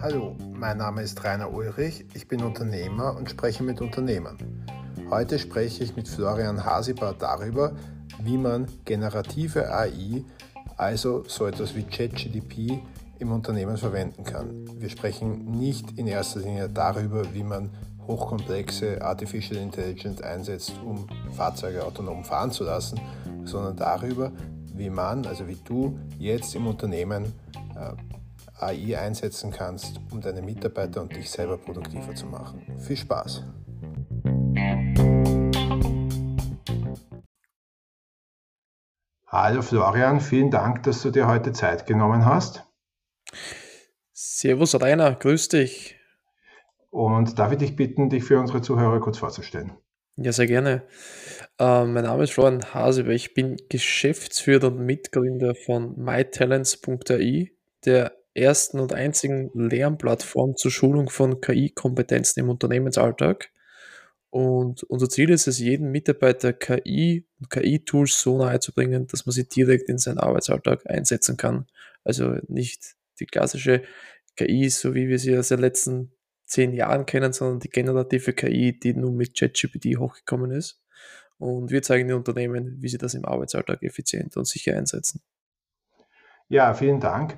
Hallo, 0.00 0.36
mein 0.52 0.78
Name 0.78 1.02
ist 1.02 1.24
Rainer 1.24 1.52
Ulrich, 1.52 2.04
ich 2.14 2.28
bin 2.28 2.42
Unternehmer 2.42 3.16
und 3.16 3.28
spreche 3.28 3.64
mit 3.64 3.80
Unternehmern. 3.80 4.38
Heute 5.10 5.40
spreche 5.40 5.82
ich 5.82 5.96
mit 5.96 6.06
Florian 6.06 6.64
Hasibar 6.64 7.14
darüber, 7.18 7.72
wie 8.22 8.38
man 8.38 8.68
generative 8.84 9.74
AI, 9.74 10.22
also 10.76 11.24
so 11.26 11.46
etwas 11.46 11.74
wie 11.74 11.82
ChatGDP, 11.82 12.80
im 13.18 13.32
Unternehmen 13.32 13.76
verwenden 13.76 14.22
kann. 14.22 14.68
Wir 14.78 14.90
sprechen 14.90 15.46
nicht 15.58 15.98
in 15.98 16.06
erster 16.06 16.38
Linie 16.40 16.68
darüber, 16.68 17.34
wie 17.34 17.42
man 17.42 17.70
hochkomplexe 18.06 19.02
Artificial 19.02 19.60
Intelligence 19.60 20.22
einsetzt, 20.22 20.74
um 20.84 21.08
Fahrzeuge 21.32 21.84
autonom 21.84 22.24
fahren 22.24 22.52
zu 22.52 22.62
lassen, 22.62 23.00
sondern 23.44 23.76
darüber, 23.76 24.30
wie 24.78 24.90
man, 24.90 25.26
also 25.26 25.46
wie 25.48 25.56
du 25.64 25.98
jetzt 26.18 26.54
im 26.54 26.66
Unternehmen 26.66 27.32
äh, 27.74 28.64
AI 28.64 28.98
einsetzen 28.98 29.50
kannst, 29.50 30.00
um 30.10 30.20
deine 30.20 30.40
Mitarbeiter 30.40 31.02
und 31.02 31.14
dich 31.14 31.30
selber 31.30 31.58
produktiver 31.58 32.14
zu 32.14 32.26
machen. 32.26 32.62
Viel 32.78 32.96
Spaß! 32.96 33.44
Hallo 39.26 39.60
Florian, 39.60 40.20
vielen 40.20 40.50
Dank, 40.50 40.84
dass 40.84 41.02
du 41.02 41.10
dir 41.10 41.26
heute 41.28 41.52
Zeit 41.52 41.86
genommen 41.86 42.24
hast. 42.24 42.64
Servus 44.12 44.80
Rainer, 44.80 45.14
grüß 45.14 45.48
dich. 45.50 45.96
Und 46.90 47.38
darf 47.38 47.52
ich 47.52 47.58
dich 47.58 47.76
bitten, 47.76 48.08
dich 48.08 48.24
für 48.24 48.40
unsere 48.40 48.62
Zuhörer 48.62 49.00
kurz 49.00 49.18
vorzustellen? 49.18 49.72
Ja, 50.16 50.32
sehr 50.32 50.46
gerne. 50.46 50.82
Äh, 51.58 51.84
mein 51.84 52.04
Name 52.04 52.24
ist 52.24 52.32
Florian 52.32 52.62
Hasebe. 52.72 53.14
Ich 53.14 53.34
bin 53.34 53.56
Geschäftsführer 53.68 54.68
und 54.68 54.80
Mitgründer 54.80 55.54
von 55.54 55.98
mytalents.ai, 55.98 57.50
der 57.84 58.16
ersten 58.34 58.78
und 58.78 58.92
einzigen 58.92 59.50
Lernplattform 59.54 60.56
zur 60.56 60.70
Schulung 60.70 61.10
von 61.10 61.40
KI-Kompetenzen 61.40 62.40
im 62.40 62.50
Unternehmensalltag. 62.50 63.50
Und 64.30 64.84
unser 64.84 65.08
Ziel 65.08 65.30
ist 65.30 65.48
es, 65.48 65.58
jedem 65.58 65.90
Mitarbeiter 65.90 66.52
KI 66.52 67.26
und 67.40 67.50
KI-Tools 67.50 68.20
so 68.20 68.38
nahe 68.38 68.60
zu 68.60 68.72
bringen, 68.72 69.06
dass 69.08 69.26
man 69.26 69.32
sie 69.32 69.48
direkt 69.48 69.88
in 69.88 69.98
seinen 69.98 70.18
Arbeitsalltag 70.18 70.88
einsetzen 70.88 71.36
kann. 71.36 71.66
Also 72.04 72.36
nicht 72.46 72.94
die 73.18 73.26
klassische 73.26 73.82
KI, 74.36 74.68
so 74.68 74.94
wie 74.94 75.08
wir 75.08 75.18
sie 75.18 75.36
aus 75.36 75.48
den 75.48 75.60
letzten 75.60 76.12
zehn 76.44 76.72
Jahren 76.72 77.06
kennen, 77.06 77.32
sondern 77.32 77.60
die 77.60 77.70
generative 77.70 78.32
KI, 78.32 78.78
die 78.78 78.94
nun 78.94 79.16
mit 79.16 79.36
ChatGPT 79.36 79.98
hochgekommen 79.98 80.52
ist. 80.52 80.80
Und 81.38 81.70
wir 81.70 81.82
zeigen 81.82 82.08
den 82.08 82.16
Unternehmen, 82.16 82.76
wie 82.80 82.88
sie 82.88 82.98
das 82.98 83.14
im 83.14 83.24
Arbeitsalltag 83.24 83.82
effizient 83.82 84.36
und 84.36 84.46
sicher 84.46 84.76
einsetzen. 84.76 85.20
Ja, 86.48 86.74
vielen 86.74 87.00
Dank. 87.00 87.36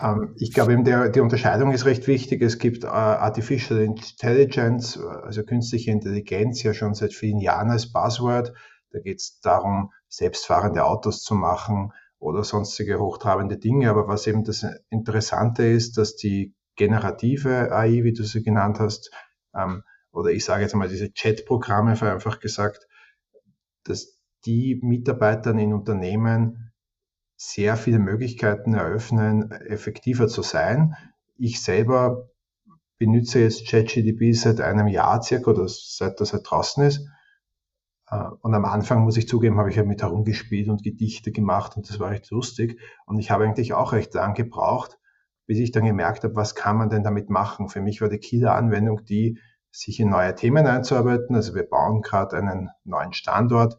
Ähm, 0.00 0.34
ich 0.36 0.52
glaube, 0.52 0.72
eben 0.72 0.84
der, 0.84 1.08
die 1.08 1.20
Unterscheidung 1.20 1.72
ist 1.72 1.84
recht 1.84 2.06
wichtig. 2.06 2.42
Es 2.42 2.58
gibt 2.58 2.84
äh, 2.84 2.88
Artificial 2.88 3.80
Intelligence, 3.80 4.98
also 4.98 5.42
künstliche 5.42 5.90
Intelligenz, 5.90 6.62
ja 6.62 6.74
schon 6.74 6.94
seit 6.94 7.12
vielen 7.12 7.40
Jahren 7.40 7.70
als 7.70 7.92
Buzzword. 7.92 8.52
Da 8.90 9.00
geht 9.00 9.20
es 9.20 9.40
darum, 9.40 9.92
selbstfahrende 10.08 10.84
Autos 10.84 11.22
zu 11.22 11.34
machen 11.34 11.92
oder 12.18 12.44
sonstige 12.44 12.98
hochtrabende 12.98 13.58
Dinge. 13.58 13.90
Aber 13.90 14.08
was 14.08 14.26
eben 14.26 14.44
das 14.44 14.66
Interessante 14.90 15.64
ist, 15.64 15.98
dass 15.98 16.16
die 16.16 16.54
generative 16.76 17.72
AI, 17.72 18.04
wie 18.04 18.12
du 18.12 18.22
sie 18.22 18.42
genannt 18.42 18.78
hast, 18.78 19.10
ähm, 19.54 19.82
oder 20.18 20.30
ich 20.30 20.44
sage 20.44 20.62
jetzt 20.62 20.74
mal 20.74 20.88
diese 20.88 21.12
Chat-Programme, 21.12 21.94
vereinfacht 21.94 22.40
gesagt, 22.40 22.88
dass 23.84 24.18
die 24.44 24.80
Mitarbeitern 24.82 25.58
in 25.58 25.72
Unternehmen 25.72 26.72
sehr 27.36 27.76
viele 27.76 28.00
Möglichkeiten 28.00 28.74
eröffnen, 28.74 29.52
effektiver 29.52 30.26
zu 30.26 30.42
sein. 30.42 30.96
Ich 31.36 31.62
selber 31.62 32.30
benutze 32.98 33.38
jetzt 33.38 33.68
ChatGDP 33.68 34.32
seit 34.32 34.60
einem 34.60 34.88
Jahr 34.88 35.22
circa 35.22 35.52
oder 35.52 35.68
seit 35.68 36.20
das 36.20 36.32
halt 36.32 36.50
draußen 36.50 36.82
ist. 36.82 37.06
Äh, 38.10 38.24
und 38.40 38.54
am 38.54 38.64
Anfang, 38.64 39.04
muss 39.04 39.16
ich 39.16 39.28
zugeben, 39.28 39.58
habe 39.58 39.70
ich 39.70 39.76
ja 39.76 39.84
mit 39.84 40.02
herumgespielt 40.02 40.68
und 40.68 40.82
Gedichte 40.82 41.30
gemacht 41.30 41.76
und 41.76 41.88
das 41.88 42.00
war 42.00 42.10
recht 42.10 42.28
lustig. 42.30 42.80
Und 43.06 43.20
ich 43.20 43.30
habe 43.30 43.44
eigentlich 43.44 43.72
auch 43.72 43.92
recht 43.92 44.12
lang 44.14 44.34
gebraucht, 44.34 44.98
bis 45.46 45.58
ich 45.58 45.70
dann 45.70 45.84
gemerkt 45.84 46.24
habe, 46.24 46.34
was 46.34 46.56
kann 46.56 46.76
man 46.76 46.90
denn 46.90 47.04
damit 47.04 47.30
machen. 47.30 47.68
Für 47.68 47.80
mich 47.80 48.00
war 48.00 48.08
die 48.08 48.18
Killer-Anwendung 48.18 49.04
die, 49.04 49.38
sich 49.70 50.00
in 50.00 50.10
neue 50.10 50.34
Themen 50.34 50.66
einzuarbeiten. 50.66 51.36
Also 51.36 51.54
wir 51.54 51.64
bauen 51.64 52.02
gerade 52.02 52.36
einen 52.36 52.70
neuen 52.84 53.12
Standort 53.12 53.76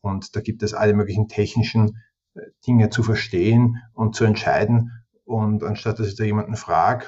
und 0.00 0.34
da 0.34 0.40
gibt 0.40 0.62
es 0.62 0.74
alle 0.74 0.94
möglichen 0.94 1.28
technischen 1.28 1.98
Dinge 2.66 2.90
zu 2.90 3.02
verstehen 3.02 3.82
und 3.92 4.14
zu 4.14 4.24
entscheiden. 4.24 4.90
Und 5.24 5.62
anstatt 5.62 5.98
dass 5.98 6.08
ich 6.08 6.16
da 6.16 6.24
jemanden 6.24 6.56
frage, 6.56 7.06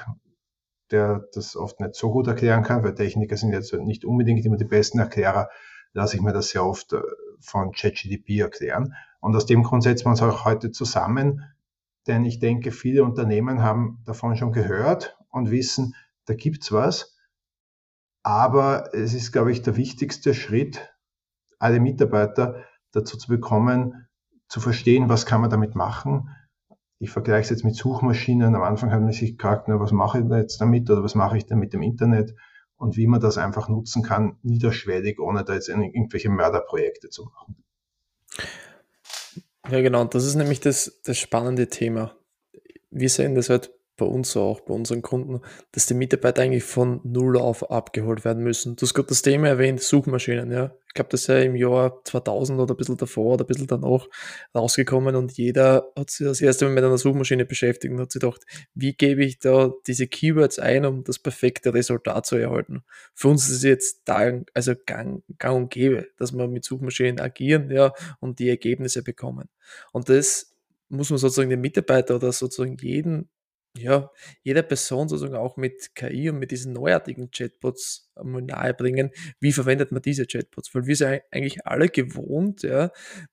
der 0.91 1.25
das 1.33 1.55
oft 1.55 1.79
nicht 1.79 1.95
so 1.95 2.11
gut 2.11 2.27
erklären 2.27 2.63
kann, 2.63 2.83
weil 2.83 2.95
Techniker 2.95 3.37
sind 3.37 3.51
jetzt 3.51 3.73
nicht 3.73 4.05
unbedingt 4.05 4.45
immer 4.45 4.57
die 4.57 4.65
besten 4.65 4.99
Erklärer, 4.99 5.49
lasse 5.93 6.15
ich 6.15 6.21
mir 6.21 6.33
das 6.33 6.49
sehr 6.49 6.65
oft 6.65 6.93
äh, 6.93 7.01
von 7.39 7.71
ChatGDP 7.71 8.39
erklären. 8.39 8.93
Und 9.19 9.35
aus 9.35 9.45
dem 9.45 9.63
Grund 9.63 9.83
setzt 9.83 10.05
man 10.05 10.13
es 10.13 10.21
auch 10.21 10.45
heute 10.45 10.71
zusammen, 10.71 11.43
denn 12.07 12.23
ich 12.25 12.39
denke, 12.39 12.71
viele 12.71 13.03
Unternehmen 13.03 13.63
haben 13.63 14.03
davon 14.05 14.35
schon 14.35 14.51
gehört 14.51 15.17
und 15.29 15.49
wissen, 15.49 15.95
da 16.25 16.35
gibt's 16.35 16.71
was. 16.71 17.14
Aber 18.25 18.89
es 18.91 19.13
ist, 19.13 19.31
glaube 19.31 19.51
ich, 19.51 19.61
der 19.61 19.77
wichtigste 19.77 20.33
Schritt, 20.33 20.91
alle 21.59 21.79
Mitarbeiter 21.79 22.63
dazu 22.91 23.17
zu 23.17 23.27
bekommen, 23.27 24.07
zu 24.47 24.59
verstehen, 24.59 25.09
was 25.09 25.27
kann 25.27 25.41
man 25.41 25.51
damit 25.51 25.75
machen. 25.75 26.29
Ich 26.97 27.11
vergleiche 27.11 27.43
es 27.43 27.49
jetzt 27.51 27.63
mit 27.63 27.75
Suchmaschinen. 27.75 28.55
Am 28.55 28.63
Anfang 28.63 28.89
hat 28.89 28.99
man 28.99 29.11
sich 29.11 29.37
gefragt, 29.37 29.67
na, 29.67 29.79
was 29.79 29.91
mache 29.91 30.21
ich 30.21 30.25
jetzt 30.25 30.59
damit 30.59 30.89
oder 30.89 31.03
was 31.03 31.13
mache 31.13 31.37
ich 31.37 31.45
denn 31.45 31.59
mit 31.59 31.71
dem 31.71 31.83
Internet 31.83 32.33
und 32.77 32.97
wie 32.97 33.05
man 33.05 33.21
das 33.21 33.37
einfach 33.37 33.69
nutzen 33.69 34.01
kann, 34.01 34.39
niederschwellig, 34.41 35.19
ohne 35.19 35.43
da 35.43 35.53
jetzt 35.53 35.69
irgendwelche 35.69 36.29
Mörderprojekte 36.29 37.09
zu 37.09 37.25
machen. 37.25 37.63
Ja, 39.69 39.81
genau. 39.81 40.03
Das 40.05 40.25
ist 40.25 40.33
nämlich 40.33 40.61
das, 40.61 40.99
das 41.03 41.19
spannende 41.19 41.67
Thema. 41.67 42.15
Wir 42.89 43.09
sehen 43.09 43.35
das 43.35 43.51
halt 43.51 43.74
bei 43.97 44.05
uns 44.05 44.35
auch, 44.35 44.61
bei 44.61 44.73
unseren 44.73 45.01
Kunden, 45.01 45.41
dass 45.71 45.85
die 45.85 45.93
Mitarbeiter 45.93 46.41
eigentlich 46.41 46.63
von 46.63 46.99
Null 47.03 47.37
auf 47.37 47.71
abgeholt 47.71 48.25
werden 48.25 48.43
müssen. 48.43 48.75
Du 48.75 48.81
hast 48.83 48.93
gerade 48.93 49.07
das 49.09 49.21
Thema 49.21 49.47
erwähnt, 49.47 49.81
Suchmaschinen, 49.81 50.51
ja. 50.51 50.75
Ich 50.87 50.93
glaube, 50.93 51.09
das 51.09 51.21
ist 51.21 51.27
ja 51.27 51.39
im 51.39 51.55
Jahr 51.55 52.01
2000 52.05 52.57
oder 52.59 52.73
ein 52.73 52.77
bisschen 52.77 52.95
davor 52.95 53.33
oder 53.33 53.43
ein 53.43 53.47
bisschen 53.47 53.67
danach 53.67 54.07
rausgekommen 54.53 55.15
und 55.15 55.33
jeder 55.33 55.91
hat 55.97 56.09
sich 56.09 56.25
das 56.25 56.39
erste 56.39 56.65
Mal 56.65 56.73
mit 56.73 56.83
einer 56.85 56.97
Suchmaschine 56.97 57.45
beschäftigt 57.45 57.93
und 57.93 57.99
hat 57.99 58.11
sich 58.11 58.21
gedacht, 58.21 58.43
wie 58.73 58.93
gebe 58.93 59.23
ich 59.25 59.39
da 59.39 59.73
diese 59.87 60.07
Keywords 60.07 60.57
ein, 60.57 60.85
um 60.85 61.03
das 61.03 61.19
perfekte 61.19 61.73
Resultat 61.73 62.25
zu 62.25 62.37
erhalten. 62.37 62.83
Für 63.13 63.27
uns 63.27 63.49
ist 63.49 63.57
es 63.57 63.63
jetzt 63.63 64.01
da, 64.05 64.39
also 64.53 64.73
gang, 64.85 65.23
gang 65.37 65.55
und 65.57 65.69
gäbe, 65.69 66.07
dass 66.17 66.31
wir 66.33 66.47
mit 66.47 66.63
Suchmaschinen 66.63 67.19
agieren, 67.19 67.69
ja, 67.71 67.91
und 68.21 68.39
die 68.39 68.49
Ergebnisse 68.49 69.03
bekommen. 69.03 69.49
Und 69.91 70.07
das 70.07 70.55
muss 70.89 71.09
man 71.09 71.19
sozusagen 71.19 71.49
den 71.49 71.61
Mitarbeiter 71.61 72.15
oder 72.15 72.31
sozusagen 72.31 72.77
jeden 72.79 73.29
ja, 73.77 74.09
jeder 74.43 74.61
Person 74.61 75.09
sozusagen 75.09 75.35
auch 75.35 75.57
mit 75.57 75.95
KI 75.95 76.29
und 76.29 76.39
mit 76.39 76.51
diesen 76.51 76.73
neuartigen 76.73 77.29
Chatbots 77.31 78.09
einmal 78.15 78.41
nahebringen, 78.41 79.11
wie 79.39 79.51
verwendet 79.51 79.91
man 79.91 80.01
diese 80.01 80.25
Chatbots? 80.25 80.73
Weil 80.73 80.85
wir 80.85 80.95
sind 80.95 81.21
eigentlich 81.31 81.65
alle 81.65 81.89
gewohnt, 81.89 82.63
ja, 82.63 82.91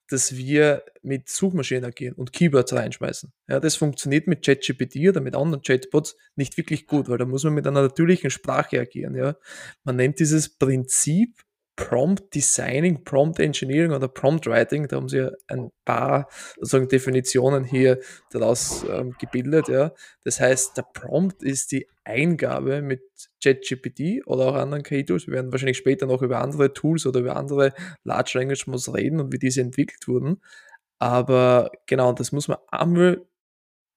dass 0.09 0.37
wir 0.37 0.85
mit 1.03 1.29
Suchmaschinen 1.29 1.85
agieren 1.85 2.15
und 2.15 2.33
Keywords 2.33 2.73
reinschmeißen. 2.73 3.33
Ja, 3.49 3.61
das 3.61 3.77
funktioniert 3.77 4.27
mit 4.27 4.45
ChatGPT 4.45 5.09
oder 5.09 5.21
mit 5.21 5.37
anderen 5.37 5.63
Chatbots 5.63 6.17
nicht 6.35 6.57
wirklich 6.57 6.87
gut, 6.87 7.09
weil 7.09 7.19
da 7.19 7.25
muss 7.25 7.45
man 7.45 7.55
mit 7.55 7.67
einer 7.67 7.83
natürlichen 7.83 8.31
Sprache 8.31 8.81
agieren. 8.81 9.15
Ja. 9.15 9.37
Man 9.85 9.97
nennt 9.97 10.19
dieses 10.19 10.59
Prinzip 10.59 11.43
Prompt 11.77 12.35
Designing, 12.35 13.03
Prompt 13.03 13.41
Engineering 13.41 13.93
oder 13.93 14.07
Prompt 14.07 14.47
Writing, 14.47 14.89
da 14.89 14.97
haben 14.97 15.09
sie 15.09 15.31
ein 15.49 15.71
paar 15.85 16.29
sozusagen 16.57 16.89
Definitionen 16.89 17.65
hier 17.65 17.99
daraus 18.31 18.85
ähm, 18.85 19.15
gebildet. 19.19 19.69
Ja. 19.69 19.93
Das 20.23 20.39
heißt, 20.39 20.77
der 20.77 20.83
Prompt 20.83 21.43
ist 21.43 21.73
die 21.73 21.89
Eingabe 22.05 22.83
mit 22.83 23.03
ChatGPT 23.43 24.27
oder 24.27 24.49
auch 24.49 24.55
anderen 24.55 24.83
KI-Tools. 24.83 25.27
Wir 25.27 25.35
werden 25.35 25.53
wahrscheinlich 25.53 25.79
später 25.79 26.07
noch 26.07 26.21
über 26.21 26.41
andere 26.41 26.73
Tools 26.75 27.07
oder 27.07 27.21
über 27.21 27.37
andere 27.37 27.73
Large 28.05 28.33
Language 28.35 28.67
Models 28.67 28.95
reden 28.95 29.21
und 29.21 29.33
wie 29.33 29.39
diese 29.39 29.63
entwickelt 29.63 30.07
wurden. 30.09 30.43
Aber 30.99 31.73
genau, 31.87 32.13
das 32.13 32.33
muss 32.33 32.49
man 32.49 32.59
einmal, 32.71 33.25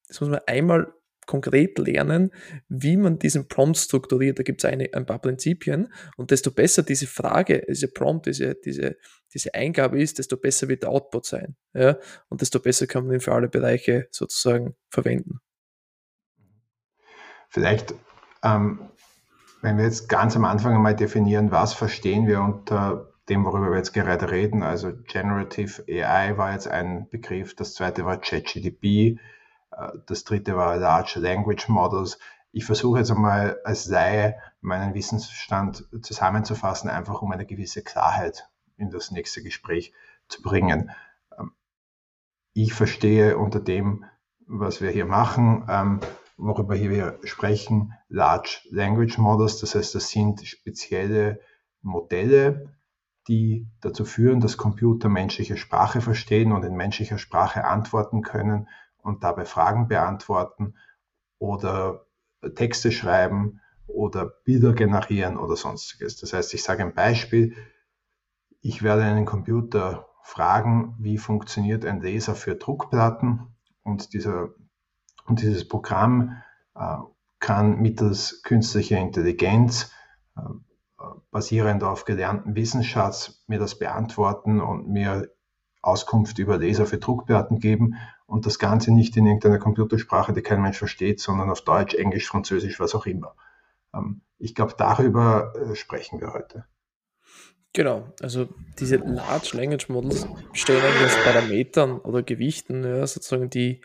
das 0.08 0.22
muss 0.22 0.30
man 0.30 0.40
einmal 0.48 0.95
konkret 1.26 1.78
lernen, 1.78 2.32
wie 2.68 2.98
man 2.98 3.20
diesen 3.20 3.48
Prompt 3.48 3.78
strukturiert. 3.78 4.40
Da 4.40 4.44
gibt 4.44 4.64
es 4.64 4.70
ein 4.70 5.06
paar 5.06 5.20
Prinzipien 5.20 5.92
und 6.18 6.32
desto 6.32 6.52
besser 6.52 6.84
diese 6.84 7.08
Frage, 7.08 7.66
diese 7.68 7.88
Prompt, 7.88 8.26
diese, 8.26 8.56
diese, 8.56 8.98
diese 9.34 9.54
Eingabe 9.54 10.02
ist, 10.02 10.20
desto 10.20 10.38
besser 10.38 10.68
wird 10.68 10.84
der 10.84 10.90
Output 10.90 11.26
sein. 11.26 11.56
Ja? 11.74 11.98
Und 12.30 12.42
desto 12.42 12.60
besser 12.60 12.88
kann 12.88 13.06
man 13.06 13.16
ihn 13.16 13.22
für 13.22 13.34
alle 13.34 13.50
Bereiche 13.50 14.08
sozusagen 14.12 14.76
verwenden. 14.90 15.40
Vielleicht, 17.50 17.94
ähm, 18.44 18.90
wenn 19.62 19.78
wir 19.78 19.86
jetzt 19.86 20.10
ganz 20.10 20.36
am 20.36 20.46
Anfang 20.46 20.76
einmal 20.76 20.96
definieren, 20.96 21.52
was 21.52 21.74
verstehen 21.74 22.28
wir 22.28 22.42
unter 22.42 23.12
dem, 23.30 23.46
worüber 23.46 23.72
wir 23.72 23.78
jetzt 23.78 23.94
gerade 23.94 24.30
reden. 24.30 24.64
Also 24.64 24.92
Generative 25.08 25.84
AI 25.88 26.38
war 26.38 26.54
jetzt 26.54 26.68
ein 26.68 27.10
Begriff, 27.10 27.56
das 27.56 27.74
zweite 27.74 28.06
war 28.06 28.20
ChatGDP, 28.20 29.20
das 30.06 30.24
dritte 30.24 30.56
war 30.56 30.78
Large 30.78 31.20
Language 31.20 31.68
Models. 31.70 32.18
Ich 32.52 32.66
versuche 32.66 33.00
jetzt 33.00 33.12
einmal 33.12 33.60
als 33.64 33.88
Laie 33.88 34.36
meinen 34.62 34.94
Wissensstand 34.94 35.88
zusammenzufassen, 36.02 36.90
einfach 36.90 37.22
um 37.22 37.32
eine 37.32 37.46
gewisse 37.46 37.84
Klarheit 37.84 38.50
in 38.78 38.90
das 38.90 39.12
nächste 39.12 39.44
Gespräch 39.44 39.94
zu 40.28 40.42
bringen. 40.42 40.92
Ähm, 41.38 41.52
ich 42.54 42.74
verstehe 42.74 43.38
unter 43.38 43.60
dem, 43.60 44.06
was 44.48 44.80
wir 44.80 44.92
hier 44.92 45.06
machen, 45.06 45.66
ähm, 45.70 46.00
worüber 46.38 46.76
hier 46.76 46.92
wir 46.92 47.20
sprechen, 47.24 47.94
Large 48.08 48.62
Language 48.70 49.18
Models. 49.18 49.60
Das 49.60 49.76
heißt, 49.76 49.96
das 49.96 50.10
sind 50.10 50.46
spezielle 50.46 51.40
Modelle, 51.82 52.76
die 53.28 53.68
dazu 53.82 54.06
führen, 54.06 54.40
dass 54.40 54.58
Computer 54.58 55.10
menschliche 55.10 55.58
Sprache 55.58 56.00
verstehen 56.00 56.52
und 56.52 56.64
in 56.64 56.76
menschlicher 56.76 57.18
Sprache 57.18 57.66
antworten 57.66 58.22
können 58.22 58.68
und 59.06 59.24
dabei 59.24 59.46
Fragen 59.46 59.88
beantworten 59.88 60.76
oder 61.38 62.06
Texte 62.56 62.92
schreiben 62.92 63.62
oder 63.88 64.26
Bilder 64.26 64.74
generieren 64.74 65.38
oder 65.38 65.56
sonstiges. 65.56 66.18
Das 66.18 66.34
heißt, 66.34 66.54
ich 66.54 66.64
sage 66.64 66.84
ein 66.84 66.94
Beispiel, 66.94 67.56
ich 68.62 68.82
werde 68.82 69.04
einen 69.04 69.26
Computer 69.26 70.08
fragen, 70.24 70.96
wie 70.98 71.20
funktioniert 71.20 71.86
ein 71.86 72.02
Laser 72.02 72.34
für 72.34 72.56
Druckplatten? 72.56 73.56
Und, 73.84 74.14
dieser, 74.14 74.50
und 75.28 75.42
dieses 75.42 75.68
Programm 75.68 76.42
äh, 76.74 76.98
kann 77.40 77.80
mittels 77.80 78.42
künstlicher 78.42 78.98
Intelligenz 78.98 79.92
äh, 80.36 80.42
basierend 81.30 81.84
auf 81.84 82.06
gelernten 82.06 82.56
Wissensschatz 82.56 83.44
mir 83.46 83.60
das 83.60 83.78
beantworten 83.78 84.62
und 84.62 84.90
mir 84.90 85.30
Auskunft 85.84 86.40
über 86.40 86.58
Laser 86.58 86.88
für 86.88 86.98
Druckplatten 86.98 87.60
geben 87.60 87.98
und 88.28 88.46
das 88.46 88.60
Ganze 88.60 88.92
nicht 88.92 89.16
in 89.18 89.26
irgendeiner 89.26 89.60
Computersprache, 89.60 90.34
die 90.34 90.42
kein 90.42 90.62
Mensch 90.62 90.78
versteht, 90.78 91.20
sondern 91.20 91.50
auf 91.50 91.62
Deutsch, 91.62 91.94
Englisch, 91.94 92.28
Französisch, 92.28 92.80
was 92.80 92.96
auch 92.96 93.06
immer. 93.06 93.36
Ähm, 93.94 94.22
ich 94.38 94.56
glaube, 94.56 94.74
darüber 94.78 95.54
äh, 95.56 95.76
sprechen 95.76 96.20
wir 96.20 96.34
heute. 96.34 96.66
Genau, 97.74 98.14
also 98.22 98.48
diese 98.80 98.96
Large 98.96 99.58
Language 99.58 99.90
Models 99.90 100.28
stehen 100.54 100.82
eigentlich 100.82 101.06
aus 101.06 101.24
Parametern 101.26 102.00
oder 102.00 102.24
Gewichten, 102.24 102.84
ja, 102.86 103.06
sozusagen, 103.06 103.50
die 103.50 103.82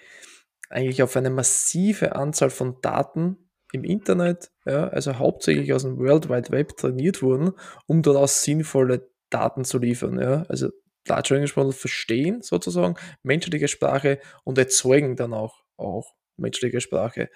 eigentlich 0.69 1.02
auf 1.02 1.16
eine 1.16 1.31
massive 1.31 2.14
Anzahl 2.14 2.50
von 2.50 2.76
Daten 2.82 3.37
im 3.72 3.82
Internet, 3.82 4.52
ja, 4.64 4.87
also 4.88 5.19
hauptsächlich 5.19 5.72
aus 5.72 5.82
dem 5.82 5.98
World 5.98 6.28
Wide 6.28 6.50
Web 6.50 6.76
trainiert 6.76 7.20
wurden, 7.20 7.52
um 7.87 8.02
daraus 8.02 8.44
sinnvolle 8.44 9.10
Daten 9.28 9.64
zu 9.64 9.78
liefern. 9.78 10.20
Ja. 10.20 10.44
Also 10.48 10.70
Language 11.08 11.56
Models 11.56 11.76
verstehen 11.76 12.43
sozusagen 12.43 12.94
menschliche 13.23 13.69
Sprache 13.69 14.20
und 14.44 14.58
erzeugen 14.58 15.17
dann 15.17 15.35
auch, 15.35 15.62
auch 15.76 16.14
menschliche 16.37 16.81
Sprache. 16.81 17.31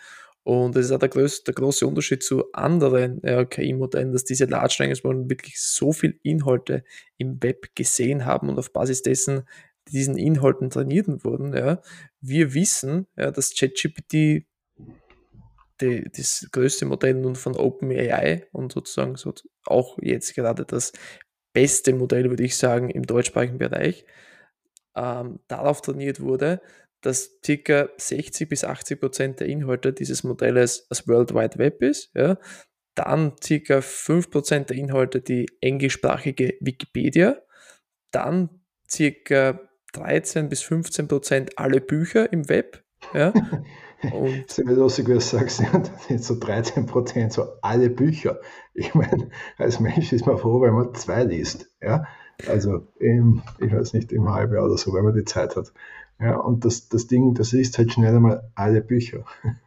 Und 0.44 0.76
das 0.76 0.86
ist 0.86 0.92
auch 0.92 0.98
der, 0.98 1.08
größte, 1.08 1.44
der 1.44 1.54
große 1.54 1.86
Unterschied 1.86 2.22
zu 2.22 2.52
anderen 2.52 3.20
ja, 3.24 3.46
KI-Modellen, 3.46 4.12
dass 4.12 4.24
diese 4.24 4.44
Large 4.44 4.76
Language 4.78 5.02
Models 5.02 5.30
wirklich 5.30 5.60
so 5.60 5.92
viel 5.92 6.20
Inhalte 6.22 6.84
im 7.16 7.42
Web 7.42 7.74
gesehen 7.74 8.26
haben 8.26 8.50
und 8.50 8.58
auf 8.58 8.72
Basis 8.72 9.00
dessen 9.00 9.48
diesen 9.88 10.16
Inhalten 10.16 10.70
trainiert 10.70 11.08
wurden. 11.24 11.54
Ja. 11.54 11.80
Wir 12.20 12.52
wissen, 12.54 13.06
ja, 13.16 13.30
dass 13.30 13.54
ChatGPT 13.54 14.46
das 15.78 16.46
größte 16.52 16.86
Modell 16.86 17.14
nun 17.14 17.34
von 17.34 17.56
OpenAI 17.56 18.46
und 18.52 18.72
sozusagen 18.72 19.16
so 19.16 19.34
auch 19.66 19.98
jetzt 20.00 20.34
gerade 20.34 20.64
das 20.64 20.92
beste 21.54 21.94
Modell, 21.94 22.28
würde 22.28 22.42
ich 22.42 22.56
sagen, 22.58 22.90
im 22.90 23.04
deutschsprachigen 23.04 23.56
Bereich, 23.56 24.04
ähm, 24.94 25.40
darauf 25.48 25.80
trainiert 25.80 26.20
wurde, 26.20 26.60
dass 27.00 27.38
ca. 27.42 27.88
60 27.96 28.48
bis 28.48 28.64
80 28.64 29.00
Prozent 29.00 29.40
der 29.40 29.46
Inhalte 29.46 29.92
dieses 29.92 30.24
Modells 30.24 30.86
das 30.88 31.06
World 31.08 31.34
Wide 31.34 31.58
Web 31.58 31.82
ist. 31.82 32.10
Ja. 32.14 32.38
Dann 32.94 33.36
ca. 33.36 33.80
5 33.80 34.30
Prozent 34.30 34.70
der 34.70 34.76
Inhalte 34.76 35.20
die 35.20 35.46
englischsprachige 35.60 36.54
Wikipedia. 36.60 37.40
Dann 38.10 38.60
ca. 38.90 39.60
13 39.92 40.48
bis 40.48 40.62
15 40.62 41.08
Prozent 41.08 41.58
alle 41.58 41.80
Bücher 41.80 42.32
im 42.32 42.48
Web. 42.48 42.82
Ja. 43.12 43.32
Und 44.12 44.44
das 44.48 44.58
ist 44.58 44.66
lustig, 44.66 45.08
wie 45.08 45.14
du 45.14 45.20
sagst, 45.20 45.60
ja, 45.60 45.82
sind 46.08 46.22
so 46.22 46.38
13 46.38 46.86
Prozent, 46.86 47.32
so 47.32 47.44
alle 47.62 47.90
Bücher. 47.90 48.40
Ich 48.74 48.94
meine, 48.94 49.30
als 49.56 49.80
Mensch 49.80 50.12
ist 50.12 50.26
man 50.26 50.38
froh, 50.38 50.60
wenn 50.60 50.74
man 50.74 50.94
zwei 50.94 51.24
liest. 51.24 51.70
Ja? 51.80 52.06
Also, 52.48 52.88
im, 52.98 53.42
ich 53.60 53.72
weiß 53.72 53.92
nicht, 53.92 54.12
im 54.12 54.28
Halbjahr 54.28 54.64
oder 54.64 54.76
so, 54.76 54.92
wenn 54.92 55.04
man 55.04 55.14
die 55.14 55.24
Zeit 55.24 55.56
hat. 55.56 55.72
Ja, 56.20 56.36
und 56.36 56.64
das, 56.64 56.88
das 56.88 57.06
Ding, 57.06 57.34
das 57.34 57.52
liest 57.52 57.78
halt 57.78 57.92
schnell 57.92 58.14
einmal 58.14 58.50
alle 58.54 58.82
Bücher. 58.82 59.24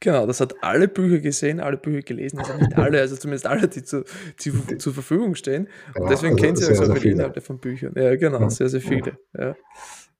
Genau, 0.00 0.26
das 0.26 0.40
hat 0.40 0.62
alle 0.62 0.88
Bücher 0.88 1.20
gesehen, 1.20 1.58
alle 1.58 1.78
Bücher 1.78 2.02
gelesen, 2.02 2.38
also 2.38 2.52
nicht 2.52 2.76
alle, 2.76 3.00
also 3.00 3.16
zumindest 3.16 3.46
alle, 3.46 3.66
die 3.66 3.82
zu, 3.82 4.04
zu, 4.36 4.52
zur 4.76 4.92
Verfügung 4.92 5.34
stehen. 5.34 5.68
Und 5.94 6.02
ja, 6.02 6.08
deswegen 6.10 6.34
also 6.34 6.44
kennt 6.44 6.58
sie 6.58 6.70
auch 6.70 6.84
so 6.84 6.94
viele 6.96 7.14
Inhalte 7.14 7.40
von 7.40 7.58
Büchern. 7.58 7.94
Ja, 7.96 8.14
genau, 8.16 8.40
ja. 8.40 8.50
sehr, 8.50 8.68
sehr 8.68 8.82
viele. 8.82 9.18
Ja. 9.32 9.56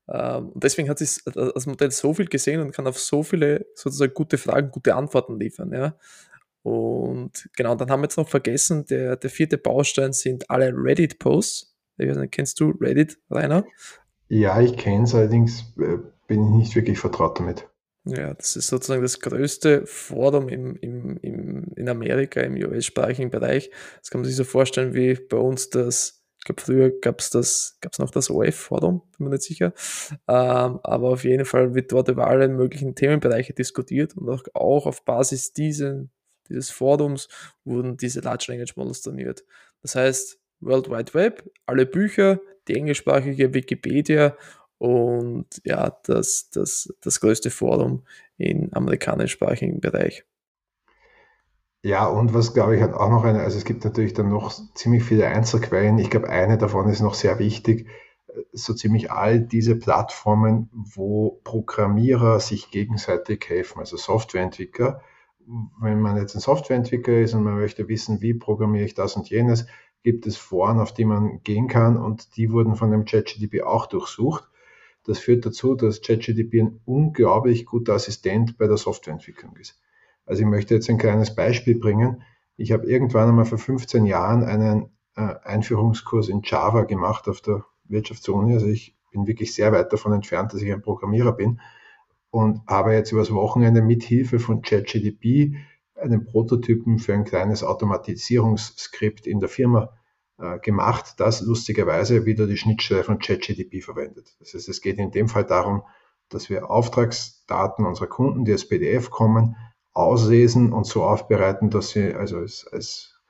Ähm, 0.09 0.51
und 0.51 0.63
deswegen 0.63 0.89
hat 0.89 0.99
sich 0.99 1.23
das 1.25 1.67
Modell 1.67 1.91
so 1.91 2.15
viel 2.15 2.27
gesehen 2.27 2.61
und 2.61 2.73
kann 2.73 2.87
auf 2.87 2.99
so 2.99 3.23
viele 3.23 3.67
sozusagen 3.75 4.15
gute 4.15 4.39
Fragen, 4.39 4.71
gute 4.71 4.95
Antworten 4.95 5.39
liefern. 5.39 5.73
Ja. 5.73 5.97
Und 6.63 7.49
genau, 7.57 7.75
dann 7.75 7.91
haben 7.91 8.01
wir 8.01 8.07
jetzt 8.07 8.17
noch 8.17 8.29
vergessen, 8.29 8.87
der, 8.87 9.17
der 9.17 9.31
vierte 9.31 9.59
Baustein 9.59 10.13
sind 10.13 10.51
alle 10.51 10.73
Reddit-Posts. 10.75 11.77
Kennst 12.31 12.61
du 12.61 12.71
Reddit, 12.81 13.19
Rainer? 13.31 13.65
Ja, 14.29 14.61
ich 14.61 14.77
kenne 14.77 15.05
es, 15.05 15.15
allerdings 15.15 15.73
äh, 15.79 15.99
bin 16.27 16.45
ich 16.45 16.51
nicht 16.51 16.77
wirklich 16.77 16.99
vertraut 16.99 17.39
damit. 17.39 17.69
Ja, 18.05 18.35
das 18.35 18.55
ist 18.55 18.69
sozusagen 18.69 19.03
das 19.03 19.19
größte 19.19 19.85
Forum 19.87 20.49
im, 20.49 20.77
im, 20.77 21.17
im, 21.19 21.73
in 21.75 21.89
Amerika, 21.89 22.41
im 22.41 22.55
US-sprachigen 22.55 23.31
Bereich. 23.31 23.71
Das 24.01 24.11
kann 24.11 24.21
man 24.21 24.27
sich 24.27 24.37
so 24.37 24.45
vorstellen 24.45 24.95
wie 24.95 25.15
bei 25.15 25.37
uns 25.37 25.71
das 25.71 26.25
glaube, 26.47 26.63
früher 26.63 26.91
gab 27.01 27.21
es 27.21 27.31
das, 27.31 27.77
gab 27.81 27.93
es 27.93 27.99
noch 27.99 28.11
das 28.11 28.31
OF-Forum, 28.31 29.03
bin 29.17 29.27
mir 29.27 29.31
nicht 29.33 29.43
sicher. 29.43 29.75
Ähm, 30.27 30.81
aber 30.83 31.11
auf 31.11 31.25
jeden 31.25 31.45
Fall 31.45 31.75
wird 31.75 31.93
dort 31.93 32.09
über 32.09 32.27
alle 32.27 32.49
möglichen 32.49 32.95
Themenbereiche 32.95 33.53
diskutiert 33.53 34.17
und 34.17 34.29
auch, 34.29 34.43
auch 34.55 34.87
auf 34.87 35.05
Basis 35.05 35.53
diesen, 35.53 36.11
dieses 36.49 36.71
Forums 36.71 37.29
wurden 37.65 37.97
diese 37.97 38.21
Large 38.21 38.47
Language 38.49 38.77
Models 38.77 39.03
trainiert. 39.03 39.45
Das 39.83 39.95
heißt, 39.95 40.39
World 40.61 40.89
Wide 40.89 41.15
Web, 41.15 41.51
alle 41.67 41.85
Bücher, 41.85 42.41
die 42.69 42.77
englischsprachige 42.77 43.53
Wikipedia 43.53 44.37
und 44.79 45.47
ja, 45.65 45.99
das, 46.05 46.51
das, 46.51 46.93
das 47.01 47.21
größte 47.21 47.51
Forum 47.51 48.05
im 48.39 48.73
amerikanischsprachigen 48.73 49.81
Bereich. 49.81 50.25
Ja, 51.87 52.09
und 52.09 52.35
was 52.35 52.53
glaube 52.53 52.77
ich 52.77 52.83
auch 52.83 53.11
noch 53.11 53.23
eine, 53.23 53.43
also 53.43 53.57
es 53.59 53.65
gibt 53.65 53.85
natürlich 53.85 54.13
dann 54.13 54.29
noch 54.29 54.53
ziemlich 54.75 55.05
viele 55.05 55.29
Einzelquellen. 55.29 55.99
Ich 55.99 56.11
glaube, 56.11 56.29
eine 56.29 56.59
davon 56.59 56.89
ist 56.89 57.01
noch 57.01 57.15
sehr 57.15 57.39
wichtig. 57.39 57.87
So 58.53 58.75
ziemlich 58.75 59.13
all 59.13 59.39
diese 59.39 59.77
Plattformen, 59.77 60.69
wo 60.73 61.41
Programmierer 61.45 62.41
sich 62.41 62.73
gegenseitig 62.73 63.49
helfen, 63.49 63.79
also 63.79 63.97
Softwareentwickler. 63.97 65.01
Wenn 65.81 66.01
man 66.01 66.17
jetzt 66.17 66.35
ein 66.35 66.41
Softwareentwickler 66.41 67.21
ist 67.21 67.35
und 67.35 67.45
man 67.45 67.55
möchte 67.55 67.87
wissen, 67.87 68.21
wie 68.21 68.35
programmiere 68.35 68.85
ich 68.85 68.95
das 68.95 69.15
und 69.15 69.31
jenes, 69.31 69.69
gibt 70.03 70.27
es 70.27 70.37
Foren, 70.37 70.81
auf 70.81 70.93
die 70.93 71.05
man 71.05 71.41
gehen 71.45 71.69
kann 71.69 71.97
und 71.97 72.37
die 72.37 72.51
wurden 72.51 72.75
von 72.75 72.91
dem 72.91 73.05
ChatGDP 73.05 73.63
auch 73.63 73.87
durchsucht. 73.87 74.51
Das 75.05 75.21
führt 75.21 75.47
dazu, 75.47 75.77
dass 75.77 76.01
ChatGDP 76.01 76.63
ein 76.63 76.81
unglaublich 76.85 77.65
guter 77.65 77.95
Assistent 77.95 78.59
bei 78.59 78.67
der 78.67 78.77
Softwareentwicklung 78.77 79.55
ist. 79.55 79.79
Also 80.27 80.43
ich 80.43 80.49
möchte 80.49 80.75
jetzt 80.75 80.91
ein 80.91 80.99
kleines 80.99 81.35
Beispiel 81.35 81.79
bringen. 81.79 82.23
Ich 82.57 82.73
habe 82.73 82.87
irgendwann 82.87 83.29
einmal 83.29 83.45
vor 83.45 83.59
15 83.59 84.05
Jahren 84.05 84.45
einen 84.45 84.91
äh, 85.15 85.35
Einführungskurs 85.45 86.29
in 86.29 86.43
Java 86.45 86.83
gemacht 86.83 87.29
auf 87.29 87.41
der 87.41 87.65
Wirtschaftsuni. 87.85 88.53
Also 88.55 88.67
ich 88.67 88.97
bin 89.13 89.27
wirklich 89.27 89.55
sehr 89.55 89.73
weit 89.73 89.93
davon 89.93 90.13
entfernt, 90.13 90.53
dass 90.53 90.63
ich 90.63 90.73
ein 90.73 90.83
Programmierer 90.83 91.33
bin 91.33 91.61
und 92.31 92.61
habe 92.67 92.93
jetzt 92.93 93.13
übers 93.13 93.33
Wochenende 93.33 93.81
mit 93.81 94.03
Hilfe 94.03 94.39
von 94.39 94.63
ChatGDP 94.63 95.57
einen 95.95 96.27
Prototypen 96.27 96.99
für 96.99 97.15
ein 97.15 97.25
kleines 97.25 97.63
Automatisierungsskript 97.63 99.27
in 99.27 99.41
der 99.41 99.49
Firma 99.49 99.91
äh, 100.39 100.59
gemacht, 100.59 101.15
das 101.19 101.41
lustigerweise 101.41 102.27
wieder 102.27 102.47
die 102.47 102.59
Schnittstelle 102.59 103.05
von 103.05 103.19
ChatGDP 103.19 103.81
verwendet. 103.81 104.37
Das 104.41 104.53
heißt, 104.53 104.69
es 104.69 104.83
geht 104.83 104.99
in 104.99 105.11
dem 105.11 105.29
Fall 105.29 105.45
darum, 105.45 105.83
dass 106.29 106.51
wir 106.51 106.71
Auftragsdaten 106.71 107.87
unserer 107.87 108.09
Kunden, 108.09 108.45
die 108.45 108.53
als 108.53 108.69
PDF 108.69 109.11
kommen, 109.11 109.57
auslesen 109.97 110.73
und 110.73 110.87
so 110.87 111.05
aufbereiten, 111.05 111.71
dass 111.71 111.91
sie, 111.91 112.15
also 112.15 112.39
als, 112.39 112.67
als 112.71 113.21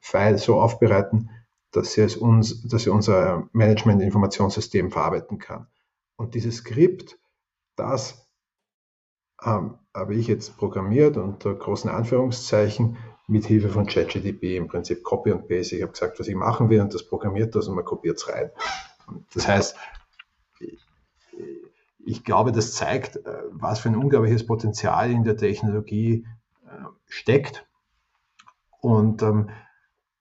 File 0.00 0.38
so 0.38 0.60
aufbereiten, 0.60 1.30
dass 1.72 1.92
sie, 1.92 2.02
als 2.02 2.16
uns, 2.16 2.62
dass 2.68 2.84
sie 2.84 2.90
unser 2.90 3.48
Management-Informationssystem 3.52 4.90
verarbeiten 4.90 5.38
kann. 5.38 5.66
Und 6.16 6.34
dieses 6.34 6.58
Skript, 6.58 7.18
das 7.76 8.28
ähm, 9.42 9.78
habe 9.94 10.14
ich 10.14 10.28
jetzt 10.28 10.56
programmiert 10.56 11.16
unter 11.16 11.54
großen 11.54 11.90
Anführungszeichen, 11.90 12.96
mit 13.28 13.46
Hilfe 13.46 13.70
von 13.70 13.86
ChatGDP 13.86 14.56
im 14.56 14.68
Prinzip 14.68 15.02
Copy 15.02 15.32
und 15.32 15.48
Paste. 15.48 15.76
Ich 15.76 15.82
habe 15.82 15.92
gesagt, 15.92 16.20
was 16.20 16.28
ich 16.28 16.34
machen 16.34 16.68
will 16.68 16.80
und 16.80 16.92
das 16.92 17.06
programmiert 17.06 17.54
das 17.54 17.68
und 17.68 17.76
man 17.76 17.84
kopiert 17.84 18.18
es 18.18 18.28
rein. 18.28 18.50
Das 19.32 19.48
heißt, 19.48 19.76
ich 22.04 22.24
glaube, 22.24 22.52
das 22.52 22.74
zeigt, 22.74 23.16
äh, 23.16 23.42
was 23.50 23.80
für 23.80 23.88
ein 23.88 23.96
unglaubliches 23.96 24.46
Potenzial 24.46 25.10
in 25.10 25.24
der 25.24 25.36
Technologie 25.36 26.26
äh, 26.66 26.84
steckt. 27.06 27.66
Und 28.80 29.22
ähm, 29.22 29.50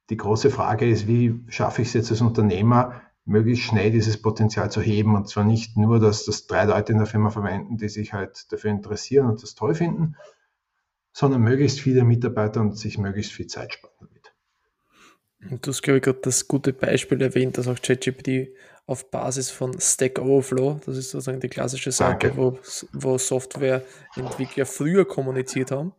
die 0.09 0.17
große 0.17 0.51
Frage 0.51 0.89
ist, 0.89 1.07
wie 1.07 1.43
schaffe 1.47 1.81
ich 1.81 1.89
es 1.89 1.93
jetzt 1.93 2.11
als 2.11 2.21
Unternehmer, 2.21 3.01
möglichst 3.25 3.65
schnell 3.65 3.91
dieses 3.91 4.21
Potenzial 4.21 4.71
zu 4.71 4.81
heben. 4.81 5.15
Und 5.15 5.27
zwar 5.27 5.43
nicht 5.43 5.77
nur, 5.77 6.00
dass 6.00 6.25
das 6.25 6.47
drei 6.47 6.65
Leute 6.65 6.91
in 6.91 6.97
der 6.97 7.07
Firma 7.07 7.29
verwenden, 7.29 7.77
die 7.77 7.89
sich 7.89 8.13
halt 8.13 8.51
dafür 8.51 8.71
interessieren 8.71 9.27
und 9.27 9.41
das 9.41 9.55
toll 9.55 9.73
finden, 9.73 10.15
sondern 11.13 11.41
möglichst 11.41 11.79
viele 11.79 12.03
Mitarbeiter 12.03 12.61
und 12.61 12.77
sich 12.77 12.97
möglichst 12.97 13.31
viel 13.31 13.47
Zeit 13.47 13.73
sparen 13.73 13.93
damit. 14.00 14.33
Du 15.61 15.69
hast, 15.69 15.81
glaube 15.81 15.97
ich, 15.97 16.03
gerade 16.03 16.19
das 16.21 16.47
gute 16.47 16.71
Beispiel 16.71 17.21
erwähnt, 17.21 17.57
dass 17.57 17.67
auch 17.67 17.81
ChatGPT 17.81 18.50
auf 18.85 19.09
Basis 19.09 19.50
von 19.50 19.79
Stack 19.79 20.19
Overflow, 20.19 20.81
das 20.85 20.97
ist 20.97 21.11
sozusagen 21.11 21.39
die 21.39 21.50
klassische 21.50 21.91
Sache, 21.91 22.35
wo, 22.35 22.59
wo 22.93 23.17
Softwareentwickler 23.17 24.65
früher 24.65 25.07
kommuniziert 25.07 25.71
haben 25.71 25.93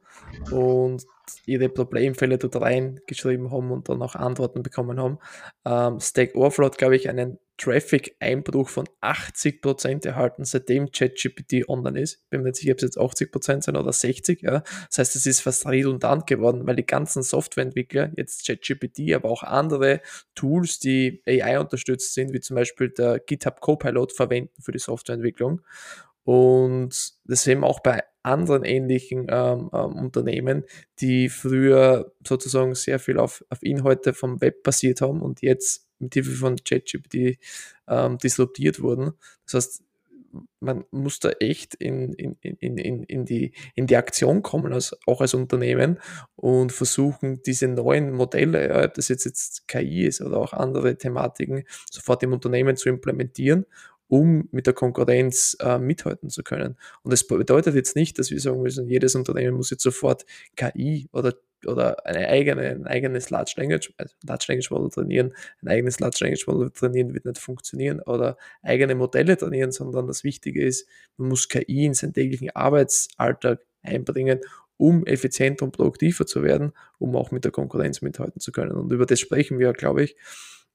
und 0.51 1.05
ihre 1.47 1.69
Problemfälle 1.69 2.39
dort 2.39 2.61
reingeschrieben 2.61 3.51
haben 3.51 3.71
und 3.71 3.89
dann 3.89 4.03
auch 4.03 4.15
Antworten 4.15 4.63
bekommen 4.63 5.01
haben. 5.01 5.19
Ähm, 5.65 6.01
Stack 6.01 6.35
Overflow 6.35 6.67
hat, 6.67 6.79
glaube 6.79 6.97
ich, 6.97 7.09
einen 7.09 7.39
Traffic-Einbruch 7.59 8.69
von 8.69 8.89
80% 9.03 10.07
erhalten, 10.07 10.45
seitdem 10.45 10.91
ChatGPT 10.91 11.69
online 11.69 12.01
ist. 12.01 12.29
Bin 12.29 12.43
mir 12.43 12.49
nicht 12.49 12.57
sicher, 12.57 12.73
ob 12.73 12.79
es 12.79 12.83
jetzt 12.83 12.99
80% 12.99 13.63
sind 13.63 13.77
oder 13.77 13.93
60. 13.93 14.43
Ja. 14.43 14.63
Das 14.89 14.99
heißt, 14.99 15.17
es 15.17 15.27
ist 15.27 15.41
fast 15.43 15.67
redundant 15.67 16.27
geworden, 16.27 16.67
weil 16.67 16.77
die 16.77 16.87
ganzen 16.87 17.23
Softwareentwickler, 17.23 18.11
jetzt 18.17 18.47
ChatGPT, 18.47 19.15
aber 19.15 19.31
auch 19.31 19.45
andere 19.45 20.01
Tools, 20.35 20.81
die 20.81 21.23
AI 21.27 21.61
unterstützt 21.61 22.15
sind, 22.15 22.33
wie 22.33 22.41
zum 22.41 22.57
Beispiel 22.57 22.89
der 22.89 23.21
GitHub 23.21 23.61
Copilot, 23.61 24.13
verwenden 24.13 24.61
für 24.61 24.73
die 24.73 24.81
Softwareentwicklung. 24.81 25.61
Und 26.25 27.15
das 27.25 27.43
sehen 27.43 27.61
wir 27.61 27.67
auch 27.67 27.81
bei 27.81 28.03
anderen 28.23 28.65
ähnlichen 28.65 29.27
ähm, 29.29 29.71
ähm, 29.73 29.97
Unternehmen, 29.97 30.65
die 31.01 31.29
früher 31.29 32.13
sozusagen 32.27 32.75
sehr 32.75 32.99
viel 32.99 33.19
auf, 33.19 33.45
auf 33.49 33.63
Inhalte 33.63 34.13
vom 34.13 34.41
Web 34.41 34.63
basiert 34.63 35.01
haben 35.01 35.23
und 35.23 35.43
jetzt 35.43 35.89
mit 35.99 36.15
Hilfe 36.15 36.33
von 36.33 36.57
ChatGPT 36.57 37.39
ähm, 37.89 38.19
disruptiert 38.19 38.81
wurden. 38.81 39.13
Das 39.45 39.55
heißt, 39.55 39.85
man 40.61 40.85
muss 40.91 41.21
da 41.21 41.31
echt 41.31 41.75
in, 41.75 42.13
in, 42.15 42.37
in, 42.41 42.79
in, 42.79 43.03
in, 43.05 43.25
die, 43.25 43.53
in 43.75 43.87
die 43.87 43.97
Aktion 43.97 44.43
kommen, 44.43 44.73
als, 44.73 44.97
auch 45.07 45.21
als 45.21 45.35
Unternehmen 45.35 46.01
und 46.37 46.73
versuchen, 46.73 47.43
diese 47.43 47.69
neuen 47.69 48.13
Modelle, 48.13 48.83
ob 48.83 48.95
das 48.95 49.09
jetzt, 49.09 49.25
jetzt 49.25 49.69
KI 49.69 50.07
ist 50.07 50.21
oder 50.21 50.39
auch 50.39 50.53
andere 50.53 50.97
Thematiken, 50.97 51.65
sofort 51.91 52.23
im 52.23 52.33
Unternehmen 52.33 52.77
zu 52.77 52.89
implementieren 52.89 53.67
um 54.13 54.47
mit 54.53 54.67
der 54.67 54.75
Konkurrenz 54.75 55.57
äh, 55.61 55.79
mithalten 55.79 56.29
zu 56.29 56.43
können. 56.43 56.77
Und 57.03 57.15
das 57.15 57.27
bedeutet 57.27 57.75
jetzt 57.75 57.97
nicht, 57.97 58.19
dass 58.19 58.31
wir 58.31 58.39
sagen 58.41 58.61
müssen, 58.61 58.87
jedes 58.87 59.15
Unternehmen 59.15 59.57
muss 59.57 59.71
jetzt 59.71 59.83
sofort 59.83 60.27
KI 60.55 61.09
oder, 61.15 61.33
oder 61.67 62.05
eine 62.05 62.29
eigene, 62.29 62.61
ein 62.61 62.87
eigenes 62.87 63.31
Large 63.31 63.55
Language, 63.57 63.91
also 63.97 64.15
Large 64.27 64.45
Language 64.49 64.71
Model 64.71 64.91
trainieren. 64.91 65.33
Ein 65.63 65.69
eigenes 65.69 65.99
Large 65.99 66.19
Language 66.21 66.47
Model 66.47 66.71
trainieren 66.73 67.15
wird 67.15 67.25
nicht 67.25 67.39
funktionieren 67.39 68.01
oder 68.01 68.37
eigene 68.61 68.95
Modelle 68.95 69.35
trainieren, 69.35 69.73
sondern 69.73 70.07
das 70.07 70.25
Wichtige 70.25 70.63
ist, 70.63 70.87
man 71.17 71.31
muss 71.31 71.49
KI 71.49 71.87
in 71.87 71.95
seinen 71.95 72.13
täglichen 72.13 72.51
Arbeitsalltag 72.51 73.65
einbringen, 73.81 74.41
um 74.77 75.07
effizienter 75.07 75.65
und 75.65 75.73
produktiver 75.73 76.27
zu 76.27 76.43
werden, 76.43 76.73
um 76.99 77.17
auch 77.17 77.31
mit 77.31 77.45
der 77.45 77.51
Konkurrenz 77.51 78.03
mithalten 78.03 78.43
zu 78.43 78.53
können. 78.53 78.73
Und 78.73 78.93
über 78.93 79.07
das 79.07 79.21
sprechen 79.21 79.59
wir, 79.59 79.73
glaube 79.73 80.05
ich, 80.05 80.17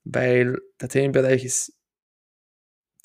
weil 0.05 0.57
der 0.81 0.89
Themenbereich 0.89 1.45
ist 1.45 1.76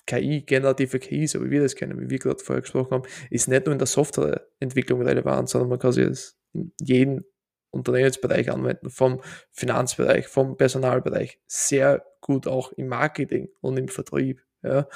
KI, 0.06 0.42
generative 0.42 0.99
KI, 0.99 1.26
so 1.26 1.44
wie 1.44 1.50
wir 1.50 1.62
das 1.62 1.76
kennen, 1.76 2.00
wie 2.00 2.11
wir 2.11 2.18
gerade 2.18 2.42
vorher 2.42 2.62
gesprochen 2.62 2.90
haben, 2.90 3.04
ist 3.30 3.49
nicht 3.49 3.66
nur 3.66 3.73
in 3.73 3.78
der 3.78 3.87
Softwareentwicklung 3.87 5.02
relevant, 5.02 5.49
sondern 5.49 5.71
man 5.71 5.78
kann 5.78 5.90
es 5.90 6.37
in 6.52 6.73
jedem 6.80 7.25
Unternehmensbereich 7.71 8.50
anwenden, 8.50 8.90
vom 8.90 9.21
Finanzbereich, 9.50 10.28
vom 10.28 10.56
Personalbereich, 10.56 11.40
sehr 11.47 12.04
gut 12.21 12.47
auch 12.47 12.73
im 12.73 12.88
Marketing 12.88 13.49
und 13.61 13.78
im 13.78 13.88
Vertrieb. 13.88 14.42
Ja. 14.62 14.87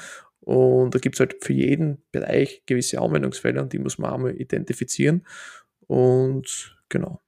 Und 0.40 0.94
da 0.94 0.98
gibt 0.98 1.16
es 1.16 1.20
halt 1.20 1.42
für 1.42 1.54
jeden 1.54 2.04
Bereich 2.12 2.64
gewisse 2.66 3.00
Anwendungsfälle 3.00 3.60
und 3.60 3.72
die 3.72 3.78
muss 3.78 3.98
man 3.98 4.12
einmal 4.12 4.36
identifizieren. 4.36 5.26
Und 5.86 6.76
genau. 6.88 7.20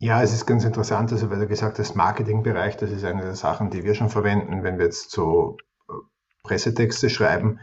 Ja, 0.00 0.22
es 0.22 0.32
ist 0.32 0.46
ganz 0.46 0.64
interessant, 0.64 1.12
also 1.12 1.30
weil 1.30 1.40
du 1.40 1.48
gesagt 1.48 1.78
hast, 1.78 1.96
Marketingbereich, 1.96 2.76
das 2.76 2.90
ist 2.90 3.04
eine 3.04 3.22
der 3.22 3.34
Sachen, 3.34 3.70
die 3.70 3.84
wir 3.84 3.94
schon 3.94 4.10
verwenden, 4.10 4.62
wenn 4.62 4.78
wir 4.78 4.84
jetzt 4.84 5.10
so 5.10 5.56
Pressetexte 6.48 7.10
schreiben, 7.10 7.60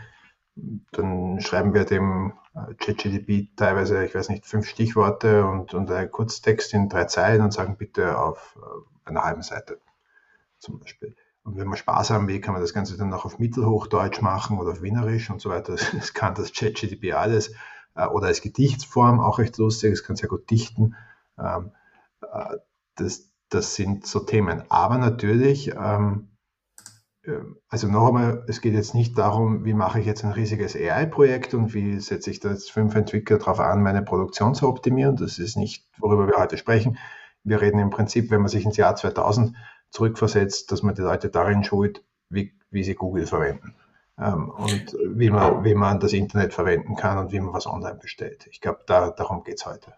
dann 0.92 1.42
schreiben 1.42 1.74
wir 1.74 1.84
dem 1.84 2.34
äh, 2.54 2.74
ChatGDP 2.75 3.50
teilweise, 3.56 4.06
ich 4.06 4.15
weiß 4.15 4.30
nicht, 4.30 4.46
fünf 4.46 4.68
Stichworte 4.68 5.46
und, 5.46 5.74
und 5.74 5.92
einen 5.92 6.12
Kurztext 6.12 6.74
in 6.74 6.88
drei 6.88 7.06
Zeilen 7.06 7.42
und 7.42 7.51
sagen 7.51 7.77
bitte 7.77 8.18
auf 8.18 8.58
äh, 8.58 9.10
einer 9.10 9.24
halben 9.24 9.42
Seite 9.42 9.80
zum 10.60 10.80
Beispiel. 10.80 11.15
Und 11.44 11.58
wenn 11.58 11.68
man 11.68 11.77
Spaß 11.77 12.12
haben 12.12 12.27
will, 12.27 12.39
kann 12.39 12.54
man 12.54 12.62
das 12.62 12.74
Ganze 12.74 12.98
dann 12.98 13.13
auch 13.13 13.25
auf 13.25 13.38
Mittelhochdeutsch 13.38 14.22
machen 14.22 14.58
oder 14.58 14.72
auf 14.72 14.82
Wienerisch 14.82 15.30
und 15.30 15.42
so 15.42 15.50
weiter. 15.50 15.75
Das 15.94 16.13
kann 16.13 16.36
das 16.36 16.54
ChatGDP 16.54 17.13
alles. 17.13 17.54
Äh, 17.96 18.08
oder 18.08 18.27
als 18.27 18.42
Gedichtsform, 18.42 19.20
auch 19.20 19.39
recht 19.39 19.58
lustig, 19.58 19.92
es 19.94 20.04
kann 20.04 20.15
sehr 20.15 20.30
gut 20.30 20.50
dichten. 20.50 20.96
Ähm, 21.38 21.72
das, 22.96 23.30
das 23.50 23.75
sind 23.75 24.08
so 24.08 24.22
Themen. 24.22 24.63
Aber 24.70 24.98
natürlich, 24.98 25.74
ähm, 25.75 26.30
also 27.70 27.88
noch 27.88 28.08
einmal, 28.08 28.44
es 28.48 28.62
geht 28.62 28.74
jetzt 28.74 28.94
nicht 28.94 29.17
darum, 29.17 29.65
wie 29.65 29.74
mache 29.74 30.00
ich 30.00 30.05
jetzt 30.05 30.24
ein 30.24 30.32
riesiges 30.32 30.75
AI-Projekt 30.75 31.53
und 31.53 31.74
wie 31.74 32.00
setze 32.00 32.29
ich 32.29 32.39
da 32.39 32.50
jetzt 32.50 32.72
fünf 32.72 32.96
Entwickler 32.96 33.38
darauf 33.38 33.60
an, 33.60 33.82
meine 33.82 34.01
Produktion 34.01 34.55
zu 34.55 34.67
optimieren. 34.67 35.15
Das 35.15 35.39
ist 35.39 35.58
nicht, 35.58 35.88
worüber 35.98 36.27
wir 36.27 36.38
heute 36.38 36.58
sprechen. 36.58 36.98
Wir 37.44 37.62
reden 37.62 37.79
im 37.79 37.89
Prinzip, 37.89 38.32
wenn 38.32 38.41
man 38.41 38.50
sich 38.50 38.65
ins 38.65 38.77
Jahr 38.77 38.96
2000 38.96 39.55
zurückversetzt, 39.89 40.72
dass 40.72 40.84
man 40.84 40.96
die 40.96 41.01
Leute 41.01 41.29
darin 41.29 41.63
schult, 41.63 42.03
wie, 42.29 42.53
wie 42.70 42.84
sie 42.84 42.96
Google 42.96 43.27
verwenden 43.27 43.75
ähm, 44.20 44.50
und 44.50 44.96
wie 45.05 45.29
man, 45.29 45.63
wie 45.63 45.75
man 45.75 46.00
das 46.00 46.13
Internet 46.13 46.53
verwenden 46.53 46.96
kann 46.96 47.17
und 47.17 47.32
wie 47.32 47.39
man 47.39 47.53
was 47.53 47.67
online 47.67 47.96
bestellt. 47.96 48.48
Ich 48.51 48.62
glaube, 48.62 48.79
da, 48.86 49.10
darum 49.10 49.44
geht 49.44 49.60
es 49.60 49.65
heute. 49.65 49.94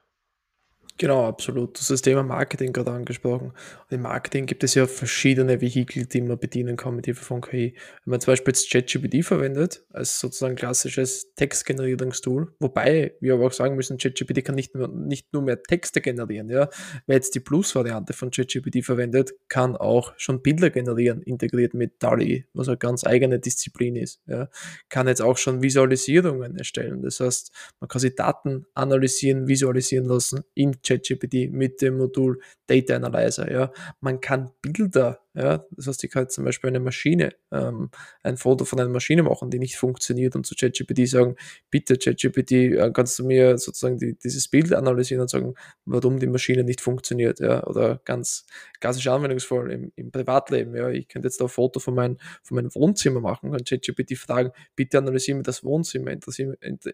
Genau, 0.99 1.27
absolut. 1.27 1.75
Du 1.75 1.79
hast 1.79 1.91
das 1.91 2.01
Thema 2.01 2.23
Marketing 2.23 2.73
gerade 2.73 2.91
angesprochen. 2.91 3.49
Und 3.49 3.95
im 3.95 4.01
Marketing 4.01 4.47
gibt 4.47 4.63
es 4.63 4.73
ja 4.73 4.87
verschiedene 4.87 5.61
Vehikel, 5.61 6.07
die 6.07 6.21
man 6.21 6.39
bedienen 6.39 6.75
kann 6.75 6.95
mit 6.95 7.05
Hilfe 7.05 7.23
von 7.23 7.41
KI. 7.41 7.75
Wenn 8.03 8.11
man 8.11 8.19
zum 8.19 8.31
Beispiel 8.31 8.51
jetzt 8.51 8.71
ChatGPT 8.71 9.23
verwendet, 9.23 9.85
als 9.91 10.19
sozusagen 10.19 10.55
klassisches 10.55 11.35
Textgenerierungstool, 11.35 12.51
wobei 12.59 13.13
wir 13.21 13.35
aber 13.35 13.45
auch 13.45 13.51
sagen 13.51 13.75
müssen, 13.75 13.99
ChatGPT 13.99 14.43
kann 14.43 14.55
nicht 14.55 14.73
nur, 14.73 14.87
nicht 14.87 15.31
nur 15.33 15.43
mehr 15.43 15.61
Texte 15.61 16.01
generieren. 16.01 16.49
Ja? 16.49 16.67
Wer 17.05 17.15
jetzt 17.15 17.35
die 17.35 17.41
Plus-Variante 17.41 18.13
von 18.13 18.31
ChatGPT 18.31 18.83
verwendet, 18.83 19.33
kann 19.49 19.75
auch 19.75 20.13
schon 20.17 20.41
Bilder 20.41 20.71
generieren, 20.71 21.21
integriert 21.21 21.75
mit 21.75 22.01
DALI, 22.01 22.45
was 22.53 22.69
eine 22.69 22.77
ganz 22.77 23.05
eigene 23.05 23.39
Disziplin 23.39 23.95
ist. 23.95 24.19
Ja? 24.25 24.49
Kann 24.89 25.07
jetzt 25.07 25.21
auch 25.21 25.37
schon 25.37 25.61
Visualisierungen 25.61 26.57
erstellen. 26.57 27.03
Das 27.03 27.19
heißt, 27.19 27.51
man 27.81 27.87
kann 27.87 28.01
sich 28.01 28.15
Daten 28.15 28.65
analysieren, 28.73 29.47
visualisieren 29.47 30.07
lassen 30.07 30.43
in 30.55 30.75
ChatGPT 30.87 31.51
mit 31.51 31.81
dem 31.81 31.97
Modul 31.97 32.41
Data 32.67 32.95
Analyzer. 32.95 33.51
Ja. 33.51 33.71
Man 33.99 34.21
kann 34.21 34.51
Bilder 34.61 35.19
ja, 35.37 35.63
das 35.69 35.85
heißt, 35.85 36.03
ich 36.03 36.09
kann 36.09 36.29
zum 36.29 36.45
Beispiel 36.45 36.69
eine 36.69 36.79
Maschine, 36.79 37.35
ähm, 37.51 37.91
ein 38.23 38.37
Foto 38.37 38.65
von 38.65 38.79
einer 38.79 38.89
Maschine 38.89 39.21
machen, 39.21 39.51
die 39.51 39.59
nicht 39.59 39.75
funktioniert 39.75 40.35
und 40.35 40.47
zu 40.47 40.55
ChatGPT 40.55 41.07
sagen, 41.07 41.35
bitte 41.69 41.95
ChatGPT, 41.95 42.51
äh, 42.51 42.91
kannst 42.91 43.19
du 43.19 43.25
mir 43.25 43.59
sozusagen 43.59 43.99
die, 43.99 44.17
dieses 44.17 44.47
Bild 44.47 44.73
analysieren 44.73 45.21
und 45.21 45.29
sagen, 45.29 45.53
warum 45.85 46.17
die 46.17 46.25
Maschine 46.25 46.63
nicht 46.63 46.81
funktioniert, 46.81 47.39
ja, 47.39 47.63
oder 47.67 48.01
ganz 48.03 48.47
klassischer 48.79 49.13
Anwendungsfall 49.13 49.71
im, 49.71 49.91
im 49.95 50.11
Privatleben, 50.11 50.75
ja, 50.75 50.89
ich 50.89 51.07
könnte 51.07 51.27
jetzt 51.27 51.39
ein 51.39 51.49
Foto 51.49 51.79
von, 51.79 51.93
mein, 51.93 52.17
von 52.41 52.55
meinem 52.55 52.73
Wohnzimmer 52.73 53.19
machen, 53.19 53.51
kann 53.51 53.63
ChatGPT 53.63 54.17
fragen, 54.17 54.49
bitte 54.75 54.97
analysiere 54.97 55.37
mir 55.37 55.43
das 55.43 55.63
Wohnzimmer, 55.63 56.15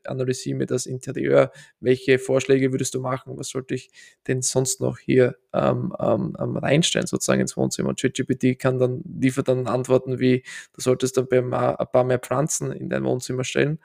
analysiere 0.03 0.57
mir 0.57 0.65
das 0.65 0.85
Interieur, 0.85 1.51
welche 1.79 2.19
Vorschläge 2.19 2.73
würdest 2.73 2.93
du 2.93 2.99
machen, 2.99 3.37
was 3.37 3.47
sollte 3.47 3.75
ich 3.75 3.89
denn 4.27 4.41
sonst 4.41 4.81
noch 4.81 4.99
hier 4.99 5.37
ähm, 5.53 5.95
ähm, 5.97 6.35
ähm 6.37 6.57
reinstellen, 6.57 7.07
sozusagen 7.07 7.39
ins 7.39 7.55
Wohnzimmer? 7.55 7.89
Und 7.89 8.01
ChatGPT 8.01 8.32
ChatGPT 8.35 8.59
kann 8.59 8.79
dann, 8.79 9.01
liefert 9.19 9.47
dann 9.47 9.67
Antworten 9.67 10.19
wie, 10.19 10.43
du 10.73 10.81
solltest 10.81 11.17
ein 11.17 11.27
paar 11.27 12.03
mehr 12.03 12.19
Pflanzen 12.19 12.71
in 12.71 12.89
dein 12.89 13.03
Wohnzimmer 13.03 13.43
stellen. 13.43 13.79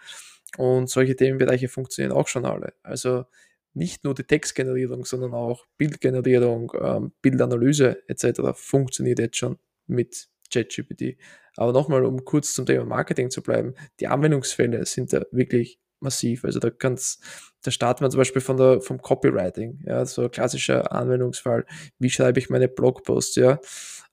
Und 0.56 0.88
solche 0.88 1.16
Themenbereiche 1.16 1.68
funktionieren 1.68 2.16
auch 2.16 2.28
schon 2.28 2.46
alle. 2.46 2.72
Also 2.82 3.24
nicht 3.74 4.04
nur 4.04 4.14
die 4.14 4.24
Textgenerierung, 4.24 5.04
sondern 5.04 5.34
auch 5.34 5.66
Bildgenerierung, 5.76 6.72
ähm, 6.80 7.12
Bildanalyse 7.22 8.02
etc. 8.08 8.40
funktioniert 8.54 9.18
jetzt 9.18 9.36
schon 9.36 9.58
mit 9.86 10.28
ChatGPT. 10.52 11.18
Aber 11.56 11.72
nochmal, 11.72 12.04
um 12.04 12.24
kurz 12.24 12.54
zum 12.54 12.66
Thema 12.66 12.84
Marketing 12.84 13.30
zu 13.30 13.42
bleiben, 13.42 13.74
die 14.00 14.06
Anwendungsfälle 14.08 14.86
sind 14.86 15.12
da 15.12 15.22
wirklich 15.32 15.78
massiv. 16.00 16.44
Also 16.44 16.60
da 16.60 16.70
kann's, 16.70 17.20
da 17.62 17.70
starten 17.70 18.04
wir 18.04 18.10
zum 18.10 18.18
Beispiel 18.18 18.42
von 18.42 18.56
der, 18.56 18.80
vom 18.80 19.02
Copywriting, 19.02 19.80
ja, 19.84 20.04
so 20.06 20.22
ein 20.22 20.30
klassischer 20.30 20.92
Anwendungsfall. 20.92 21.66
Wie 21.98 22.10
schreibe 22.10 22.38
ich 22.38 22.50
meine 22.50 22.68
Blogposts, 22.68 23.36
ja? 23.36 23.60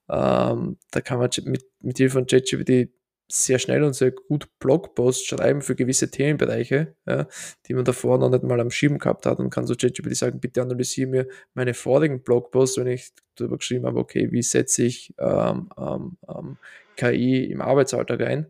Ähm, 0.08 0.78
da 0.90 1.00
kann 1.00 1.18
man 1.18 1.30
mit, 1.44 1.64
mit 1.80 1.96
Hilfe 1.98 2.14
von 2.14 2.26
ChatGPT 2.26 2.90
sehr 3.28 3.58
schnell 3.58 3.82
und 3.82 3.94
sehr 3.94 4.12
gut 4.12 4.48
Blogposts 4.60 5.26
schreiben 5.26 5.60
für 5.60 5.74
gewisse 5.74 6.10
Themenbereiche, 6.10 6.94
ja, 7.06 7.26
die 7.66 7.74
man 7.74 7.84
davor 7.84 8.18
noch 8.18 8.30
nicht 8.30 8.44
mal 8.44 8.60
am 8.60 8.70
Schirm 8.70 8.98
gehabt 8.98 9.26
hat 9.26 9.40
und 9.40 9.50
kann 9.50 9.66
so 9.66 9.74
ChatGPT 9.74 10.16
sagen, 10.16 10.40
bitte 10.40 10.62
analysiere 10.62 11.10
mir 11.10 11.28
meine 11.54 11.74
vorigen 11.74 12.22
Blogposts, 12.22 12.78
wenn 12.78 12.86
ich 12.86 13.12
darüber 13.34 13.58
geschrieben 13.58 13.86
habe, 13.86 13.98
okay, 13.98 14.30
wie 14.30 14.42
setze 14.42 14.84
ich 14.84 15.14
ähm, 15.18 15.70
ähm, 15.76 16.18
ähm 16.28 16.56
KI 16.96 17.44
im 17.44 17.60
Arbeitsalltag 17.60 18.22
ein, 18.22 18.46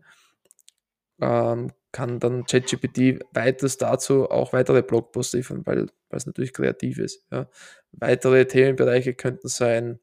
ähm, 1.19 1.71
kann 1.91 2.19
dann 2.19 2.45
ChatGPT 2.45 3.19
weiters 3.33 3.77
dazu 3.77 4.29
auch 4.29 4.53
weitere 4.53 4.81
Blogposts 4.83 5.33
liefern, 5.33 5.65
weil, 5.65 5.87
weil 6.09 6.17
es 6.17 6.25
natürlich 6.25 6.53
kreativ 6.53 6.99
ist. 6.99 7.25
Ja. 7.31 7.49
Weitere 7.91 8.45
Themenbereiche 8.45 9.13
könnten 9.15 9.47
sein, 9.47 9.99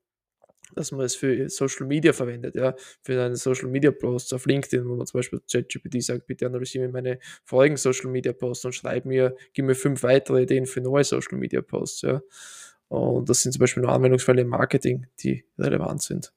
dass 0.74 0.92
man 0.92 1.02
es 1.02 1.14
für 1.14 1.48
Social 1.48 1.86
Media 1.86 2.12
verwendet, 2.12 2.54
ja, 2.54 2.74
für 3.02 3.22
einen 3.22 3.36
Social 3.36 3.68
Media 3.68 3.90
Post 3.90 4.34
auf 4.34 4.46
LinkedIn, 4.46 4.88
wo 4.88 4.96
man 4.96 5.06
zum 5.06 5.18
Beispiel 5.18 5.40
ChatGPT 5.50 6.02
sagt, 6.02 6.26
bitte 6.26 6.46
analysiere 6.46 6.86
mir 6.86 6.92
meine 6.92 7.18
vorigen 7.44 7.76
Social 7.76 8.10
Media 8.10 8.32
Posts 8.32 8.66
und 8.66 8.74
schreib 8.74 9.04
mir, 9.04 9.36
gib 9.52 9.64
mir 9.64 9.74
fünf 9.74 10.02
weitere 10.02 10.42
Ideen 10.42 10.66
für 10.66 10.80
neue 10.80 11.04
Social 11.04 11.38
Media 11.38 11.62
Posts, 11.62 12.02
ja. 12.02 12.22
Und 12.88 13.28
das 13.28 13.42
sind 13.42 13.52
zum 13.52 13.60
Beispiel 13.60 13.82
nur 13.82 13.92
Anwendungsfälle 13.92 14.42
im 14.42 14.48
Marketing, 14.48 15.06
die 15.20 15.44
relevant 15.58 16.02
sind. 16.02 16.32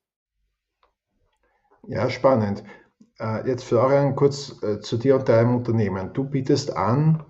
Ja, 1.87 2.09
spannend. 2.09 2.63
Äh, 3.19 3.47
jetzt 3.47 3.63
Florian, 3.63 4.15
kurz 4.15 4.61
äh, 4.63 4.79
zu 4.79 4.97
dir 4.97 5.15
und 5.15 5.29
deinem 5.29 5.55
Unternehmen. 5.55 6.13
Du 6.13 6.23
bietest 6.23 6.75
an 6.75 7.23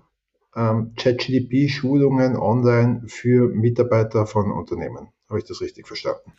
ähm, 0.56 0.94
ChatGDP-Schulungen 0.96 2.36
online 2.36 3.02
für 3.06 3.48
Mitarbeiter 3.48 4.26
von 4.26 4.50
Unternehmen. 4.50 5.12
Habe 5.28 5.38
ich 5.38 5.44
das 5.44 5.60
richtig 5.60 5.86
verstanden? 5.86 6.32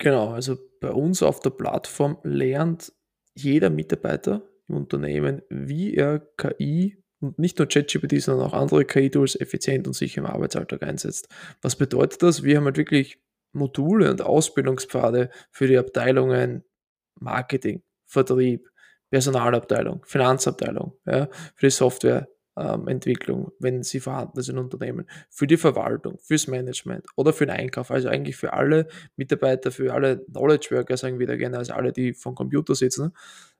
Genau, 0.00 0.30
also 0.30 0.56
bei 0.80 0.90
uns 0.90 1.22
auf 1.22 1.40
der 1.40 1.50
Plattform 1.50 2.16
lernt 2.22 2.90
jeder 3.34 3.68
Mitarbeiter 3.68 4.42
im 4.66 4.76
Unternehmen, 4.76 5.42
wie 5.50 5.94
er 5.94 6.20
KI 6.38 6.96
und 7.20 7.38
nicht 7.38 7.58
nur 7.58 7.68
ChatGPT, 7.68 8.22
sondern 8.22 8.46
auch 8.46 8.54
andere 8.54 8.86
KI-Tools 8.86 9.38
effizient 9.38 9.86
und 9.86 9.92
sicher 9.92 10.22
im 10.22 10.26
Arbeitsalltag 10.26 10.82
einsetzt. 10.82 11.28
Was 11.60 11.76
bedeutet 11.76 12.22
das? 12.22 12.42
Wir 12.42 12.56
haben 12.56 12.64
halt 12.64 12.78
wirklich 12.78 13.20
Module 13.52 14.10
und 14.10 14.22
Ausbildungspfade 14.22 15.28
für 15.50 15.66
die 15.66 15.76
Abteilungen 15.76 16.64
Marketing, 17.20 17.82
Vertrieb, 18.06 18.70
Personalabteilung, 19.10 20.02
Finanzabteilung, 20.06 20.96
ja, 21.04 21.28
für 21.56 21.66
die 21.66 21.70
Software, 21.70 22.26
ähm, 22.56 22.88
Entwicklung, 22.88 23.52
wenn 23.58 23.82
sie 23.82 24.00
vorhanden 24.00 24.38
ist 24.38 24.48
in 24.48 24.58
Unternehmen, 24.58 25.06
für 25.28 25.46
die 25.46 25.56
Verwaltung, 25.56 26.18
fürs 26.18 26.46
Management 26.46 27.06
oder 27.16 27.32
für 27.32 27.46
den 27.46 27.56
Einkauf, 27.56 27.90
also 27.90 28.08
eigentlich 28.08 28.36
für 28.36 28.52
alle 28.52 28.88
Mitarbeiter, 29.16 29.70
für 29.70 29.94
alle 29.94 30.18
Knowledge 30.26 30.68
Worker, 30.72 30.96
sagen 30.96 31.18
wir 31.18 31.26
da 31.26 31.36
gerne, 31.36 31.58
also 31.58 31.72
alle, 31.74 31.92
die 31.92 32.12
vom 32.12 32.34
Computer 32.34 32.74
sitzen, 32.74 33.12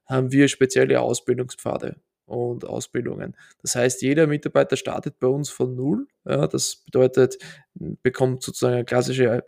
haben 0.07 0.33
wir 0.33 0.49
spezielle 0.49 1.01
Ausbildungspfade 1.01 1.97
und 2.27 2.65
Ausbildungen. 2.65 3.37
Das 3.63 3.75
heißt, 3.75 4.03
jeder 4.03 4.27
Mitarbeiter 4.27 4.77
startet 4.77 5.19
bei 5.19 5.27
uns 5.27 5.51
von 5.51 5.75
null. 5.75 6.07
Ja, 6.25 6.47
das 6.47 6.77
bedeutet, 6.85 7.39
bekommt 7.75 8.43
sozusagen 8.43 8.75
eine 8.75 8.85
klassische, 8.85 9.45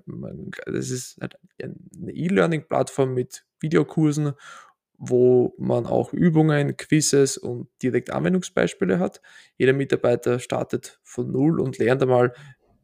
das 0.66 0.90
ist 0.90 1.20
eine 1.22 2.12
E-Learning-Plattform 2.12 3.14
mit 3.14 3.44
Videokursen 3.60 4.32
wo 5.04 5.52
man 5.58 5.84
auch 5.84 6.12
Übungen, 6.12 6.76
Quizzes 6.76 7.36
und 7.36 7.66
direkt 7.82 8.10
Anwendungsbeispiele 8.10 9.00
hat. 9.00 9.20
Jeder 9.58 9.72
Mitarbeiter 9.72 10.38
startet 10.38 11.00
von 11.02 11.28
Null 11.32 11.58
und 11.58 11.78
lernt 11.78 12.02
einmal, 12.02 12.32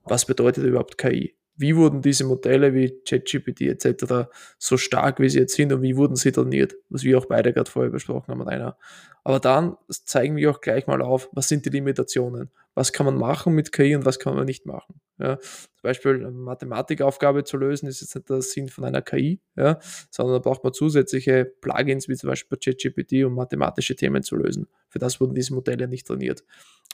was 0.03 0.27
bedeutet 0.27 0.65
überhaupt 0.65 0.99
KI. 0.99 1.37
Wie 1.59 1.77
wurden 1.77 2.03
diese 2.03 2.25
Modelle 2.25 2.73
wie 2.73 3.01
ChatGPT 3.05 3.63
etc. 3.63 4.31
so 4.59 4.77
stark, 4.77 5.19
wie 5.19 5.29
sie 5.29 5.41
jetzt 5.41 5.55
sind 5.55 5.73
und 5.73 5.83
wie 5.83 5.97
wurden 5.97 6.17
sie 6.17 6.33
trainiert, 6.33 6.77
was 6.89 7.03
wir 7.03 7.19
auch 7.19 7.27
beide 7.27 7.53
gerade 7.53 7.71
vorher 7.71 7.91
besprochen 7.91 8.29
haben, 8.29 8.43
Rainer. 8.43 8.79
Aber 9.25 9.41
dann 9.41 9.77
zeigen 9.91 10.37
wir 10.37 10.51
auch 10.51 10.61
gleich 10.61 10.87
mal 10.87 11.03
auf, 11.03 11.29
was 11.33 11.49
sind 11.49 11.67
die 11.67 11.71
Limitationen, 11.71 12.51
was 12.75 12.93
kann 12.93 13.05
man 13.05 13.17
machen 13.17 13.55
mit 13.55 13.73
KI 13.73 13.97
und 13.97 14.07
was 14.07 14.19
kann 14.19 14.35
man 14.35 14.47
nicht 14.47 14.65
machen. 14.65 15.01
Ja, 15.19 15.37
zum 15.39 15.83
Beispiel 15.83 16.15
eine 16.15 16.31
Mathematikaufgabe 16.31 17.43
zu 17.43 17.57
lösen, 17.57 17.89
ist 17.89 18.01
jetzt 18.01 18.15
nicht 18.15 18.31
der 18.31 18.41
Sinn 18.41 18.69
von 18.69 18.85
einer 18.85 19.03
KI, 19.03 19.41
ja, 19.57 19.81
sondern 20.11 20.37
da 20.37 20.39
braucht 20.39 20.63
man 20.63 20.73
zusätzliche 20.73 21.45
Plugins 21.45 22.09
wie 22.09 22.15
zum 22.15 22.31
Beispiel 22.31 22.57
ChatGPT, 22.57 23.25
um 23.25 23.35
mathematische 23.35 23.97
Themen 23.97 24.23
zu 24.23 24.37
lösen. 24.37 24.69
Für 24.89 25.01
das 25.01 25.21
wurden 25.21 25.35
diese 25.35 25.55
Modelle 25.55 25.89
nicht 25.89 26.07
trainiert. 26.07 26.45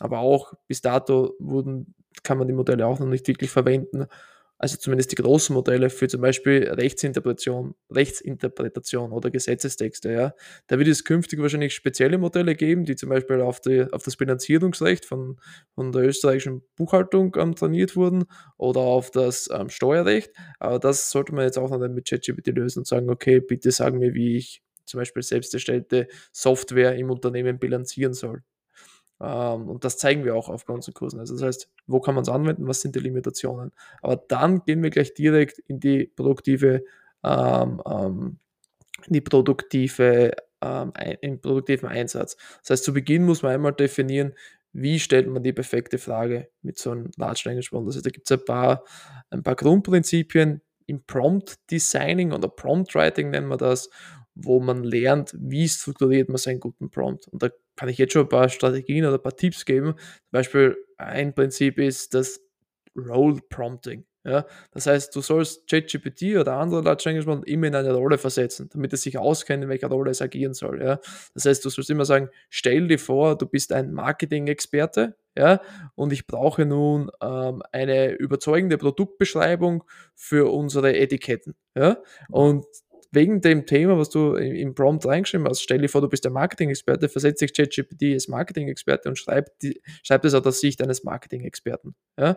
Aber 0.00 0.20
auch 0.20 0.54
bis 0.66 0.80
dato 0.80 1.36
wurden, 1.38 1.94
kann 2.22 2.38
man 2.38 2.48
die 2.48 2.54
Modelle 2.54 2.86
auch 2.86 2.98
noch 2.98 3.06
nicht 3.06 3.28
wirklich 3.28 3.50
verwenden, 3.50 4.06
also 4.58 4.76
zumindest 4.76 5.12
die 5.12 5.16
großen 5.16 5.54
Modelle 5.54 5.90
für 5.90 6.08
zum 6.08 6.20
Beispiel 6.20 6.64
Rechtsinterpretation, 6.70 7.74
Rechtsinterpretation 7.90 9.12
oder 9.12 9.30
Gesetzestexte, 9.30 10.12
ja. 10.12 10.34
Da 10.68 10.78
wird 10.78 10.88
es 10.88 11.04
künftig 11.04 11.40
wahrscheinlich 11.40 11.74
spezielle 11.74 12.18
Modelle 12.18 12.54
geben, 12.54 12.84
die 12.84 12.96
zum 12.96 13.08
Beispiel 13.10 13.40
auf, 13.40 13.60
die, 13.60 13.84
auf 13.92 14.02
das 14.04 14.16
Bilanzierungsrecht 14.16 15.04
von, 15.04 15.38
von 15.74 15.92
der 15.92 16.02
österreichischen 16.04 16.62
Buchhaltung 16.76 17.34
ähm, 17.38 17.54
trainiert 17.54 17.96
wurden 17.96 18.24
oder 18.56 18.80
auf 18.80 19.10
das 19.10 19.48
ähm, 19.52 19.68
Steuerrecht. 19.70 20.30
Aber 20.58 20.78
das 20.78 21.10
sollte 21.10 21.34
man 21.34 21.44
jetzt 21.44 21.58
auch 21.58 21.70
noch 21.70 21.78
mit 21.88 22.08
ChatGPT 22.08 22.48
lösen 22.48 22.80
und 22.80 22.86
sagen, 22.86 23.10
okay, 23.10 23.40
bitte 23.40 23.70
sag 23.70 23.94
mir, 23.94 24.14
wie 24.14 24.36
ich 24.36 24.62
zum 24.84 24.98
Beispiel 24.98 25.22
selbst 25.22 25.52
erstellte 25.54 26.08
Software 26.32 26.96
im 26.96 27.10
Unternehmen 27.10 27.58
bilanzieren 27.58 28.14
soll. 28.14 28.42
Ähm, 29.24 29.68
und 29.68 29.84
das 29.84 29.96
zeigen 29.96 30.24
wir 30.24 30.36
auch 30.36 30.48
auf 30.48 30.66
bei 30.66 30.74
unseren 30.74 30.94
Kursen. 30.94 31.18
Also 31.20 31.34
das 31.34 31.42
heißt, 31.42 31.70
wo 31.86 32.00
kann 32.00 32.14
man 32.14 32.22
es 32.22 32.28
anwenden, 32.28 32.66
was 32.66 32.80
sind 32.80 32.94
die 32.94 33.00
Limitationen. 33.00 33.72
Aber 34.02 34.16
dann 34.16 34.64
gehen 34.64 34.82
wir 34.82 34.90
gleich 34.90 35.14
direkt 35.14 35.58
in 35.60 35.80
die 35.80 36.06
produktive, 36.06 36.84
ähm, 37.24 37.82
ähm, 37.86 38.38
in 39.06 39.12
die 39.14 39.20
produktive, 39.20 40.32
ähm, 40.60 40.92
in 41.20 41.40
produktiven 41.40 41.88
Einsatz. 41.88 42.36
Das 42.60 42.70
heißt, 42.70 42.84
zu 42.84 42.92
Beginn 42.92 43.24
muss 43.24 43.42
man 43.42 43.52
einmal 43.52 43.72
definieren, 43.72 44.34
wie 44.72 44.98
stellt 44.98 45.28
man 45.28 45.42
die 45.42 45.52
perfekte 45.52 45.98
Frage 45.98 46.48
mit 46.62 46.78
so 46.78 46.90
einem 46.90 47.10
Large 47.16 47.42
Language 47.46 47.72
Model. 47.72 47.88
Also 47.88 48.00
da 48.00 48.10
gibt 48.10 48.30
es 48.30 48.38
ein 48.38 48.44
paar, 48.44 48.84
ein 49.30 49.42
paar 49.42 49.54
Grundprinzipien 49.54 50.60
im 50.86 51.04
Prompt 51.04 51.58
Designing 51.70 52.32
oder 52.32 52.48
Prompt 52.48 52.94
Writing 52.94 53.30
nennen 53.30 53.48
wir 53.48 53.56
das, 53.56 53.88
wo 54.34 54.60
man 54.60 54.82
lernt, 54.82 55.34
wie 55.38 55.68
strukturiert 55.68 56.28
man 56.28 56.38
seinen 56.38 56.60
guten 56.60 56.90
Prompt. 56.90 57.28
Und 57.28 57.42
da 57.42 57.50
kann 57.76 57.88
ich 57.88 57.98
jetzt 57.98 58.12
schon 58.12 58.22
ein 58.22 58.28
paar 58.28 58.48
Strategien 58.48 59.04
oder 59.04 59.16
ein 59.16 59.22
paar 59.22 59.36
Tipps 59.36 59.64
geben. 59.64 59.94
Zum 59.94 60.30
Beispiel 60.30 60.76
ein 60.96 61.34
Prinzip 61.34 61.78
ist 61.78 62.14
das 62.14 62.40
Role 62.96 63.40
Prompting. 63.48 64.04
Ja, 64.26 64.46
das 64.72 64.86
heißt, 64.86 65.14
du 65.14 65.20
sollst 65.20 65.68
ChatGPT 65.68 66.36
oder 66.36 66.54
andere 66.54 66.80
Large 66.80 67.02
Language 67.04 67.26
Model 67.26 67.44
immer 67.44 67.66
in 67.66 67.74
eine 67.74 67.92
Rolle 67.92 68.16
versetzen, 68.16 68.70
damit 68.72 68.94
es 68.94 69.02
sich 69.02 69.18
auskennt, 69.18 69.62
in 69.62 69.68
welcher 69.68 69.88
Rolle 69.88 70.12
es 70.12 70.22
agieren 70.22 70.54
soll. 70.54 70.80
Ja. 70.82 70.98
Das 71.34 71.44
heißt, 71.44 71.62
du 71.62 71.68
sollst 71.68 71.90
immer 71.90 72.06
sagen, 72.06 72.30
stell 72.48 72.88
dir 72.88 72.98
vor, 72.98 73.36
du 73.36 73.44
bist 73.44 73.70
ein 73.70 73.92
Marketing-Experte 73.92 75.14
ja, 75.36 75.60
und 75.94 76.12
ich 76.12 76.26
brauche 76.26 76.64
nun 76.64 77.10
ähm, 77.20 77.62
eine 77.72 78.12
überzeugende 78.12 78.78
Produktbeschreibung 78.78 79.84
für 80.14 80.50
unsere 80.50 80.96
Etiketten. 80.96 81.54
Ja. 81.74 81.98
Und 82.30 82.64
wegen 83.14 83.40
dem 83.40 83.66
Thema, 83.66 83.98
was 83.98 84.10
du 84.10 84.34
im 84.34 84.74
Prompt 84.74 85.06
reingeschrieben 85.06 85.46
hast, 85.48 85.62
stell 85.62 85.78
dir 85.78 85.88
vor, 85.88 86.00
du 86.00 86.08
bist 86.08 86.24
der 86.24 86.32
Marketing-Experte, 86.32 87.08
versetzt 87.08 87.40
sich 87.40 87.52
ChatGPT 87.52 88.14
als 88.14 88.28
Marketing-Experte 88.28 89.08
und 89.08 89.18
schreibt, 89.18 89.62
die, 89.62 89.80
schreibt 90.02 90.24
es 90.24 90.34
aus 90.34 90.42
der 90.42 90.52
Sicht 90.52 90.82
eines 90.82 91.04
Marketing-Experten. 91.04 91.94
Ja? 92.18 92.36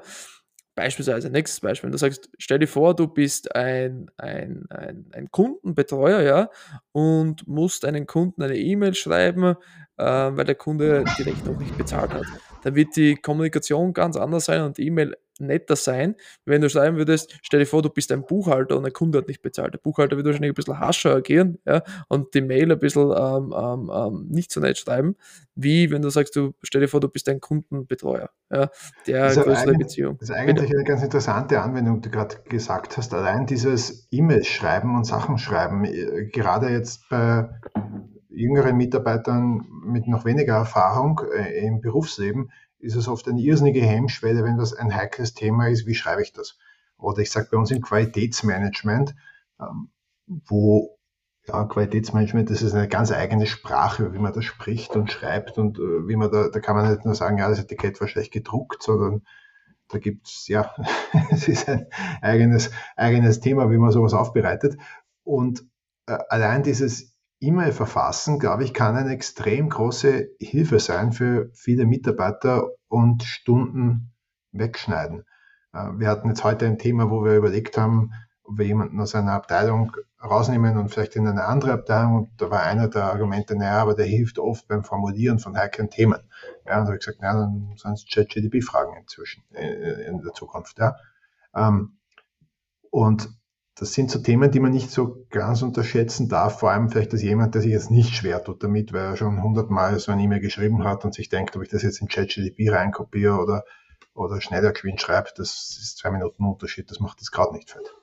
Beispielsweise, 0.78 1.32
nächstes 1.32 1.60
Beispiel, 1.60 1.90
du 1.90 1.98
sagst, 1.98 2.30
stell 2.38 2.60
dir 2.60 2.68
vor, 2.68 2.96
du 2.96 3.08
bist 3.08 3.56
ein, 3.56 4.12
ein, 4.18 4.66
ein, 4.70 5.10
ein 5.12 5.32
Kundenbetreuer, 5.32 6.22
ja, 6.22 6.52
und 6.92 7.48
musst 7.48 7.84
einen 7.84 8.06
Kunden 8.06 8.44
eine 8.44 8.56
E-Mail 8.56 8.94
schreiben, 8.94 9.56
äh, 9.98 10.04
weil 10.06 10.46
der 10.46 10.54
Kunde 10.54 11.04
die 11.18 11.24
Rechnung 11.24 11.58
nicht 11.58 11.76
bezahlt 11.80 12.14
hat. 12.14 12.26
Dann 12.68 12.76
wird 12.76 12.98
die 12.98 13.16
Kommunikation 13.16 13.94
ganz 13.94 14.18
anders 14.18 14.44
sein 14.44 14.62
und 14.62 14.78
die 14.78 14.88
E-Mail 14.88 15.16
netter 15.40 15.78
sein, 15.78 16.16
wenn 16.44 16.62
du 16.62 16.70
schreiben 16.70 16.98
würdest, 16.98 17.40
stell 17.42 17.62
dir 17.62 17.66
vor, 17.66 17.82
du 17.82 17.90
bist 17.90 18.12
ein 18.12 18.26
Buchhalter 18.26 18.76
und 18.76 18.86
ein 18.86 18.92
Kunde 18.92 19.20
hat 19.20 19.30
nicht 19.30 19.42
bezahlt. 19.42 19.74
Der 19.74 19.78
Buchhalter 19.78 20.18
wird 20.18 20.26
wahrscheinlich 20.26 20.52
ein 20.52 20.56
bisschen 20.56 20.78
harscher 20.78 21.16
agieren 21.16 21.60
ja, 21.66 21.82
und 22.10 22.34
die 22.34 22.42
Mail 22.42 22.70
ein 22.70 22.78
bisschen 22.78 23.10
ähm, 23.18 23.56
ähm, 23.58 23.90
ähm, 23.94 24.28
nicht 24.28 24.52
so 24.52 24.60
nett 24.60 24.78
schreiben, 24.78 25.16
wie 25.56 25.92
wenn 25.92 26.02
du 26.02 26.10
sagst, 26.10 26.36
du 26.36 26.56
stell 26.62 26.82
dir 26.82 26.90
vor, 26.90 27.00
du 27.00 27.08
bist 27.08 27.30
ein 27.30 27.40
Kundenbetreuer, 27.40 28.32
ja, 28.52 28.70
der 29.06 29.34
das 29.34 29.42
größere 29.42 29.76
Beziehung. 29.76 30.18
Das 30.20 30.28
ist 30.28 30.36
eigentlich 30.36 30.68
Bitte? 30.68 30.80
eine 30.80 30.84
ganz 30.84 31.04
interessante 31.04 31.62
Anwendung, 31.62 32.02
die 32.02 32.10
du 32.10 32.18
gerade 32.18 32.36
gesagt 32.50 32.98
hast. 32.98 33.14
Allein 33.14 33.46
dieses 33.46 34.10
E-Mails 34.12 34.48
schreiben 34.48 34.94
und 34.94 35.06
Sachen 35.06 35.38
schreiben, 35.38 35.86
äh, 35.86 36.26
gerade 36.26 36.68
jetzt 36.68 37.08
bei 37.08 37.48
jüngeren 38.38 38.78
Mitarbeitern 38.78 39.68
mit 39.84 40.08
noch 40.08 40.26
weniger 40.26 40.56
Erfahrung 40.56 41.22
äh, 41.36 41.66
im 41.66 41.82
Berufsleben, 41.82 42.52
ist 42.80 42.96
es 42.96 43.08
oft 43.08 43.28
eine 43.28 43.42
irrsinnige 43.42 43.82
Hemmschwelle, 43.82 44.44
wenn 44.44 44.58
das 44.58 44.74
ein 44.74 44.96
heikles 44.96 45.34
Thema 45.34 45.68
ist, 45.68 45.88
wie 45.88 45.96
schreibe 45.96 46.22
ich 46.22 46.34
das? 46.34 46.58
Oder 46.98 47.20
ich 47.20 47.32
sage 47.32 47.48
bei 47.52 47.58
uns 47.58 47.72
im 47.72 47.82
Qualitätsmanagement, 47.82 49.16
ähm, 49.60 49.90
wo 50.28 50.98
ja, 51.48 51.64
Qualitätsmanagement, 51.66 52.50
das 52.50 52.62
ist 52.62 52.74
eine 52.74 52.88
ganz 52.88 53.12
eigene 53.12 53.48
Sprache, 53.48 54.14
wie 54.14 54.20
man 54.20 54.34
das 54.34 54.46
spricht 54.46 54.96
und 54.96 55.12
schreibt 55.12 55.58
und 55.58 55.80
äh, 55.80 56.08
wie 56.08 56.16
man 56.16 56.32
da, 56.32 56.50
da 56.50 56.60
kann 56.60 56.76
man 56.76 56.92
nicht 56.92 57.06
nur 57.06 57.16
sagen, 57.16 57.38
ja, 57.38 57.50
das 57.50 57.60
Etikett 57.60 58.00
war 58.02 58.08
schlecht 58.08 58.34
gedruckt, 58.34 58.84
sondern 58.84 59.24
da 59.88 59.98
gibt's 59.98 60.48
ja, 60.48 60.76
es 61.32 61.48
ist 61.48 61.70
ein 61.70 61.88
eigenes, 62.22 62.72
eigenes 62.96 63.40
Thema, 63.40 63.72
wie 63.72 63.78
man 63.78 63.92
sowas 63.92 64.14
aufbereitet. 64.14 64.78
Und 65.24 65.66
äh, 66.08 66.18
allein 66.30 66.64
dieses 66.64 67.17
E-Mail 67.40 67.72
verfassen, 67.72 68.40
glaube 68.40 68.64
ich, 68.64 68.74
kann 68.74 68.96
eine 68.96 69.12
extrem 69.12 69.70
große 69.70 70.30
Hilfe 70.40 70.80
sein 70.80 71.12
für 71.12 71.52
viele 71.54 71.86
Mitarbeiter 71.86 72.70
und 72.88 73.24
Stunden 73.24 74.12
wegschneiden. 74.52 75.24
Äh, 75.74 75.92
wir 75.98 76.08
hatten 76.08 76.30
jetzt 76.30 76.44
heute 76.44 76.66
ein 76.66 76.80
Thema, 76.80 77.10
wo 77.10 77.24
wir 77.24 77.36
überlegt 77.36 77.78
haben, 77.78 78.12
ob 78.44 78.58
wir 78.58 78.66
jemanden 78.66 79.00
aus 79.00 79.14
einer 79.14 79.34
Abteilung 79.34 79.96
rausnehmen 80.24 80.78
und 80.78 80.90
vielleicht 80.90 81.16
in 81.16 81.28
eine 81.28 81.46
andere 81.46 81.74
Abteilung. 81.74 82.16
Und 82.16 82.42
da 82.42 82.50
war 82.50 82.64
einer 82.64 82.88
der 82.88 83.04
Argumente, 83.04 83.56
naja, 83.56 83.82
aber 83.82 83.94
der 83.94 84.06
hilft 84.06 84.40
oft 84.40 84.68
beim 84.68 84.84
Formulieren 84.84 85.38
von 85.38 85.56
heiklen 85.56 85.90
Themen. 85.90 86.20
Ja, 86.66 86.80
und 86.80 86.86
da 86.86 86.86
habe 86.86 86.96
ich 86.96 87.06
gesagt, 87.06 87.22
naja, 87.22 87.42
dann 87.42 87.74
sollen 87.76 87.94
es 87.94 88.06
ChatGDP 88.12 88.62
fragen 88.62 88.98
inzwischen, 89.00 89.44
äh, 89.54 90.08
in 90.08 90.22
der 90.22 90.34
Zukunft. 90.34 90.80
Ja. 90.80 90.96
Ähm, 91.54 92.00
und 92.90 93.30
das 93.80 93.94
sind 93.94 94.10
so 94.10 94.20
Themen, 94.20 94.50
die 94.50 94.60
man 94.60 94.72
nicht 94.72 94.90
so 94.90 95.26
ganz 95.30 95.62
unterschätzen 95.62 96.30
darf, 96.30 96.60
vor 96.60 96.72
allem 96.72 96.90
vielleicht 96.90 97.14
als 97.14 97.22
jemand, 97.22 97.54
der 97.54 97.62
sich 97.62 97.72
jetzt 97.72 97.92
nicht 97.92 98.16
schwer 98.16 98.44
tut 98.44 98.64
damit, 98.64 98.92
weil 98.92 99.06
er 99.06 99.18
schon 99.18 99.44
hundertmal 99.44 100.00
so 100.00 100.12
ein 100.12 100.20
E-Mail 100.20 100.40
geschrieben 100.40 100.84
hat 100.84 101.06
und 101.06 101.14
sich 101.14 101.30
denkt, 101.30 101.56
ob 101.56 101.62
ich 101.62 101.70
das 101.70 101.84
jetzt 101.84 102.02
in 102.02 102.08
ChatGDP 102.08 102.70
reinkopiere 102.70 103.38
oder, 103.38 103.66
oder 104.16 104.42
schneller 104.42 104.72
geschwind 104.72 105.00
schreibe, 105.00 105.30
das 105.38 105.78
ist 105.80 105.98
zwei 106.00 106.10
Minuten 106.10 106.44
Unterschied, 106.44 106.90
das 106.90 107.00
macht 107.00 107.22
das 107.22 107.32
gerade 107.32 107.54
nicht 107.54 107.70
fett. 107.70 107.94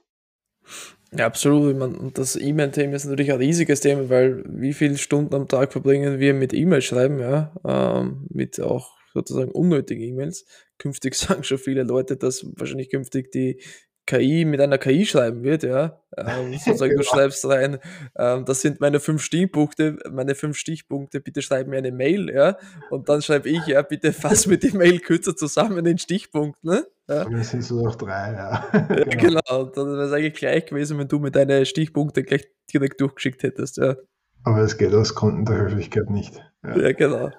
Ja, 1.13 1.27
absolut. 1.27 1.81
und 1.81 2.19
das 2.19 2.37
E-Mail-Thema 2.37 2.95
ist 2.95 3.05
natürlich 3.05 3.33
ein 3.33 3.39
riesiges 3.39 3.81
Thema, 3.81 4.09
weil 4.09 4.45
wie 4.47 4.73
viele 4.73 4.97
Stunden 4.97 5.35
am 5.35 5.49
Tag 5.49 5.73
verbringen 5.73 6.21
wir 6.21 6.35
mit 6.35 6.53
E-Mail 6.53 6.83
schreiben, 6.83 7.19
ja, 7.19 7.53
ähm, 7.65 8.27
mit 8.31 8.61
auch 8.61 8.97
sozusagen 9.13 9.51
unnötigen 9.51 10.03
E-Mails. 10.03 10.45
Künftig 10.79 11.15
sagen 11.17 11.43
schon 11.43 11.59
viele 11.59 11.83
Leute, 11.83 12.17
dass 12.17 12.47
wahrscheinlich 12.57 12.91
künftig 12.91 13.33
die 13.33 13.61
KI 14.07 14.45
mit 14.45 14.61
einer 14.61 14.79
KI 14.79 15.07
schreiben 15.07 15.43
wird, 15.43 15.63
ja. 15.63 16.01
Ähm, 16.17 16.53
sozusagen, 16.53 16.97
du 16.97 17.03
schreibst 17.03 17.45
rein, 17.45 17.79
ähm, 18.17 18.45
das 18.45 18.61
sind 18.61 18.81
meine 18.81 19.01
fünf 19.01 19.21
Stichpunkte, 19.21 19.99
meine 20.13 20.37
fünf 20.37 20.57
Stichpunkte, 20.57 21.21
bitte 21.21 21.43
schreib 21.43 21.67
mir 21.67 21.79
eine 21.79 21.91
Mail, 21.91 22.31
ja. 22.31 22.57
Und 22.91 23.09
dann 23.09 23.21
schreibe 23.21 23.49
ich, 23.49 23.67
ja, 23.67 23.83
bitte 23.83 24.13
fass 24.13 24.47
mir 24.47 24.57
die 24.57 24.71
Mail 24.71 25.01
kürzer 25.01 25.35
zusammen 25.35 25.85
in 25.85 25.99
Stichpunkten, 25.99 26.71
ne? 26.71 26.87
Ja. 27.09 27.25
Und 27.25 27.45
sind 27.45 27.65
so 27.65 27.83
noch 27.83 27.97
drei, 27.97 28.33
ja. 28.33 28.65
ja 28.73 29.05
genau. 29.07 29.41
genau. 29.49 29.65
Dann 29.65 29.87
wäre 29.89 30.05
es 30.05 30.13
eigentlich 30.13 30.35
gleich 30.35 30.67
gewesen, 30.67 30.99
wenn 30.99 31.09
du 31.09 31.19
mir 31.19 31.33
deine 31.33 31.67
Stichpunkte 31.67 32.23
gleich 32.23 32.47
direkt 32.73 33.01
durchgeschickt 33.01 33.43
hättest, 33.43 33.79
ja. 33.79 33.97
Aber 34.45 34.59
es 34.59 34.79
geht 34.79 34.95
aus 34.95 35.17
Gründen 35.17 35.47
der 35.47 35.63
Höflichkeit 35.63 36.11
nicht. 36.11 36.41
Ja, 36.63 36.79
ja 36.79 36.93
genau. 36.93 37.33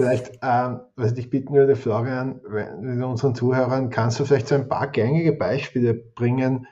Vielleicht, 0.00 0.38
ähm, 0.42 0.80
was 0.96 1.08
ich 1.10 1.14
dich 1.14 1.30
bitten 1.30 1.52
würde, 1.54 1.76
Florian, 1.76 2.40
mit 2.80 3.04
unseren 3.04 3.34
Zuhörern, 3.34 3.90
kannst 3.90 4.18
du 4.18 4.24
vielleicht 4.24 4.48
so 4.48 4.54
ein 4.54 4.68
paar 4.68 4.88
gängige 4.88 5.32
Beispiele 5.32 5.92
bringen, 5.92 6.66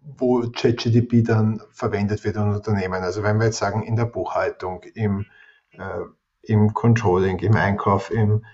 wo 0.00 0.40
ChatGDP 0.50 1.22
dann 1.22 1.60
verwendet 1.70 2.24
wird 2.24 2.36
in 2.36 2.54
Unternehmen? 2.54 3.02
Also 3.02 3.22
wenn 3.22 3.36
wir 3.36 3.46
jetzt 3.46 3.58
sagen, 3.58 3.82
in 3.82 3.96
der 3.96 4.06
Buchhaltung, 4.06 4.82
im, 4.94 5.26
äh, 5.72 6.04
im 6.42 6.72
Controlling, 6.72 7.38
im 7.40 7.54
Einkauf, 7.54 8.10
im, 8.10 8.46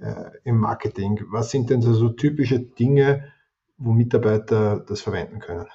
äh, 0.00 0.30
im 0.44 0.58
Marketing, 0.58 1.20
was 1.28 1.50
sind 1.50 1.70
denn 1.70 1.82
so, 1.82 1.94
so 1.94 2.10
typische 2.10 2.60
Dinge, 2.60 3.32
wo 3.78 3.90
Mitarbeiter 3.90 4.78
das 4.78 5.00
verwenden 5.00 5.40
können? 5.40 5.66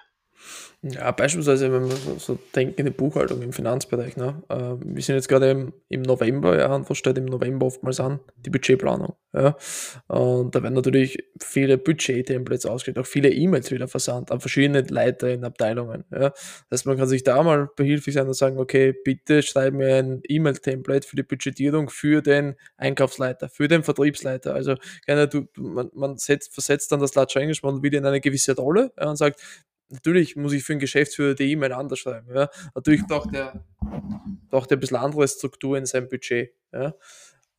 Ja, 0.85 1.11
beispielsweise, 1.11 1.71
wenn 1.71 1.87
wir 1.87 2.19
so 2.19 2.37
denken 2.53 2.75
in 2.77 2.85
die 2.85 2.91
Buchhaltung 2.91 3.41
im 3.41 3.53
Finanzbereich. 3.53 4.17
Ne? 4.17 4.43
Äh, 4.49 4.75
wir 4.83 5.01
sind 5.01 5.15
jetzt 5.15 5.29
gerade 5.29 5.49
im, 5.49 5.73
im 5.87 6.01
November, 6.01 6.59
ja, 6.59 6.75
und 6.75 6.89
was 6.89 6.97
steht 6.97 7.17
im 7.17 7.23
November 7.23 7.67
oftmals 7.67 8.01
an? 8.01 8.19
Die 8.35 8.49
Budgetplanung. 8.49 9.15
Ja? 9.33 9.55
Und 10.07 10.53
da 10.53 10.61
werden 10.61 10.73
natürlich 10.73 11.23
viele 11.41 11.77
Budget-Templates 11.77 12.65
ausgestellt, 12.65 12.99
auch 12.99 13.09
viele 13.09 13.29
E-Mails 13.29 13.71
wieder 13.71 13.87
versandt 13.87 14.29
an 14.29 14.41
verschiedene 14.41 14.81
Leiter 14.81 15.29
in 15.29 15.45
Abteilungen. 15.45 16.03
Ja? 16.11 16.31
Das 16.69 16.79
heißt, 16.79 16.85
man 16.87 16.97
kann 16.97 17.07
sich 17.07 17.23
da 17.23 17.41
mal 17.41 17.69
behilflich 17.77 18.15
sein 18.15 18.27
und 18.27 18.33
sagen, 18.33 18.57
okay, 18.57 18.93
bitte 19.05 19.41
schreib 19.41 19.75
mir 19.75 19.95
ein 19.95 20.21
E-Mail-Template 20.27 21.07
für 21.07 21.15
die 21.15 21.23
Budgetierung 21.23 21.89
für 21.89 22.21
den 22.21 22.55
Einkaufsleiter, 22.75 23.47
für 23.47 23.69
den 23.69 23.83
Vertriebsleiter. 23.83 24.53
Also 24.53 24.75
gerne, 25.05 25.29
du, 25.29 25.47
man, 25.57 25.89
man 25.93 26.17
setzt, 26.17 26.53
versetzt 26.53 26.91
dann 26.91 26.99
das 26.99 27.15
English 27.35 27.63
Model 27.63 27.81
wieder 27.83 27.99
in 27.99 28.05
eine 28.05 28.19
gewisse 28.19 28.53
Rolle 28.53 28.91
ja, 28.99 29.09
und 29.09 29.15
sagt, 29.15 29.39
natürlich 29.93 30.35
muss 30.35 30.53
ich 30.53 30.63
für 30.63 30.73
einen 30.73 30.79
Geschäftsführer 30.79 31.35
die 31.35 31.51
E-Mail 31.51 31.73
anders 31.73 31.99
schreiben. 31.99 32.35
Ja. 32.35 32.49
Natürlich 32.75 33.05
braucht 33.07 33.33
er, 33.33 33.63
braucht 34.49 34.71
er 34.71 34.77
ein 34.77 34.79
bisschen 34.79 34.97
andere 34.97 35.27
Struktur 35.27 35.77
in 35.77 35.85
seinem 35.85 36.09
Budget. 36.09 36.53
Ja. 36.71 36.93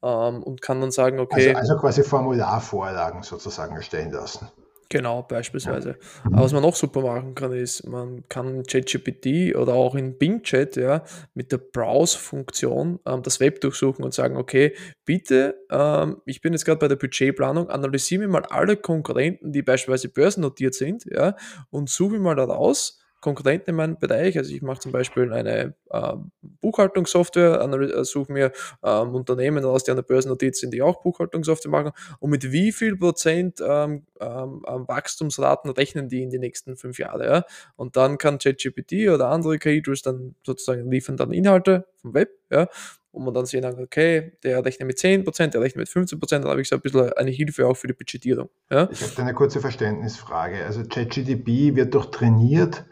Ähm, 0.02 0.42
und 0.42 0.60
kann 0.60 0.80
dann 0.80 0.90
sagen, 0.90 1.20
okay. 1.20 1.54
Also, 1.54 1.72
also 1.72 1.80
quasi 1.80 2.02
Formularvorlagen 2.02 3.22
sozusagen 3.22 3.76
erstellen 3.76 4.10
lassen. 4.10 4.48
Genau, 4.94 5.22
beispielsweise. 5.22 5.98
Aber 6.22 6.42
was 6.42 6.52
man 6.52 6.62
auch 6.62 6.76
super 6.76 7.02
machen 7.02 7.34
kann, 7.34 7.52
ist, 7.52 7.84
man 7.84 8.22
kann 8.28 8.62
ChatGPT 8.62 9.56
oder 9.56 9.74
auch 9.74 9.96
in 9.96 10.16
Bing 10.18 10.44
Chat 10.44 10.76
ja, 10.76 11.02
mit 11.34 11.50
der 11.50 11.58
Browse-Funktion 11.58 13.00
ähm, 13.04 13.22
das 13.24 13.40
Web 13.40 13.60
durchsuchen 13.60 14.04
und 14.04 14.14
sagen, 14.14 14.36
okay, 14.36 14.72
bitte, 15.04 15.56
ähm, 15.68 16.18
ich 16.26 16.40
bin 16.40 16.52
jetzt 16.52 16.64
gerade 16.64 16.78
bei 16.78 16.86
der 16.86 16.94
Budgetplanung, 16.94 17.70
analysiere 17.70 18.20
mir 18.20 18.28
mal 18.28 18.44
alle 18.44 18.76
Konkurrenten, 18.76 19.50
die 19.50 19.62
beispielsweise 19.62 20.10
börsennotiert 20.10 20.74
sind, 20.74 21.06
ja, 21.06 21.34
und 21.70 21.90
suche 21.90 22.20
mal 22.20 22.36
daraus, 22.36 23.03
Konkurrenten 23.24 23.70
in 23.70 23.76
meinem 23.76 23.98
Bereich. 23.98 24.36
Also 24.36 24.54
ich 24.54 24.60
mache 24.60 24.80
zum 24.80 24.92
Beispiel 24.92 25.32
eine 25.32 25.74
äh, 25.90 26.12
Buchhaltungssoftware, 26.60 27.58
äh, 27.58 28.04
suche 28.04 28.30
mir 28.30 28.52
ähm, 28.82 29.14
Unternehmen 29.14 29.64
aus, 29.64 29.82
die 29.84 29.92
an 29.92 29.96
der 29.96 30.02
Börsennotiz 30.02 30.60
sind, 30.60 30.74
die 30.74 30.82
auch 30.82 31.00
Buchhaltungssoftware 31.00 31.70
machen 31.70 31.92
und 32.20 32.28
mit 32.28 32.52
wie 32.52 32.70
viel 32.70 32.98
Prozent 32.98 33.62
ähm, 33.66 34.02
ähm, 34.20 34.62
Wachstumsraten 34.62 35.70
rechnen 35.70 36.10
die 36.10 36.22
in 36.22 36.28
die 36.28 36.38
nächsten 36.38 36.76
fünf 36.76 36.98
Jahre. 36.98 37.24
Ja? 37.24 37.44
Und 37.76 37.96
dann 37.96 38.18
kann 38.18 38.36
ChatGPT 38.36 39.08
oder 39.08 39.30
andere 39.30 39.58
KI-Tools 39.58 40.02
dann 40.02 40.34
sozusagen 40.44 40.90
liefern 40.90 41.16
dann 41.16 41.32
Inhalte 41.32 41.86
vom 41.96 42.12
Web, 42.12 42.28
ja, 42.50 42.68
wo 43.12 43.20
man 43.20 43.32
dann 43.32 43.46
sehen 43.46 43.62
kann, 43.62 43.82
okay, 43.82 44.32
der 44.42 44.62
rechnet 44.62 44.86
mit 44.86 44.98
10%, 44.98 45.46
der 45.46 45.62
rechnet 45.62 45.76
mit 45.76 45.88
15%, 45.88 46.28
dann 46.28 46.44
habe 46.44 46.60
ich 46.60 46.68
so 46.68 46.76
ein 46.76 46.82
bisschen 46.82 47.10
eine 47.14 47.30
Hilfe 47.30 47.66
auch 47.66 47.76
für 47.76 47.86
die 47.86 47.94
Budgetierung. 47.94 48.50
Ja? 48.70 48.86
Ich 48.92 49.00
habe 49.00 49.22
eine 49.22 49.32
kurze 49.32 49.60
Verständnisfrage. 49.60 50.62
Also 50.66 50.82
ChatGDP 50.82 51.74
wird 51.74 51.94
doch 51.94 52.10
trainiert 52.10 52.84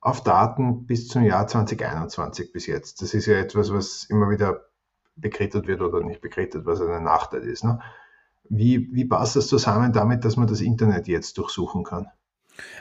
auf 0.00 0.22
Daten 0.22 0.86
bis 0.86 1.08
zum 1.08 1.24
Jahr 1.24 1.46
2021 1.46 2.52
bis 2.52 2.66
jetzt. 2.66 3.02
Das 3.02 3.14
ist 3.14 3.26
ja 3.26 3.36
etwas, 3.38 3.72
was 3.72 4.04
immer 4.04 4.30
wieder 4.30 4.66
bekräftigt 5.16 5.66
wird 5.66 5.80
oder 5.80 6.02
nicht 6.02 6.20
bekräftigt, 6.20 6.64
was 6.66 6.80
ein 6.80 7.02
Nachteil 7.04 7.42
ist. 7.42 7.64
Ne? 7.64 7.80
Wie, 8.48 8.88
wie 8.92 9.04
passt 9.04 9.36
das 9.36 9.48
zusammen 9.48 9.92
damit, 9.92 10.24
dass 10.24 10.36
man 10.36 10.46
das 10.46 10.60
Internet 10.60 11.08
jetzt 11.08 11.36
durchsuchen 11.38 11.84
kann? 11.84 12.06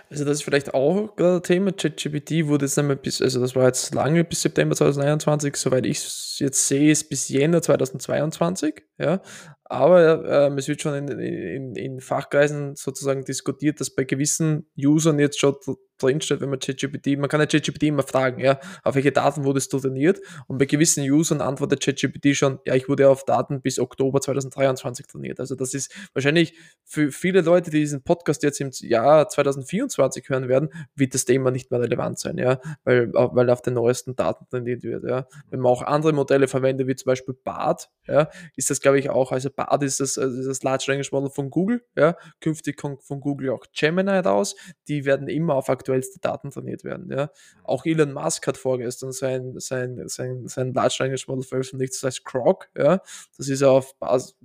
Also 0.10 0.26
das 0.26 0.38
ist 0.40 0.44
vielleicht 0.44 0.74
auch 0.74 1.16
gerade 1.16 1.42
Thema. 1.42 1.72
ChatGPT 1.72 2.48
wurde 2.48 2.66
jetzt 2.66 2.80
einmal 2.80 2.96
bis, 2.96 3.22
also 3.22 3.40
das 3.40 3.56
war 3.56 3.66
jetzt 3.66 3.94
lange 3.94 4.24
bis 4.24 4.42
September 4.42 4.76
2021, 4.76 5.56
soweit 5.56 5.86
ich 5.86 5.98
es 6.00 6.38
jetzt 6.40 6.68
sehe, 6.68 6.92
ist 6.92 7.10
bis 7.10 7.30
Jänner 7.30 7.62
2022, 7.62 8.84
ja. 8.98 9.22
Aber 9.70 10.26
äh, 10.26 10.54
es 10.58 10.68
wird 10.68 10.82
schon 10.82 10.96
in, 10.96 11.20
in, 11.20 11.76
in 11.76 12.00
Fachkreisen 12.00 12.76
sozusagen 12.76 13.26
diskutiert, 13.26 13.82
dass 13.82 13.90
bei 13.90 14.06
gewissen 14.06 14.70
Usern 14.78 15.20
jetzt 15.20 15.40
schon 15.40 15.56
drinsteht, 15.98 16.42
wenn 16.42 16.50
man 16.50 16.60
ChatGPT, 16.60 17.18
man 17.18 17.30
kann 17.30 17.40
ja 17.40 17.46
ChatGPT 17.46 17.84
immer 17.84 18.04
fragen, 18.04 18.40
ja, 18.40 18.60
auf 18.84 18.96
welche 18.96 19.12
Daten 19.12 19.44
wurdest 19.44 19.74
du 19.74 19.80
trainiert? 19.80 20.20
Und 20.48 20.58
bei 20.58 20.66
gewissen 20.66 21.04
Usern 21.10 21.42
antwortet 21.42 21.84
ChatGPT 21.84 22.36
schon, 22.36 22.60
ja, 22.66 22.76
ich 22.76 22.88
wurde 22.88 23.10
auf 23.10 23.26
Daten 23.26 23.62
bis 23.62 23.80
Oktober 23.80 24.22
2023 24.22 25.08
trainiert. 25.08 25.40
Also 25.40 25.56
das 25.56 25.74
ist 25.74 25.94
wahrscheinlich 26.14 26.54
für 26.84 27.12
viele 27.12 27.42
Leute, 27.42 27.72
die 27.72 27.80
diesen 27.80 28.04
Podcast 28.04 28.44
jetzt 28.44 28.62
im 28.62 28.72
Jahr 28.82 29.28
2024 29.28 30.30
hören 30.30 30.48
werden, 30.48 30.70
wird 30.96 31.14
das 31.14 31.26
Thema 31.26 31.52
nicht 31.52 31.72
mehr 31.72 31.82
relevant 31.82 32.20
sein, 32.20 32.38
ja, 32.38 32.60
weil, 32.84 33.12
weil 33.14 33.50
auf 33.50 33.62
den 33.62 33.74
neuesten 33.74 34.16
Daten 34.16 34.46
trainiert 34.50 34.84
wird, 34.84 35.04
ja. 35.04 35.28
Wenn 35.50 35.60
man 35.60 35.72
auch 35.72 35.82
andere 35.82 36.14
Modelle 36.14 36.48
verwendet, 36.48 36.88
wie 36.88 36.96
zum 36.96 37.08
Beispiel 37.08 37.36
BART, 37.44 37.90
ja, 38.08 38.30
ist 38.56 38.70
das, 38.70 38.82
glaube 38.82 39.00
ich, 39.00 39.10
auch, 39.10 39.32
also 39.32 39.50
BART 39.58 39.84
ist 39.84 40.00
das, 40.00 40.18
also 40.18 40.48
das 40.48 40.62
Large 40.62 40.86
Language 40.88 41.12
Model 41.12 41.30
von 41.32 41.50
Google, 41.50 41.84
ja, 41.96 42.16
künftig 42.40 42.78
kommt 42.78 43.04
von 43.04 43.20
Google 43.20 43.50
auch 43.50 43.66
Gemini 43.76 44.12
raus, 44.12 44.56
die 44.88 45.04
werden 45.04 45.28
immer 45.28 45.56
auf 45.56 45.70
aktuellste 45.70 46.20
Daten 46.20 46.52
trainiert 46.52 46.84
werden. 46.84 47.12
Ja. 47.12 47.32
Auch 47.64 47.86
Elon 47.86 48.14
Musk 48.14 48.46
hat 48.46 48.58
vorgestern 48.58 49.12
sein, 49.12 49.56
sein, 49.58 50.08
sein, 50.08 50.48
sein 50.48 50.74
Large 50.74 50.98
Language 51.00 51.28
Model 51.28 51.44
veröffentlicht, 51.44 51.94
das 51.96 52.04
heißt 52.04 52.26
Grok. 52.26 52.70
Ja. 52.78 53.02
Das 53.36 53.50
ist, 53.50 53.64
auf 53.64 53.96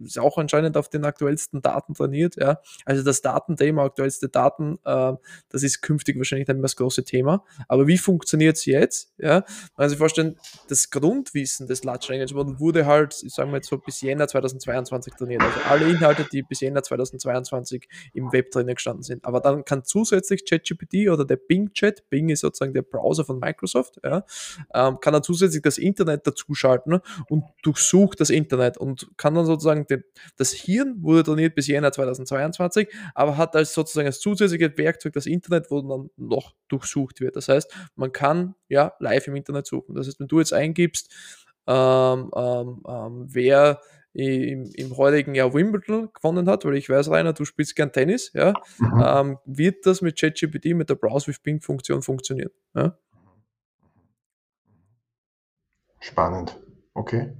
ist 0.03 0.18
auch 0.18 0.38
anscheinend 0.38 0.79
auf 0.79 0.88
den 0.88 1.05
aktuellsten 1.05 1.61
Daten 1.61 1.92
trainiert. 1.92 2.37
Ja. 2.37 2.61
Also 2.87 3.03
das 3.03 3.20
Datenthema, 3.20 3.85
aktuellste 3.85 4.31
Daten, 4.31 4.79
äh, 4.85 5.12
das 5.51 5.62
ist 5.62 5.83
künftig 5.83 6.16
wahrscheinlich 6.16 6.46
dann 6.46 6.62
das 6.62 6.75
große 6.77 7.05
Thema. 7.05 7.44
Aber 7.68 7.87
wie 7.87 7.98
funktioniert 7.98 8.57
es 8.57 8.64
jetzt? 8.64 9.12
Ja. 9.18 9.44
Man 9.77 9.77
kann 9.77 9.88
sich 9.90 9.98
vorstellen, 9.98 10.38
das 10.68 10.88
Grundwissen 10.88 11.66
des 11.66 11.85
Large 11.85 12.07
Language 12.09 12.33
Model 12.33 12.59
wurde 12.59 12.87
halt, 12.87 13.22
ich 13.22 13.35
sage 13.35 13.51
mal 13.51 13.57
jetzt 13.59 13.68
so 13.68 13.77
bis 13.77 14.01
Jänner 14.01 14.27
2022 14.27 15.02
2022 15.03 15.15
trainiert. 15.15 15.43
Also 15.43 15.61
alle 15.69 15.88
Inhalte, 15.88 16.27
die 16.31 16.43
bis 16.43 16.61
Jänner 16.61 16.83
2022 16.83 17.88
im 18.15 18.33
Web 18.33 18.51
drinnen 18.51 18.75
gestanden 18.75 19.03
sind. 19.03 19.25
Aber 19.25 19.41
dann 19.41 19.65
kann 19.65 19.85
zusätzlich 19.85 20.45
ChatGPT 20.45 21.09
oder 21.11 21.25
der 21.25 21.37
Bing-Chat, 21.37 22.09
Bing 22.11 22.29
ist 22.29 22.41
sozusagen 22.41 22.73
der 22.73 22.83
Browser 22.83 23.25
von 23.25 23.38
Microsoft, 23.38 24.01
ja, 24.05 24.25
ähm, 24.75 24.99
kann 25.01 25.12
dann 25.12 25.23
zusätzlich 25.23 25.62
das 25.62 25.79
Internet 25.79 26.27
dazuschalten 26.27 27.01
und 27.29 27.45
durchsucht 27.62 28.21
das 28.21 28.31
Internet 28.31 28.79
und 28.79 29.11
kann 29.17 29.35
dann 29.35 29.47
sozusagen, 29.47 29.87
den, 29.87 30.05
das 30.37 30.53
Hirn 30.53 31.03
wurde 31.03 31.25
trainiert 31.25 31.55
bis 31.55 31.67
Jänner 31.67 31.93
2022, 31.93 32.88
aber 33.15 33.37
hat 33.37 33.57
als 33.57 33.75
sozusagen 33.75 34.07
als 34.07 34.21
zusätzliches 34.21 34.73
Werkzeug 34.77 35.12
das 35.12 35.27
Internet, 35.27 35.71
wo 35.71 35.81
dann 35.83 36.11
noch 36.17 36.55
durchsucht 36.69 37.21
wird. 37.21 37.37
Das 37.37 37.49
heißt, 37.49 37.73
man 37.97 38.12
kann 38.12 38.55
ja 38.69 38.93
live 38.99 39.27
im 39.29 39.37
Internet 39.37 39.67
suchen. 39.67 39.95
Das 39.95 40.07
heißt, 40.07 40.21
wenn 40.21 40.29
du 40.29 40.38
jetzt 40.38 40.53
eingibst, 40.53 41.12
ähm, 41.67 42.31
ähm, 42.35 42.83
ähm, 42.88 43.27
wer 43.29 43.81
im, 44.12 44.70
im 44.75 44.96
heutigen 44.96 45.35
Jahr 45.35 45.55
Wimbledon 45.55 46.11
gewonnen 46.12 46.48
hat, 46.48 46.64
weil 46.64 46.77
ich 46.77 46.88
weiß, 46.88 47.11
Rainer, 47.11 47.33
du 47.33 47.44
spielst 47.44 47.77
gern 47.77 47.92
Tennis, 47.92 48.33
ja, 48.35 48.55
mhm. 48.79 49.03
ähm, 49.05 49.38
wird 49.44 49.87
das 49.87 50.03
mit 50.03 50.18
ChatGPT, 50.18 50.75
mit 50.75 50.90
der 50.90 50.96
Browse 50.96 51.29
with 51.29 51.40
Bing-Funktion 51.40 52.03
funktionieren. 52.03 52.51
Ja? 52.75 52.96
Spannend. 56.01 56.61
Okay. 56.94 57.33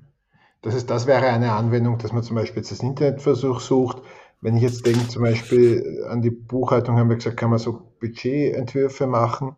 Das 0.63 0.75
ist, 0.75 0.89
das 0.89 1.07
wäre 1.07 1.27
eine 1.27 1.53
Anwendung, 1.53 1.99
dass 1.99 2.13
man 2.13 2.23
zum 2.23 2.37
Beispiel 2.37 2.63
jetzt 2.63 2.71
das 2.71 2.81
Internetversuch 2.81 3.61
sucht. 3.61 4.03
Wenn 4.41 4.57
ich 4.57 4.63
jetzt 4.63 4.87
denke, 4.87 5.09
zum 5.09 5.23
Beispiel 5.23 6.05
an 6.09 6.23
die 6.23 6.31
Buchhaltung, 6.31 6.97
haben 6.97 7.09
wir 7.09 7.17
gesagt, 7.17 7.37
kann 7.37 7.51
man 7.51 7.59
so 7.59 7.93
Budgetentwürfe 8.01 9.07
machen. 9.07 9.57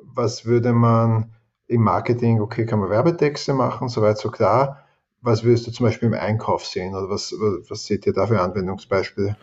Was 0.00 0.46
würde 0.46 0.72
man 0.72 1.34
im 1.66 1.82
Marketing, 1.82 2.40
okay, 2.40 2.64
kann 2.64 2.78
man 2.78 2.88
Werbetexte 2.88 3.52
machen, 3.52 3.88
soweit 3.88 4.18
so 4.18 4.30
klar. 4.30 4.87
Was 5.20 5.42
würdest 5.42 5.66
du 5.66 5.72
zum 5.72 5.84
Beispiel 5.84 6.08
im 6.08 6.14
Einkauf 6.14 6.64
sehen 6.64 6.94
oder 6.94 7.10
was, 7.10 7.32
was 7.32 7.84
seht 7.86 8.06
ihr 8.06 8.12
da 8.12 8.26
für 8.26 8.40
Anwendungsbeispiele? 8.40 9.36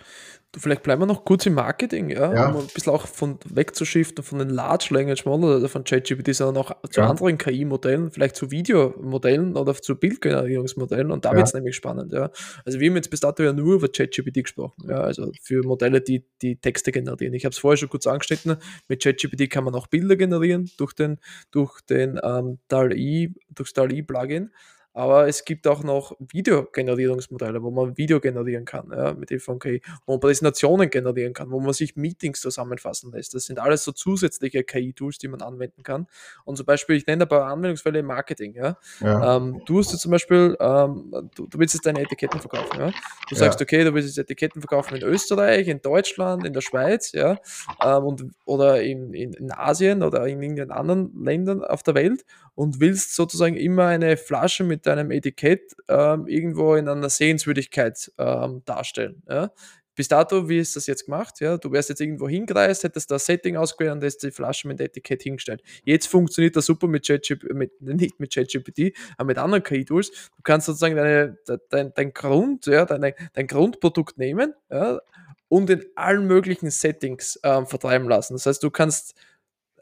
Vielleicht 0.58 0.84
bleiben 0.84 1.02
wir 1.02 1.06
noch 1.06 1.26
kurz 1.26 1.46
im 1.46 1.54
Marketing, 1.54 2.10
ja, 2.10 2.34
ja. 2.34 2.50
um 2.50 2.62
ein 2.62 2.68
bisschen 2.74 2.94
auch 2.94 3.08
von 3.08 3.40
wegzuschiften 3.46 4.24
von 4.24 4.40
den 4.40 4.50
Large 4.50 4.88
Language 4.92 5.26
Models 5.26 5.60
oder 5.60 5.70
von 5.70 5.84
ChatGPT, 5.84 6.34
sondern 6.34 6.64
auch 6.64 6.72
zu 6.90 7.02
ja. 7.02 7.10
anderen 7.10 7.38
KI-Modellen, 7.38 8.12
vielleicht 8.12 8.36
zu 8.36 8.52
Videomodellen 8.52 9.58
oder 9.58 9.74
zu 9.74 9.96
Bildgenerierungsmodellen 9.98 11.12
und 11.12 11.26
da 11.26 11.32
ja. 11.32 11.38
wird 11.38 11.48
es 11.48 11.54
nämlich 11.54 11.76
spannend, 11.76 12.14
ja. 12.14 12.32
Also 12.64 12.80
wir 12.80 12.90
haben 12.90 12.96
jetzt 12.96 13.10
bis 13.10 13.20
dato 13.20 13.44
ja 13.44 13.54
nur 13.54 13.76
über 13.76 13.90
ChatGPT 13.90 14.44
gesprochen, 14.44 14.88
ja, 14.88 15.02
also 15.02 15.32
für 15.42 15.62
Modelle, 15.64 16.02
die 16.02 16.26
die 16.42 16.56
Texte 16.56 16.92
generieren. 16.92 17.34
Ich 17.34 17.44
habe 17.44 17.52
es 17.52 17.58
vorher 17.58 17.78
schon 17.78 17.90
kurz 17.90 18.08
angeschnitten, 18.08 18.56
mit 18.88 19.04
ChatGPT 19.04 19.50
kann 19.50 19.66
man 19.66 19.76
auch 19.76 19.88
Bilder 19.88 20.16
generieren 20.16 20.70
durch 20.78 20.94
den, 20.94 21.18
durch 21.52 21.82
den 21.82 22.20
ähm, 22.24 22.60
DAL-E, 22.70 23.34
durchs 23.50 23.74
DAL-E-Plugin. 23.74 24.52
Aber 24.96 25.28
es 25.28 25.44
gibt 25.44 25.68
auch 25.68 25.84
noch 25.84 26.16
Videogenerierungsmodelle, 26.20 27.62
wo 27.62 27.70
man 27.70 27.98
Video 27.98 28.22
generieren 28.22 28.64
kann 28.64 28.92
ja, 28.92 29.14
mit 29.14 29.28
Hilfe 29.28 29.44
von 29.44 29.60
KI, 29.60 29.82
wo 30.06 30.14
man 30.14 30.22
Präsentationen 30.22 30.90
generieren 30.90 31.34
kann, 31.34 31.52
wo 31.52 31.60
man 31.60 31.74
sich 31.74 31.98
Meetings 31.98 32.40
zusammenfassen 32.40 33.12
lässt. 33.12 33.34
Das 33.34 33.46
sind 33.46 33.60
alles 33.60 33.84
so 33.84 33.92
zusätzliche 33.92 34.64
KI-Tools, 34.64 35.18
die 35.18 35.28
man 35.28 35.42
anwenden 35.42 35.84
kann. 35.84 36.08
Und 36.46 36.56
zum 36.56 36.66
Beispiel, 36.66 36.96
ich 36.96 37.06
nenne 37.08 37.24
ein 37.26 37.28
paar 37.28 37.46
Anwendungsfälle 37.48 38.00
im 38.00 38.06
Marketing. 38.06 38.54
Ja. 38.54 38.78
ja. 39.02 39.36
Ähm, 39.36 39.62
du 39.66 39.80
hast 39.80 39.92
jetzt 39.92 40.00
zum 40.00 40.12
Beispiel, 40.12 40.56
ähm, 40.62 41.30
du, 41.36 41.46
du, 41.48 41.60
willst 41.60 41.74
jetzt 41.74 41.86
deine 41.86 42.00
Etiketten 42.00 42.40
verkaufen. 42.40 42.80
Ja. 42.80 42.92
Du 43.28 43.36
sagst, 43.36 43.62
okay, 43.62 43.84
du 43.84 43.94
willst 43.94 44.08
jetzt 44.08 44.18
Etiketten 44.18 44.62
verkaufen 44.62 44.96
in 44.96 45.04
Österreich, 45.04 45.68
in 45.68 45.82
Deutschland, 45.82 46.46
in 46.46 46.54
der 46.54 46.62
Schweiz, 46.62 47.12
ja, 47.12 47.38
ähm, 47.84 48.04
und, 48.06 48.24
oder 48.46 48.82
in, 48.82 49.14
in, 49.14 49.34
in 49.34 49.52
Asien 49.52 50.04
oder 50.04 50.26
in 50.26 50.42
irgendeinen 50.42 50.72
anderen 50.72 51.12
Ländern 51.22 51.66
auf 51.66 51.84
der 51.84 51.96
Welt 51.96 52.24
und 52.54 52.80
willst 52.80 53.14
sozusagen 53.14 53.58
immer 53.58 53.88
eine 53.88 54.16
Flasche 54.16 54.64
mit 54.64 54.85
deinem 54.86 55.12
Etikett 55.12 55.76
ähm, 55.88 56.28
irgendwo 56.28 56.76
in 56.76 56.88
einer 56.88 57.10
Sehenswürdigkeit 57.10 58.12
ähm, 58.18 58.62
darstellen. 58.66 59.24
Ja? 59.28 59.52
Bis 59.96 60.10
dato, 60.10 60.50
wie 60.50 60.60
ist 60.60 60.76
das 60.76 60.88
jetzt 60.88 61.06
gemacht? 61.06 61.40
Ja, 61.40 61.58
du 61.58 61.72
wärst 61.72 61.88
jetzt 61.88 62.02
irgendwo 62.02 62.28
hingereist, 62.28 62.84
hättest 62.84 63.10
da 63.12 63.18
Setting 63.18 63.56
ausgewählt 63.56 63.94
und 63.94 64.04
hast 64.04 64.18
die 64.24 64.32
Flasche 64.32 64.68
mit 64.68 64.82
Etikett 64.82 65.24
hingestellt. 65.24 65.64
Jetzt 65.86 66.08
funktioniert 66.08 66.58
das 66.58 66.66
super 66.66 66.88
mit 66.88 67.08
ChatGPT, 67.08 67.50
nicht 67.80 68.20
mit 68.20 68.34
ChatGPT, 68.34 68.94
aber 69.18 69.28
mit 69.28 69.38
anderen 69.38 69.64
KI-Tools. 69.64 70.12
Du 70.12 70.44
kannst 70.44 70.68
sozusagen 70.68 70.98
deine, 70.98 71.38
dein, 71.70 71.94
dein 71.94 72.14
Grund, 72.14 72.66
ja, 72.66 72.86
deine, 72.86 73.16
dein 73.34 73.48
Grundprodukt 73.48 74.18
nehmen 74.18 74.54
ja, 74.70 75.00
und 75.48 75.70
in 75.70 75.86
allen 75.96 76.28
möglichen 76.28 76.72
Settings 76.72 77.40
ähm, 77.44 77.66
vertreiben 77.66 78.10
lassen. 78.10 78.34
Das 78.34 78.46
heißt, 78.46 78.62
du 78.62 78.72
kannst 78.72 79.16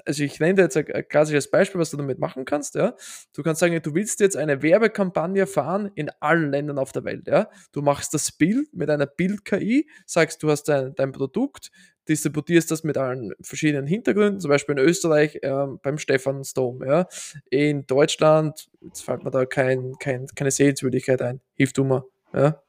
also 0.05 0.23
ich 0.23 0.39
nenne 0.39 0.55
dir 0.55 0.61
jetzt 0.63 0.77
ein, 0.77 0.85
klassisches 1.07 1.49
Beispiel, 1.49 1.79
was 1.79 1.91
du 1.91 1.97
damit 1.97 2.19
machen 2.19 2.45
kannst, 2.45 2.75
ja. 2.75 2.95
Du 3.33 3.43
kannst 3.43 3.59
sagen, 3.59 3.79
du 3.81 3.93
willst 3.93 4.19
jetzt 4.19 4.37
eine 4.37 4.61
Werbekampagne 4.61 5.47
fahren 5.47 5.91
in 5.95 6.09
allen 6.19 6.51
Ländern 6.51 6.77
auf 6.77 6.91
der 6.91 7.03
Welt, 7.03 7.27
ja. 7.27 7.49
Du 7.71 7.81
machst 7.81 8.13
das 8.13 8.31
Bild 8.31 8.73
mit 8.73 8.89
einer 8.89 9.05
Bild-KI, 9.05 9.89
sagst, 10.05 10.43
du 10.43 10.49
hast 10.49 10.63
dein, 10.65 10.95
dein 10.95 11.11
Produkt, 11.11 11.71
distributierst 12.07 12.69
das 12.69 12.83
mit 12.83 12.97
allen 12.97 13.33
verschiedenen 13.41 13.87
Hintergründen, 13.87 14.39
zum 14.39 14.49
Beispiel 14.49 14.77
in 14.77 14.83
Österreich 14.83 15.39
äh, 15.41 15.67
beim 15.81 15.97
Stephansdom, 15.97 16.83
ja. 16.83 17.07
In 17.49 17.85
Deutschland, 17.87 18.69
jetzt 18.81 19.03
fällt 19.03 19.23
mir 19.23 19.31
da 19.31 19.45
kein, 19.45 19.93
kein, 19.99 20.27
keine 20.35 20.51
Sehenswürdigkeit 20.51 21.21
ein, 21.21 21.41
hilf 21.53 21.73
du 21.73 21.83
mir, 21.83 22.05
ja. 22.33 22.61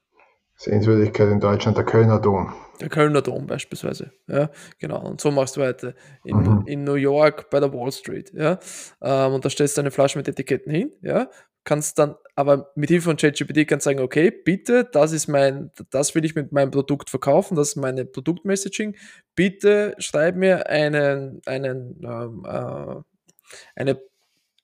Sehenswürdigkeit 0.56 1.28
in 1.30 1.40
Deutschland, 1.40 1.76
der 1.76 1.84
Kölner 1.84 2.20
Dom. 2.20 2.54
Der 2.80 2.88
Kölner 2.88 3.22
Dom 3.22 3.46
beispielsweise. 3.46 4.12
Ja, 4.26 4.50
genau. 4.78 5.04
Und 5.06 5.20
so 5.20 5.30
machst 5.30 5.56
du 5.56 5.60
weiter. 5.60 5.94
In, 6.24 6.36
mhm. 6.36 6.62
in 6.66 6.84
New 6.84 6.94
York 6.94 7.50
bei 7.50 7.60
der 7.60 7.72
Wall 7.72 7.92
Street. 7.92 8.32
Ja. 8.34 8.58
Ähm, 9.02 9.34
und 9.34 9.44
da 9.44 9.50
stellst 9.50 9.76
du 9.76 9.80
eine 9.80 9.90
Flasche 9.90 10.18
mit 10.18 10.28
Etiketten 10.28 10.72
hin. 10.72 10.92
Ja. 11.02 11.30
Kannst 11.64 11.98
dann, 11.98 12.16
aber 12.34 12.70
mit 12.74 12.90
Hilfe 12.90 13.04
von 13.06 13.16
ChatGPT 13.16 13.66
kannst 13.66 13.86
du 13.86 13.90
sagen, 13.90 14.00
okay, 14.00 14.30
bitte, 14.30 14.84
das 14.84 15.12
ist 15.12 15.28
mein, 15.28 15.70
das 15.90 16.14
will 16.14 16.24
ich 16.24 16.34
mit 16.34 16.52
meinem 16.52 16.70
Produkt 16.70 17.08
verkaufen, 17.08 17.56
das 17.56 17.68
ist 17.68 17.76
meine 17.76 18.04
Produktmessaging. 18.04 18.96
Bitte 19.34 19.94
schreib 19.98 20.36
mir 20.36 20.68
einen, 20.68 21.40
einen, 21.46 22.02
ähm, 22.04 22.44
äh, 22.46 22.96
eine 23.76 23.98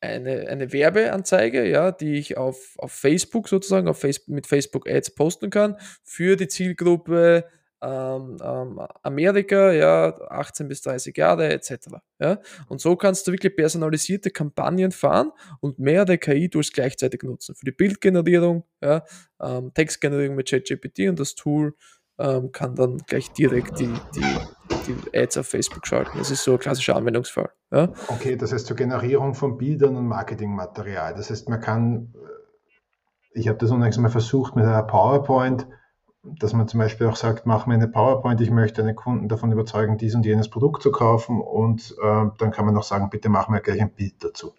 eine, 0.00 0.48
eine 0.48 0.72
Werbeanzeige, 0.72 1.68
ja, 1.68 1.92
die 1.92 2.14
ich 2.14 2.36
auf, 2.36 2.74
auf 2.78 2.92
Facebook 2.92 3.48
sozusagen, 3.48 3.88
auf 3.88 3.98
Facebook, 3.98 4.34
mit 4.34 4.46
Facebook 4.46 4.88
Ads 4.88 5.14
posten 5.14 5.50
kann 5.50 5.76
für 6.02 6.36
die 6.36 6.48
Zielgruppe 6.48 7.44
ähm, 7.82 8.36
ähm, 8.42 8.80
Amerika, 9.02 9.72
ja, 9.72 10.14
18 10.28 10.68
bis 10.68 10.82
30 10.82 11.16
Jahre 11.16 11.48
etc. 11.48 11.88
Ja? 12.18 12.38
Und 12.68 12.80
so 12.80 12.96
kannst 12.96 13.26
du 13.26 13.32
wirklich 13.32 13.56
personalisierte 13.56 14.30
Kampagnen 14.30 14.92
fahren 14.92 15.32
und 15.60 15.78
mehrere 15.78 16.18
KI-Tools 16.18 16.72
gleichzeitig 16.72 17.22
nutzen. 17.22 17.54
Für 17.54 17.64
die 17.64 17.72
Bildgenerierung, 17.72 18.64
ja, 18.82 19.04
ähm, 19.40 19.72
Textgenerierung 19.74 20.36
mit 20.36 20.48
ChatGPT 20.48 21.08
und 21.08 21.18
das 21.18 21.34
Tool 21.34 21.74
ähm, 22.18 22.52
kann 22.52 22.74
dann 22.74 22.98
gleich 23.06 23.32
direkt 23.32 23.80
die, 23.80 23.92
die, 24.14 24.36
die 24.86 25.18
Ads 25.18 25.38
auf 25.38 25.46
Facebook 25.46 25.86
schalten. 25.86 26.18
Das 26.18 26.30
ist 26.30 26.44
so 26.44 26.52
ein 26.52 26.58
klassischer 26.58 26.96
Anwendungsfall. 26.96 27.50
Ja? 27.72 27.88
Okay, 28.08 28.36
das 28.36 28.52
heißt 28.52 28.66
zur 28.66 28.76
Generierung 28.76 29.34
von 29.34 29.56
Bildern 29.56 29.96
und 29.96 30.06
Marketingmaterial. 30.06 31.14
Das 31.14 31.30
heißt, 31.30 31.48
man 31.48 31.60
kann, 31.60 32.14
ich 33.32 33.48
habe 33.48 33.58
das 33.58 33.70
unlängst 33.70 33.98
mal 33.98 34.10
versucht 34.10 34.54
mit 34.54 34.66
einer 34.66 34.82
PowerPoint, 34.82 35.66
dass 36.22 36.52
man 36.52 36.68
zum 36.68 36.80
Beispiel 36.80 37.06
auch 37.06 37.16
sagt, 37.16 37.46
mach 37.46 37.66
mir 37.66 37.74
eine 37.74 37.88
PowerPoint, 37.88 38.40
ich 38.40 38.50
möchte 38.50 38.82
einen 38.82 38.94
Kunden 38.94 39.28
davon 39.28 39.52
überzeugen, 39.52 39.96
dies 39.96 40.14
und 40.14 40.26
jenes 40.26 40.50
Produkt 40.50 40.82
zu 40.82 40.92
kaufen 40.92 41.40
und 41.40 41.96
äh, 42.02 42.26
dann 42.38 42.50
kann 42.50 42.66
man 42.66 42.74
noch 42.74 42.82
sagen, 42.82 43.10
bitte 43.10 43.28
mach 43.28 43.48
mir 43.48 43.60
gleich 43.60 43.80
ein 43.80 43.94
Bild 43.94 44.22
dazu. 44.22 44.54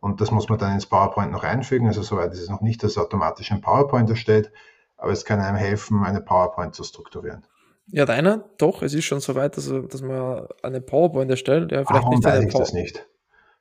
Und 0.00 0.20
das 0.20 0.30
muss 0.30 0.48
man 0.48 0.58
dann 0.58 0.74
ins 0.74 0.86
PowerPoint 0.86 1.30
noch 1.30 1.44
einfügen, 1.44 1.86
also 1.86 2.02
soweit 2.02 2.32
ist 2.32 2.40
es 2.40 2.48
noch 2.48 2.62
nicht, 2.62 2.82
dass 2.82 2.98
automatisch 2.98 3.52
ein 3.52 3.60
PowerPoint 3.60 4.08
erstellt, 4.08 4.50
aber 4.96 5.12
es 5.12 5.24
kann 5.24 5.40
einem 5.40 5.56
helfen, 5.56 6.02
eine 6.04 6.20
PowerPoint 6.20 6.74
zu 6.74 6.84
strukturieren. 6.84 7.46
Ja, 7.88 8.06
deiner, 8.06 8.48
doch, 8.58 8.82
es 8.82 8.94
ist 8.94 9.04
schon 9.04 9.20
so 9.20 9.34
weit, 9.34 9.56
dass, 9.56 9.72
dass 9.88 10.00
man 10.00 10.46
eine 10.62 10.80
PowerPoint 10.80 11.30
erstellt. 11.30 11.70
Ja, 11.70 11.84
vielleicht 11.84 12.04
Warum 12.04 12.14
nicht 12.14 12.24
weiß 12.24 12.44
ich 12.44 12.54
das 12.54 12.72
nicht? 12.72 13.06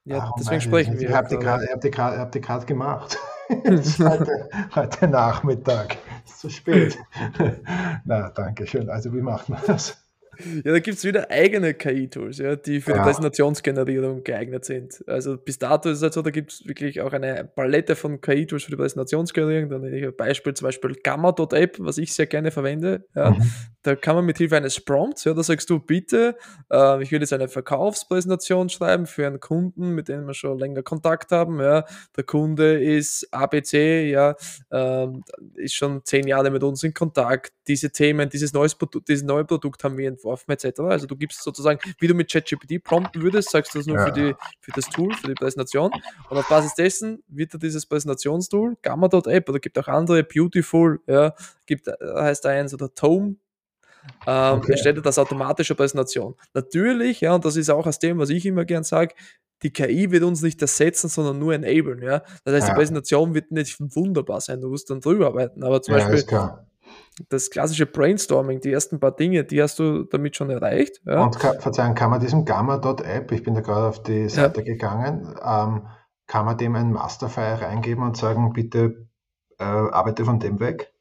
Ja, 0.05 0.17
Warum 0.17 0.33
deswegen 0.39 0.61
sprechen 0.61 0.99
wir. 0.99 1.09
Ich 1.09 1.15
habe 1.15 1.27
die 1.27 2.41
gerade 2.41 2.65
gemacht. 2.65 3.17
heute, 3.99 4.49
heute 4.75 5.07
Nachmittag. 5.07 5.97
Ist 6.25 6.39
zu 6.39 6.49
spät. 6.49 6.97
Na, 8.05 8.29
danke 8.29 8.65
schön. 8.65 8.89
Also, 8.89 9.13
wie 9.13 9.21
macht 9.21 9.49
man 9.49 9.59
das? 9.67 10.00
Ja, 10.63 10.71
da 10.71 10.79
gibt 10.79 10.97
es 10.97 11.03
wieder 11.03 11.29
eigene 11.29 11.73
KI-Tools, 11.73 12.37
ja, 12.37 12.55
die 12.55 12.81
für 12.81 12.91
ja. 12.91 12.97
die 12.97 13.03
Präsentationsgenerierung 13.03 14.23
geeignet 14.23 14.65
sind. 14.65 15.03
Also 15.07 15.37
bis 15.37 15.59
dato 15.59 15.89
ist 15.89 15.97
es 15.97 16.03
halt 16.03 16.13
so, 16.13 16.21
da 16.21 16.31
gibt 16.31 16.53
es 16.53 16.67
wirklich 16.67 17.01
auch 17.01 17.13
eine 17.13 17.43
Palette 17.43 17.95
von 17.95 18.21
KI-Tools 18.21 18.63
für 18.63 18.71
die 18.71 18.77
Präsentationsgenerierung. 18.77 19.69
Dann 19.69 19.81
nenne 19.81 19.97
ich 19.97 20.05
ein 20.05 20.15
Beispiel, 20.15 20.53
zum 20.53 20.65
Beispiel 20.65 20.95
Gamma.app, 21.03 21.77
was 21.79 21.97
ich 21.97 22.13
sehr 22.13 22.27
gerne 22.27 22.51
verwende. 22.51 23.05
Ja. 23.15 23.31
Mhm. 23.31 23.51
Da 23.83 23.95
kann 23.95 24.15
man 24.15 24.25
mit 24.25 24.37
Hilfe 24.37 24.57
eines 24.57 24.79
Prompts, 24.79 25.23
ja, 25.23 25.33
da 25.33 25.41
sagst 25.41 25.69
du, 25.69 25.79
bitte, 25.79 26.35
äh, 26.71 27.01
ich 27.01 27.11
will 27.11 27.19
jetzt 27.19 27.33
eine 27.33 27.47
Verkaufspräsentation 27.47 28.69
schreiben 28.69 29.07
für 29.07 29.25
einen 29.25 29.39
Kunden, 29.39 29.95
mit 29.95 30.07
dem 30.07 30.27
wir 30.27 30.35
schon 30.35 30.59
länger 30.59 30.83
Kontakt 30.83 31.31
haben. 31.31 31.59
Ja. 31.59 31.85
Der 32.15 32.23
Kunde 32.23 32.81
ist 32.81 33.27
ABC, 33.31 34.09
ja, 34.09 34.35
äh, 34.69 35.07
ist 35.55 35.73
schon 35.73 36.05
zehn 36.05 36.27
Jahre 36.27 36.51
mit 36.51 36.63
uns 36.63 36.83
in 36.83 36.93
Kontakt. 36.93 37.53
Diese 37.67 37.91
Themen, 37.91 38.29
dieses, 38.29 38.53
neues 38.53 38.75
Produkt, 38.75 39.09
dieses 39.09 39.23
neue 39.23 39.45
Produkt 39.45 39.83
haben 39.83 39.97
wir 39.97 40.07
entworfen 40.21 40.51
etc. 40.51 40.79
Also 40.81 41.07
du 41.07 41.15
gibst 41.15 41.43
sozusagen, 41.43 41.79
wie 41.99 42.07
du 42.07 42.13
mit 42.13 42.31
ChatGPT 42.31 42.83
prompten 42.83 43.21
würdest, 43.21 43.51
sagst 43.51 43.73
du 43.73 43.79
das 43.79 43.87
nur 43.87 43.97
ja. 43.97 44.05
für, 44.05 44.11
die, 44.11 44.35
für 44.59 44.71
das 44.71 44.85
Tool, 44.89 45.13
für 45.15 45.27
die 45.27 45.33
Präsentation 45.33 45.91
und 46.29 46.37
auf 46.37 46.47
Basis 46.47 46.75
dessen 46.75 47.23
wird 47.27 47.53
dir 47.53 47.59
dieses 47.59 47.85
Präsentationstool, 47.85 48.77
Gamma.app 48.81 49.49
oder 49.49 49.59
gibt 49.59 49.77
auch 49.79 49.87
andere, 49.87 50.23
Beautiful, 50.23 50.99
ja, 51.07 51.33
gibt, 51.65 51.87
äh, 51.87 51.93
heißt 52.01 52.45
eins 52.45 52.73
oder 52.73 52.93
Tome, 52.93 53.35
ähm, 54.25 54.57
okay. 54.57 54.71
erstellt 54.71 55.03
das 55.05 55.19
automatische 55.19 55.75
Präsentation. 55.75 56.35
Natürlich, 56.53 57.21
ja, 57.21 57.35
und 57.35 57.45
das 57.45 57.55
ist 57.55 57.69
auch 57.69 57.83
das 57.83 57.99
Thema, 57.99 58.21
was 58.21 58.29
ich 58.29 58.45
immer 58.45 58.65
gern 58.65 58.83
sage, 58.83 59.13
die 59.63 59.71
KI 59.71 60.09
wird 60.09 60.23
uns 60.23 60.41
nicht 60.41 60.59
ersetzen, 60.61 61.07
sondern 61.07 61.37
nur 61.37 61.53
enablen, 61.53 62.01
ja. 62.01 62.23
Das 62.43 62.55
heißt, 62.55 62.67
ja. 62.67 62.73
die 62.73 62.79
Präsentation 62.79 63.35
wird 63.35 63.51
nicht 63.51 63.77
wunderbar 63.79 64.41
sein, 64.41 64.59
du 64.59 64.69
musst 64.69 64.89
dann 64.89 65.01
drüber 65.01 65.27
arbeiten, 65.27 65.63
aber 65.63 65.81
zum 65.81 65.95
ja, 65.95 66.07
Beispiel 66.07 66.39
das 67.29 67.49
klassische 67.49 67.85
Brainstorming, 67.85 68.61
die 68.61 68.71
ersten 68.71 68.99
paar 68.99 69.15
Dinge, 69.15 69.43
die 69.43 69.61
hast 69.61 69.79
du 69.79 70.03
damit 70.03 70.35
schon 70.35 70.49
erreicht. 70.49 71.01
Ja. 71.05 71.23
Und 71.23 71.39
kann, 71.39 71.59
verzeihen, 71.59 71.95
kann 71.95 72.09
man 72.09 72.19
diesem 72.19 72.45
Gamma.app, 72.45 73.31
ich 73.31 73.43
bin 73.43 73.53
da 73.53 73.61
gerade 73.61 73.87
auf 73.87 74.03
die 74.03 74.29
Seite 74.29 74.61
ja. 74.61 74.65
gegangen, 74.65 75.35
ähm, 75.43 75.87
kann 76.27 76.45
man 76.45 76.57
dem 76.57 76.75
ein 76.75 76.91
Masterfile 76.91 77.61
reingeben 77.61 78.03
und 78.03 78.15
sagen, 78.17 78.53
bitte 78.53 79.07
äh, 79.59 79.63
arbeite 79.63 80.25
von 80.25 80.39
dem 80.39 80.59
weg? 80.59 80.93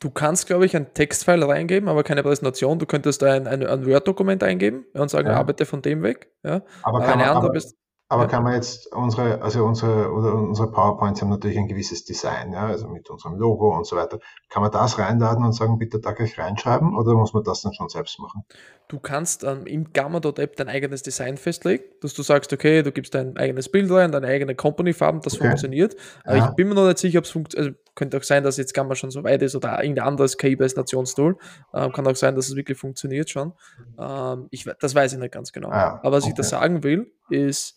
Du 0.00 0.10
kannst, 0.10 0.46
glaube 0.46 0.66
ich, 0.66 0.76
ein 0.76 0.92
Textfile 0.92 1.48
reingeben, 1.48 1.88
aber 1.88 2.04
keine 2.04 2.22
Präsentation. 2.22 2.78
Du 2.78 2.86
könntest 2.86 3.22
ein, 3.22 3.46
ein, 3.46 3.66
ein 3.66 3.86
Word-Dokument 3.86 4.42
eingeben 4.42 4.84
und 4.92 5.10
sagen, 5.10 5.28
ja. 5.28 5.36
arbeite 5.36 5.64
von 5.64 5.80
dem 5.80 6.02
weg. 6.02 6.30
Ja. 6.44 6.62
Aber, 6.82 7.00
kann 7.00 7.18
man, 7.18 7.28
aber, 7.28 7.58
aber 8.08 8.22
ja. 8.22 8.28
kann 8.28 8.44
man 8.44 8.54
jetzt 8.54 8.92
unsere, 8.94 9.42
also 9.42 9.64
unsere, 9.64 10.12
oder 10.12 10.34
unsere 10.34 10.70
PowerPoints 10.70 11.20
haben 11.20 11.28
natürlich 11.28 11.58
ein 11.58 11.66
gewisses 11.66 12.04
Design, 12.04 12.52
ja, 12.52 12.66
also 12.66 12.88
mit 12.88 13.10
unserem 13.10 13.36
Logo 13.36 13.76
und 13.76 13.86
so 13.86 13.96
weiter. 13.96 14.20
Kann 14.48 14.62
man 14.62 14.70
das 14.70 14.98
reinladen 14.98 15.44
und 15.44 15.52
sagen, 15.52 15.78
bitte 15.78 15.98
da 15.98 16.12
gleich 16.12 16.38
reinschreiben 16.38 16.96
oder 16.96 17.14
muss 17.14 17.32
man 17.32 17.42
das 17.42 17.62
dann 17.62 17.74
schon 17.74 17.88
selbst 17.88 18.18
machen? 18.20 18.44
Du 18.88 19.00
kannst 19.00 19.42
ähm, 19.42 19.66
im 19.66 19.92
Gamma.app 19.92 20.56
dein 20.56 20.68
eigenes 20.68 21.02
Design 21.02 21.36
festlegen, 21.36 21.82
dass 22.02 22.14
du 22.14 22.22
sagst, 22.22 22.52
okay, 22.52 22.82
du 22.82 22.92
gibst 22.92 23.14
dein 23.14 23.36
eigenes 23.36 23.68
Bild 23.68 23.90
rein, 23.90 24.12
deine 24.12 24.28
eigene 24.28 24.54
Company-Farben, 24.54 25.20
das 25.22 25.34
okay. 25.34 25.48
funktioniert. 25.48 25.96
Aber 26.24 26.36
ja. 26.36 26.48
ich 26.48 26.54
bin 26.54 26.68
mir 26.68 26.74
noch 26.74 26.86
nicht 26.86 26.98
sicher, 26.98 27.18
ob 27.18 27.24
es 27.24 27.30
funktioniert. 27.30 27.74
Also 27.74 27.80
könnte 27.96 28.16
auch 28.18 28.22
sein, 28.22 28.44
dass 28.44 28.58
jetzt 28.58 28.74
Gamma 28.74 28.94
schon 28.94 29.10
so 29.10 29.24
weit 29.24 29.42
ist 29.42 29.56
oder 29.56 29.82
irgendein 29.82 30.06
anderes 30.06 30.38
KI-Präsentationstool. 30.38 31.36
Ähm, 31.74 31.92
kann 31.92 32.06
auch 32.06 32.14
sein, 32.14 32.36
dass 32.36 32.48
es 32.48 32.54
wirklich 32.54 32.78
funktioniert 32.78 33.28
schon. 33.28 33.54
Ähm, 33.98 34.46
ich, 34.50 34.64
das 34.78 34.94
weiß 34.94 35.14
ich 35.14 35.18
nicht 35.18 35.32
ganz 35.32 35.50
genau. 35.50 35.70
Ja, 35.70 35.98
Aber 36.02 36.12
was 36.12 36.24
okay. 36.24 36.30
ich 36.30 36.36
da 36.36 36.42
sagen 36.44 36.84
will, 36.84 37.10
ist, 37.28 37.76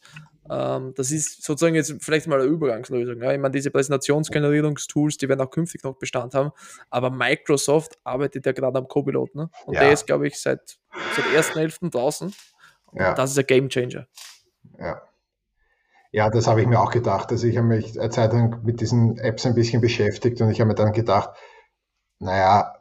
ähm, 0.50 0.94
das 0.96 1.12
ist 1.12 1.44
sozusagen 1.44 1.76
jetzt 1.76 1.96
vielleicht 2.00 2.28
mal 2.28 2.40
eine 2.40 2.50
Übergangslösung. 2.50 3.22
Ja? 3.22 3.32
Ich 3.32 3.40
meine, 3.40 3.52
diese 3.52 3.72
Präsentationsgenerierungstools, 3.72 5.18
die 5.18 5.30
werden 5.30 5.42
auch 5.42 5.52
künftig 5.52 5.84
noch 5.84 5.98
Bestand 5.98 6.34
haben, 6.34 6.52
aber 6.90 7.10
Microsoft 7.10 7.98
arbeitet 8.04 8.46
ja 8.46 8.52
gerade 8.52 8.78
am 8.78 8.88
Copilot. 8.88 9.36
Ne? 9.36 9.50
Und 9.66 9.76
ja. 9.76 9.82
der 9.82 9.94
ist, 9.94 10.08
glaube 10.08 10.28
ich, 10.28 10.40
seit, 10.40 10.80
seit 11.16 11.26
1.11. 11.26 11.92
draußen. 11.92 12.34
Ja. 12.94 13.14
Das 13.14 13.32
ist 13.32 13.40
ein 13.40 13.46
Game 13.46 13.70
Changer. 13.70 14.08
Ja. 14.80 15.02
Ja, 16.12 16.30
das 16.32 16.48
habe 16.48 16.62
ich 16.62 16.68
mir 16.68 16.80
auch 16.80 16.90
gedacht. 16.90 17.30
Also 17.32 17.46
ich 17.46 17.58
habe 17.58 17.68
mich 17.68 18.00
eine 18.00 18.10
Zeit 18.10 18.34
lang 18.34 18.64
mit 18.64 18.82
diesen 18.82 19.20
Apps 19.20 19.46
ein 19.46 19.54
bisschen 19.54 19.80
beschäftigt 19.80 20.42
und 20.42 20.50
ich 20.50 20.60
habe 20.60 20.70
mir 20.70 20.76
dann 20.76 20.92
gedacht, 20.92 21.30
naja, 22.18 22.76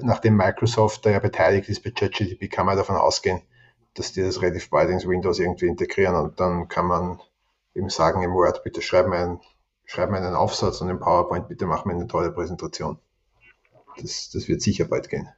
nachdem 0.00 0.36
Microsoft 0.36 1.06
da 1.06 1.10
ja 1.10 1.20
beteiligt 1.20 1.68
ist 1.68 1.84
bei 1.84 1.90
ChatGPT, 1.90 2.50
kann 2.50 2.66
man 2.66 2.76
davon 2.76 2.96
ausgehen, 2.96 3.42
dass 3.94 4.12
die 4.12 4.22
das 4.22 4.40
relativ 4.42 4.70
bald 4.70 4.90
ins 4.90 5.06
Windows 5.06 5.38
irgendwie 5.38 5.66
integrieren 5.66 6.16
und 6.16 6.40
dann 6.40 6.68
kann 6.68 6.86
man 6.86 7.20
eben 7.74 7.88
sagen 7.88 8.22
im 8.22 8.32
Word, 8.32 8.62
bitte 8.64 8.82
schreib 8.82 9.06
mir 9.08 9.16
einen, 9.16 9.40
schreib 9.84 10.10
mir 10.10 10.18
einen 10.18 10.34
Aufsatz 10.34 10.80
und 10.80 10.88
im 10.88 10.98
PowerPoint, 10.98 11.48
bitte 11.48 11.66
mach 11.66 11.84
mir 11.84 11.94
eine 11.94 12.06
tolle 12.06 12.32
Präsentation. 12.32 12.98
Das, 14.00 14.30
das 14.30 14.48
wird 14.48 14.62
sicher 14.62 14.86
bald 14.86 15.10
gehen. 15.10 15.28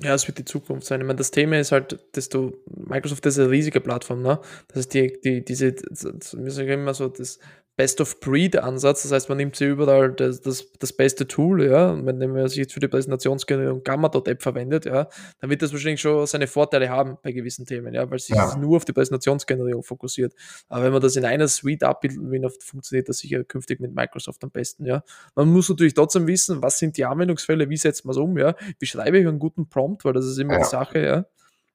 Ja, 0.00 0.14
es 0.14 0.26
wird 0.26 0.38
die 0.38 0.44
Zukunft 0.44 0.86
sein. 0.86 1.00
Ich 1.00 1.06
meine, 1.06 1.18
das 1.18 1.30
Thema 1.30 1.58
ist 1.58 1.70
halt, 1.70 1.98
dass 2.12 2.28
du, 2.28 2.56
Microsoft 2.66 3.24
ist 3.26 3.38
eine 3.38 3.50
riesige 3.50 3.80
Plattform, 3.80 4.22
ne? 4.22 4.40
Das 4.68 4.78
ist 4.78 4.94
die, 4.94 5.20
die, 5.22 5.44
diese, 5.44 5.74
wir 5.74 6.50
sagen 6.50 6.68
immer 6.68 6.94
so, 6.94 7.08
das 7.08 7.38
Best-of-Breed-Ansatz. 7.82 9.02
Das 9.02 9.10
heißt, 9.10 9.28
man 9.28 9.38
nimmt 9.38 9.56
sie 9.56 9.64
überall 9.64 10.12
das, 10.12 10.40
das, 10.40 10.70
das 10.78 10.92
beste 10.92 11.26
Tool, 11.26 11.64
ja. 11.64 11.90
Und 11.90 12.06
wenn 12.06 12.30
man 12.30 12.46
sich 12.46 12.58
jetzt 12.58 12.72
für 12.72 12.78
die 12.78 12.86
Präsentationsgenerierung 12.86 13.82
Gamma.app 13.82 14.40
verwendet, 14.40 14.84
ja, 14.84 15.08
dann 15.40 15.50
wird 15.50 15.62
das 15.62 15.72
wahrscheinlich 15.72 16.00
schon 16.00 16.24
seine 16.28 16.46
Vorteile 16.46 16.90
haben 16.90 17.18
bei 17.24 17.32
gewissen 17.32 17.66
Themen, 17.66 17.92
ja, 17.92 18.08
weil 18.08 18.20
sich 18.20 18.36
ja. 18.36 18.56
nur 18.56 18.76
auf 18.76 18.84
die 18.84 18.92
Präsentationsgenerierung 18.92 19.82
fokussiert. 19.82 20.32
Aber 20.68 20.84
wenn 20.84 20.92
man 20.92 21.02
das 21.02 21.16
in 21.16 21.24
einer 21.24 21.48
Suite 21.48 21.82
abbilden 21.82 22.30
will, 22.30 22.48
funktioniert 22.60 23.08
das 23.08 23.18
sicher 23.18 23.42
künftig 23.42 23.80
mit 23.80 23.92
Microsoft 23.92 24.44
am 24.44 24.52
besten, 24.52 24.86
ja. 24.86 25.02
Man 25.34 25.48
muss 25.48 25.68
natürlich 25.68 25.94
trotzdem 25.94 26.28
wissen, 26.28 26.62
was 26.62 26.78
sind 26.78 26.96
die 26.96 27.04
Anwendungsfälle, 27.04 27.68
wie 27.68 27.76
setzt 27.76 28.04
man 28.04 28.12
es 28.12 28.18
um, 28.18 28.38
ja. 28.38 28.54
Wie 28.78 28.86
schreibe 28.86 29.18
ich 29.18 29.26
einen 29.26 29.40
guten 29.40 29.68
Prompt, 29.68 30.04
weil 30.04 30.12
das 30.12 30.26
ist 30.26 30.38
immer 30.38 30.52
ja. 30.52 30.58
die 30.60 30.66
Sache, 30.66 31.04
ja. 31.04 31.26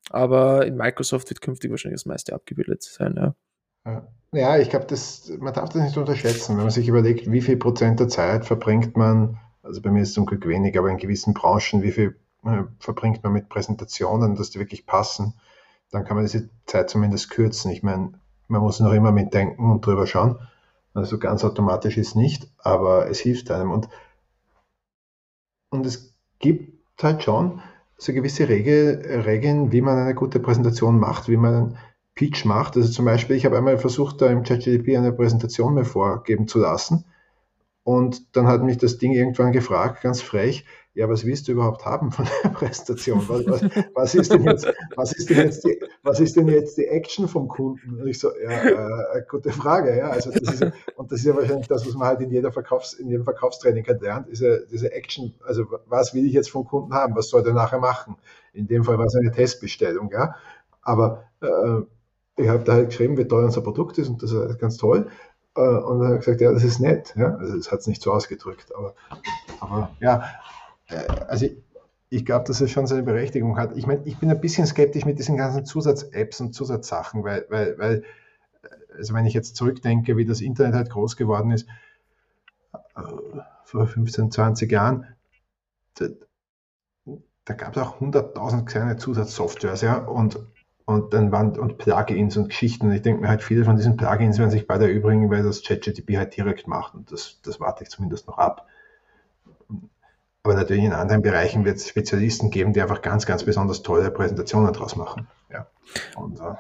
Aber 0.10 0.66
in 0.66 0.78
Microsoft 0.78 1.30
wird 1.30 1.42
künftig 1.42 1.70
wahrscheinlich 1.70 2.00
das 2.00 2.06
meiste 2.06 2.34
abgebildet 2.34 2.82
sein, 2.84 3.14
ja. 3.18 3.36
Ja, 3.86 4.08
ich 4.32 4.70
glaube, 4.70 4.88
man 5.40 5.54
darf 5.54 5.70
das 5.70 5.84
nicht 5.84 5.98
unterschätzen. 5.98 6.58
Wenn 6.58 6.64
man 6.64 6.72
sich 6.72 6.88
überlegt, 6.88 7.32
wie 7.32 7.42
viel 7.42 7.58
Prozent 7.58 8.00
der 8.00 8.10
Zeit 8.10 8.46
verbringt 8.46 8.98
man, 8.98 9.40
also 9.64 9.82
bei 9.82 9.90
mir 9.90 10.02
ist 10.02 10.10
es 10.10 10.14
zum 10.16 10.26
Glück 10.26 10.48
wenig, 10.48 10.78
aber 10.78 10.90
in 10.90 10.98
gewissen 10.98 11.34
Branchen, 11.34 11.82
wie 11.82 11.92
viel 11.92 12.18
äh, 12.46 12.64
verbringt 12.80 13.24
man 13.24 13.34
mit 13.34 13.50
Präsentationen, 13.50 14.36
dass 14.36 14.50
die 14.50 14.60
wirklich 14.60 14.86
passen, 14.86 15.34
dann 15.92 16.04
kann 16.04 16.18
man 16.18 16.26
diese 16.26 16.50
Zeit 16.66 16.90
zumindest 16.90 17.30
kürzen. 17.30 17.72
Ich 17.72 17.84
meine, 17.84 18.14
man 18.48 18.62
muss 18.62 18.80
noch 18.80 18.94
immer 18.94 19.12
mitdenken 19.12 19.72
und 19.72 19.86
drüber 19.86 20.08
schauen. 20.08 20.38
Also 20.94 21.20
ganz 21.20 21.44
automatisch 21.44 21.98
ist 21.98 22.16
nicht, 22.16 22.50
aber 22.58 23.10
es 23.10 23.20
hilft 23.20 23.52
einem. 23.52 23.72
Und, 23.72 23.88
und 25.70 25.86
es 25.86 26.14
gibt 26.40 27.02
halt 27.02 27.24
schon 27.24 27.62
so 27.98 28.14
gewisse 28.14 28.50
Regel, 28.50 29.22
Regeln, 29.26 29.72
wie 29.72 29.82
man 29.82 29.98
eine 29.98 30.16
gute 30.16 30.40
Präsentation 30.40 31.00
macht, 31.00 31.30
wie 31.30 31.38
man 31.38 31.78
Pitch 32.18 32.46
macht. 32.46 32.76
Also 32.76 32.92
zum 32.92 33.06
Beispiel, 33.06 33.36
ich 33.36 33.46
habe 33.46 33.58
einmal 33.58 33.78
versucht, 33.78 34.22
da 34.22 34.28
im 34.28 34.44
ChatGPT 34.44 34.98
eine 34.98 35.14
Präsentation 35.14 35.76
mir 35.76 35.86
vorgeben 35.86 36.48
zu 36.48 36.60
lassen. 36.60 37.06
Und 37.84 38.36
dann 38.36 38.48
hat 38.48 38.64
mich 38.64 38.78
das 38.78 38.98
Ding 38.98 39.14
irgendwann 39.14 39.54
gefragt, 39.54 40.02
ganz 40.02 40.22
frech, 40.22 40.66
ja, 40.94 41.08
was 41.08 41.26
willst 41.26 41.48
du 41.48 41.52
überhaupt 41.52 41.86
haben 41.86 42.12
von 42.12 42.26
der 42.26 42.50
Präsentation? 42.54 43.24
Was, 43.30 43.46
was, 43.46 43.62
was, 43.94 44.16
ist, 44.16 44.34
denn 44.34 44.44
jetzt, 44.44 44.68
was, 44.96 45.14
ist, 45.14 45.30
denn 45.30 45.38
jetzt 45.38 45.64
die, 45.64 45.80
was 46.04 46.20
ist 46.20 46.36
denn 46.36 46.48
jetzt 46.48 46.78
die 46.78 46.88
Action 46.88 47.28
vom 47.28 47.48
Kunden? 47.48 48.02
Und 48.02 48.08
ich 48.08 48.20
so, 48.20 48.32
ja, 48.44 48.64
äh, 49.16 49.22
gute 49.30 49.52
Frage. 49.52 49.96
Ja. 49.96 50.10
Also 50.10 50.32
das 50.32 50.56
ist, 50.56 50.64
und 50.96 51.12
das 51.12 51.20
ist 51.20 51.28
ja 51.28 51.36
wahrscheinlich 51.36 51.68
das, 51.68 51.86
was 51.88 51.94
man 51.94 52.08
halt 52.08 52.22
in, 52.22 52.32
jeder 52.32 52.52
Verkaufs-, 52.52 52.96
in 52.96 53.10
jedem 53.10 53.24
Verkaufstraining 53.24 53.86
halt 53.88 54.02
lernt, 54.02 54.28
diese, 54.28 54.68
diese 54.72 54.92
Action, 54.92 55.36
also 55.46 55.66
was 55.86 56.14
will 56.16 56.26
ich 56.26 56.34
jetzt 56.34 56.50
vom 56.50 56.66
Kunden 56.66 56.94
haben? 56.94 57.16
Was 57.16 57.30
soll 57.30 57.44
der 57.44 57.54
nachher 57.54 57.80
machen? 57.80 58.18
In 58.52 58.68
dem 58.68 58.84
Fall 58.84 58.98
war 58.98 59.06
es 59.06 59.16
eine 59.16 59.32
Testbestellung. 59.32 60.10
Ja. 60.12 60.36
Aber 60.82 61.24
äh, 61.42 61.84
ich 62.38 62.48
habe 62.48 62.64
da 62.64 62.74
halt 62.74 62.90
geschrieben, 62.90 63.18
wie 63.18 63.28
toll 63.28 63.44
unser 63.44 63.62
Produkt 63.62 63.98
ist 63.98 64.10
und 64.10 64.22
das 64.22 64.32
ist 64.32 64.60
ganz 64.60 64.78
toll. 64.78 65.10
Äh, 65.56 65.62
und 65.62 66.00
dann 66.00 66.08
hat 66.08 66.14
er 66.14 66.18
gesagt, 66.20 66.42
ja, 66.42 66.52
das 66.52 66.64
ist 66.64 66.80
nett. 66.80 67.14
Ja? 67.18 67.36
Also 67.36 67.58
es 67.58 67.72
hat 67.72 67.80
es 67.80 67.88
nicht 67.88 68.02
so 68.02 68.14
ausgedrückt. 68.14 68.74
Aber, 68.76 68.94
aber 69.60 69.96
ja, 70.00 70.24
äh, 70.88 71.08
also 71.28 71.46
ich, 71.46 71.58
ich 72.10 72.26
glaube, 72.26 72.46
dass 72.46 72.62
es 72.62 72.72
schon 72.72 72.88
seine 72.88 73.04
Berechtigung 73.04 73.58
hat. 73.58 73.76
Ich 73.76 73.88
meine, 73.88 74.02
ich 74.06 74.18
bin 74.18 74.30
ein 74.30 74.40
bisschen 74.40 74.66
skeptisch 74.66 75.04
mit 75.04 75.20
diesen 75.20 75.36
ganzen 75.36 75.66
Zusatz-Apps 75.66 76.40
und 76.40 76.54
Zusatzsachen, 76.54 77.24
weil, 77.24 77.46
weil, 77.50 77.78
weil, 77.78 78.04
also 78.96 79.14
wenn 79.14 79.26
ich 79.26 79.34
jetzt 79.34 79.56
zurückdenke, 79.56 80.16
wie 80.16 80.26
das 80.26 80.40
Internet 80.40 80.76
halt 80.76 80.90
groß 80.92 81.18
geworden 81.18 81.52
ist, 81.52 81.68
äh, 82.74 83.02
vor 83.66 83.88
15, 83.88 84.32
20 84.32 84.72
Jahren, 84.72 85.08
da, 85.96 86.06
da 87.46 87.54
gab 87.56 87.76
es 87.76 87.82
auch 87.82 88.00
100.000 88.00 88.66
kleine 88.66 88.98
Zusatzsoftwares, 88.98 89.82
ja, 89.82 89.98
und 89.98 90.40
und 90.88 91.14
dann 91.14 91.34
waren 91.34 91.60
und 91.60 91.78
Plugins 91.78 92.38
und 92.38 92.48
Geschichten. 92.48 92.88
Und 92.88 92.94
ich 92.94 93.02
denke 93.02 93.22
mir 93.22 93.28
halt, 93.28 93.44
viele 93.44 93.66
von 93.66 93.76
diesen 93.76 93.98
Plugins 93.98 94.40
werden 94.40 94.52
sich 94.52 94.68
beide 94.68 94.86
erübrigen, 94.88 95.30
weil 95.30 95.44
das 95.44 95.62
ChatGTP 95.62 96.16
halt 96.16 96.36
direkt 96.38 96.66
macht. 96.66 96.96
Und 96.96 97.12
das, 97.12 97.42
das 97.44 97.60
warte 97.60 97.84
ich 97.84 97.90
zumindest 97.90 98.26
noch 98.26 98.38
ab. 98.38 98.66
Aber 100.44 100.56
natürlich 100.56 100.86
in 100.86 100.94
anderen 100.94 101.22
Bereichen 101.22 101.66
wird 101.66 101.76
es 101.76 101.90
Spezialisten 101.90 102.52
geben, 102.52 102.72
die 102.72 102.82
einfach 102.82 103.02
ganz, 103.02 103.26
ganz 103.26 103.44
besonders 103.44 103.84
tolle 103.84 104.10
Präsentationen 104.12 104.72
draus 104.72 104.96
machen. 104.96 105.28
Ja. 105.52 105.68
Und, 106.16 106.40
äh, 106.40 106.54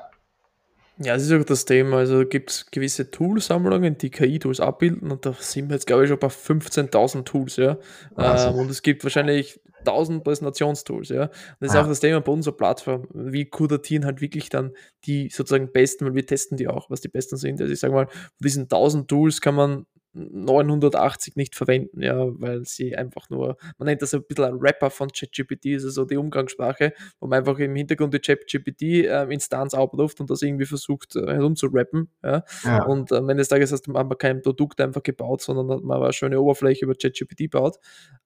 ja, 0.99 1.13
das 1.13 1.23
ist 1.23 1.31
auch 1.31 1.43
das 1.43 1.65
Thema. 1.65 1.97
Also 1.97 2.25
gibt 2.25 2.49
es 2.49 2.71
gewisse 2.71 3.11
Toolsammlungen, 3.11 3.97
die 3.97 4.09
KI-Tools 4.09 4.59
abbilden 4.59 5.11
und 5.11 5.25
da 5.25 5.33
sind 5.39 5.69
wir 5.69 5.75
jetzt, 5.75 5.85
glaube 5.85 6.03
ich, 6.03 6.09
schon 6.09 6.19
bei 6.19 6.27
15.000 6.27 7.23
Tools, 7.23 7.57
ja. 7.57 7.77
Ähm, 8.17 8.55
und 8.55 8.71
es 8.71 8.81
gibt 8.81 9.03
wahrscheinlich 9.03 9.59
1000 9.79 10.23
Präsentationstools, 10.23 11.09
ja. 11.09 11.23
Und 11.23 11.31
das 11.59 11.71
ist 11.71 11.75
ah. 11.75 11.83
auch 11.83 11.87
das 11.87 11.99
Thema 11.99 12.21
bei 12.21 12.31
unserer 12.31 12.55
Plattform. 12.55 13.07
Wie 13.13 13.45
kuratieren 13.45 14.05
halt 14.05 14.21
wirklich 14.21 14.49
dann 14.49 14.73
die 15.05 15.29
sozusagen 15.29 15.71
besten, 15.71 16.05
weil 16.05 16.15
wir 16.15 16.25
testen 16.25 16.57
die 16.57 16.67
auch, 16.67 16.89
was 16.89 17.01
die 17.01 17.09
besten 17.09 17.37
sind. 17.37 17.61
Also 17.61 17.71
ich 17.71 17.79
sage 17.79 17.93
mal, 17.93 18.07
von 18.07 18.43
diesen 18.43 18.63
1000 18.63 19.07
Tools 19.07 19.39
kann 19.41 19.55
man 19.55 19.85
980 20.17 21.35
nicht 21.35 21.55
verwenden, 21.55 22.01
ja, 22.01 22.15
weil 22.39 22.65
sie 22.65 22.95
einfach 22.95 23.29
nur, 23.29 23.57
man 23.77 23.85
nennt 23.85 24.01
das 24.01 24.13
ein 24.13 24.23
bisschen 24.23 24.45
ein 24.45 24.57
Rapper 24.59 24.89
von 24.89 25.09
ChatGPT, 25.09 25.67
ist 25.67 25.85
also 25.85 26.05
die 26.05 26.17
Umgangssprache, 26.17 26.93
wo 27.19 27.27
man 27.27 27.39
einfach 27.39 27.59
im 27.59 27.75
Hintergrund 27.75 28.13
die 28.13 28.19
ChatGPT-Instanz 28.19 29.73
äh, 29.73 29.77
aufruft 29.77 30.19
und 30.19 30.29
das 30.29 30.41
irgendwie 30.41 30.65
versucht 30.65 31.15
äh, 31.15 31.25
herumzurappen, 31.27 32.09
ja. 32.23 32.43
ja. 32.63 32.83
Und 32.83 33.11
am 33.11 33.29
Ende 33.29 33.41
des 33.41 33.49
Tages 33.49 33.71
hast 33.71 33.87
man 33.87 34.09
kein 34.17 34.41
Produkt 34.41 34.81
einfach 34.81 35.03
gebaut, 35.03 35.41
sondern 35.41 35.69
hat 35.71 35.83
man 35.83 36.01
eine 36.01 36.13
schöne 36.13 36.41
Oberfläche 36.41 36.85
über 36.85 36.95
ChatGPT 36.95 37.51
gebaut. 37.51 37.77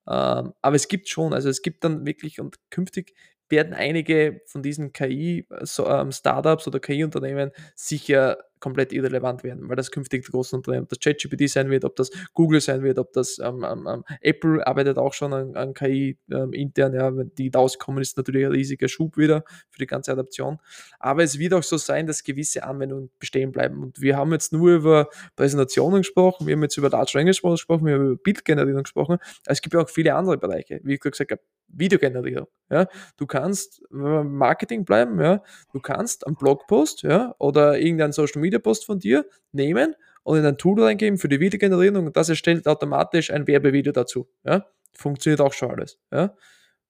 Ähm, 0.08 0.52
aber 0.62 0.76
es 0.76 0.88
gibt 0.88 1.08
schon, 1.08 1.32
also 1.32 1.48
es 1.48 1.62
gibt 1.62 1.84
dann 1.84 2.06
wirklich 2.06 2.40
und 2.40 2.56
künftig 2.70 3.14
werden 3.48 3.74
einige 3.74 4.40
von 4.46 4.62
diesen 4.62 4.92
KI-Startups 4.92 6.66
ähm, 6.66 6.70
oder 6.70 6.80
KI-Unternehmen 6.80 7.50
sicher 7.76 8.38
komplett 8.62 8.92
irrelevant 8.92 9.42
werden, 9.42 9.68
weil 9.68 9.76
das 9.76 9.90
künftig 9.90 10.24
die 10.24 10.30
großen 10.30 10.56
Unternehmen, 10.56 10.84
ob 10.84 10.88
das 10.88 11.00
ChatGPT 11.00 11.50
sein 11.50 11.68
wird, 11.68 11.84
ob 11.84 11.96
das 11.96 12.10
Google 12.32 12.60
sein 12.60 12.82
wird, 12.82 12.98
ob 12.98 13.12
das 13.12 13.38
ähm, 13.40 13.66
ähm, 13.68 14.04
Apple 14.20 14.64
arbeitet 14.66 14.98
auch 14.98 15.12
schon 15.12 15.32
an, 15.34 15.56
an 15.56 15.74
KI 15.74 16.16
ähm, 16.30 16.52
intern, 16.52 16.94
ja, 16.94 17.14
wenn 17.14 17.34
die 17.34 17.50
rauskommen, 17.54 18.00
ist 18.00 18.16
natürlich 18.16 18.46
ein 18.46 18.52
riesiger 18.52 18.88
Schub 18.88 19.16
wieder 19.16 19.44
für 19.68 19.78
die 19.80 19.86
ganze 19.86 20.12
Adaption. 20.12 20.58
Aber 21.00 21.24
es 21.24 21.38
wird 21.38 21.54
auch 21.54 21.62
so 21.62 21.76
sein, 21.76 22.06
dass 22.06 22.22
gewisse 22.22 22.62
Anwendungen 22.62 23.10
bestehen 23.18 23.50
bleiben. 23.50 23.82
Und 23.82 24.00
wir 24.00 24.16
haben 24.16 24.32
jetzt 24.32 24.52
nur 24.52 24.70
über 24.76 25.08
Präsentationen 25.34 26.02
gesprochen, 26.02 26.46
wir 26.46 26.54
haben 26.54 26.62
jetzt 26.62 26.76
über 26.76 26.88
Large 26.88 27.12
Language 27.14 27.42
gesprochen, 27.42 27.86
wir 27.86 27.94
haben 27.94 28.06
über 28.06 28.16
Bildgenerierung 28.16 28.84
gesprochen. 28.84 29.18
Es 29.44 29.60
gibt 29.60 29.74
ja 29.74 29.80
auch 29.80 29.90
viele 29.90 30.14
andere 30.14 30.38
Bereiche, 30.38 30.80
wie 30.84 30.94
ich 30.94 31.00
gesagt 31.00 31.32
habe, 31.32 31.42
Videogenerierung. 31.72 32.48
Ja. 32.70 32.86
Du 33.16 33.26
kannst 33.26 33.82
Marketing 33.90 34.84
bleiben, 34.84 35.20
ja, 35.20 35.42
du 35.72 35.80
kannst 35.80 36.26
einen 36.26 36.36
Blogpost 36.36 37.02
ja, 37.02 37.34
oder 37.38 37.78
irgendeinen 37.78 38.12
Social 38.12 38.40
Media 38.40 38.58
Post 38.58 38.86
von 38.86 38.98
dir 38.98 39.26
nehmen 39.52 39.94
und 40.22 40.38
in 40.38 40.46
ein 40.46 40.58
Tool 40.58 40.82
reingeben 40.82 41.18
für 41.18 41.28
die 41.28 41.40
Videogenerierung 41.40 42.06
und 42.06 42.16
das 42.16 42.28
erstellt 42.28 42.66
automatisch 42.66 43.30
ein 43.30 43.46
Werbevideo 43.46 43.92
dazu. 43.92 44.28
Ja. 44.44 44.66
Funktioniert 44.94 45.40
auch 45.40 45.52
schon 45.52 45.70
alles. 45.70 45.98
Ja. 46.12 46.34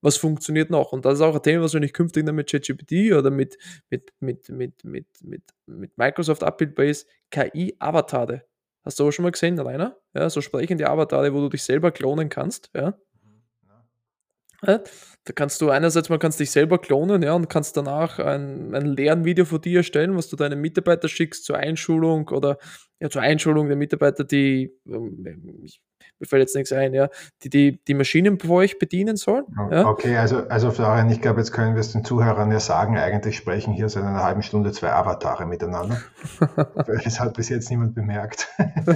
Was 0.03 0.17
funktioniert 0.17 0.69
noch? 0.69 0.93
Und 0.93 1.05
das 1.05 1.15
ist 1.15 1.21
auch 1.21 1.37
ein 1.37 1.43
Thema, 1.43 1.63
was 1.63 1.75
wir 1.75 1.81
nicht 1.81 1.95
künftig 1.95 2.25
mit 2.31 2.51
ChatGPT 2.51 3.13
oder 3.13 3.31
mit, 3.31 3.57
mit, 3.89 4.13
mit, 4.19 4.49
mit, 4.49 4.85
mit, 4.85 5.07
mit, 5.23 5.43
mit 5.67 5.97
Microsoft 5.97 6.43
abbildbar 6.43 6.87
ist, 6.87 7.09
KI-Avatare. 7.31 8.43
Hast 8.85 8.99
du 8.99 9.07
auch 9.07 9.13
schon 9.13 9.23
mal 9.23 9.31
gesehen, 9.31 9.59
Rainer? 9.61 9.97
Ja, 10.13 10.29
so 10.29 10.41
sprechende 10.41 10.91
Avatare, 10.91 11.33
wo 11.33 11.41
du 11.41 11.51
dich 11.51 11.63
selber 11.63 11.93
klonen 11.93 12.29
kannst. 12.29 12.71
Ja. 12.75 12.99
Da 15.25 15.33
kannst 15.35 15.61
du 15.61 15.71
einerseits 15.71 16.09
mal 16.09 16.19
kannst 16.19 16.41
dich 16.41 16.51
selber 16.51 16.79
klonen, 16.79 17.23
ja, 17.23 17.35
und 17.35 17.49
kannst 17.49 17.77
danach 17.77 18.19
ein, 18.19 18.75
ein 18.75 18.87
Lernvideo 18.87 19.45
von 19.45 19.61
dir 19.61 19.79
erstellen, 19.79 20.17
was 20.17 20.29
du 20.29 20.37
deinen 20.37 20.61
Mitarbeiter 20.61 21.09
schickst 21.09 21.45
zur 21.45 21.57
Einschulung 21.57 22.29
oder 22.29 22.59
ja, 23.01 23.11
zur 23.11 23.23
Einschulung 23.23 23.67
der 23.67 23.77
Mitarbeiter, 23.77 24.23
die, 24.23 24.73
ähm, 24.87 25.25
mir 26.19 26.27
fällt 26.27 26.43
jetzt 26.43 26.55
nichts 26.55 26.73
ein, 26.73 26.95
ja, 26.95 27.09
die, 27.43 27.51
die 27.51 27.85
die 27.85 27.95
Maschinen 27.95 28.39
bei 28.39 28.49
euch 28.49 28.79
bedienen 28.79 29.17
sollen. 29.17 29.45
Ja. 29.71 29.87
Okay, 29.87 30.17
also, 30.17 30.47
also 30.49 30.71
Florian, 30.71 31.11
ich 31.11 31.21
glaube, 31.21 31.41
jetzt 31.41 31.53
können 31.53 31.75
wir 31.75 31.81
es 31.81 31.93
den 31.93 32.05
Zuhörern 32.05 32.53
ja 32.53 32.61
sagen, 32.61 32.97
eigentlich 32.97 33.37
sprechen 33.37 33.75
hier 33.75 33.89
seit 33.89 34.05
einer 34.05 34.23
halben 34.23 34.43
Stunde 34.43 34.71
zwei 34.71 34.93
Avatare 34.93 35.47
miteinander. 35.47 36.01
das 37.05 37.19
hat 37.19 37.35
bis 37.35 37.49
jetzt 37.49 37.71
niemand 37.71 37.97
bemerkt. 37.97 38.49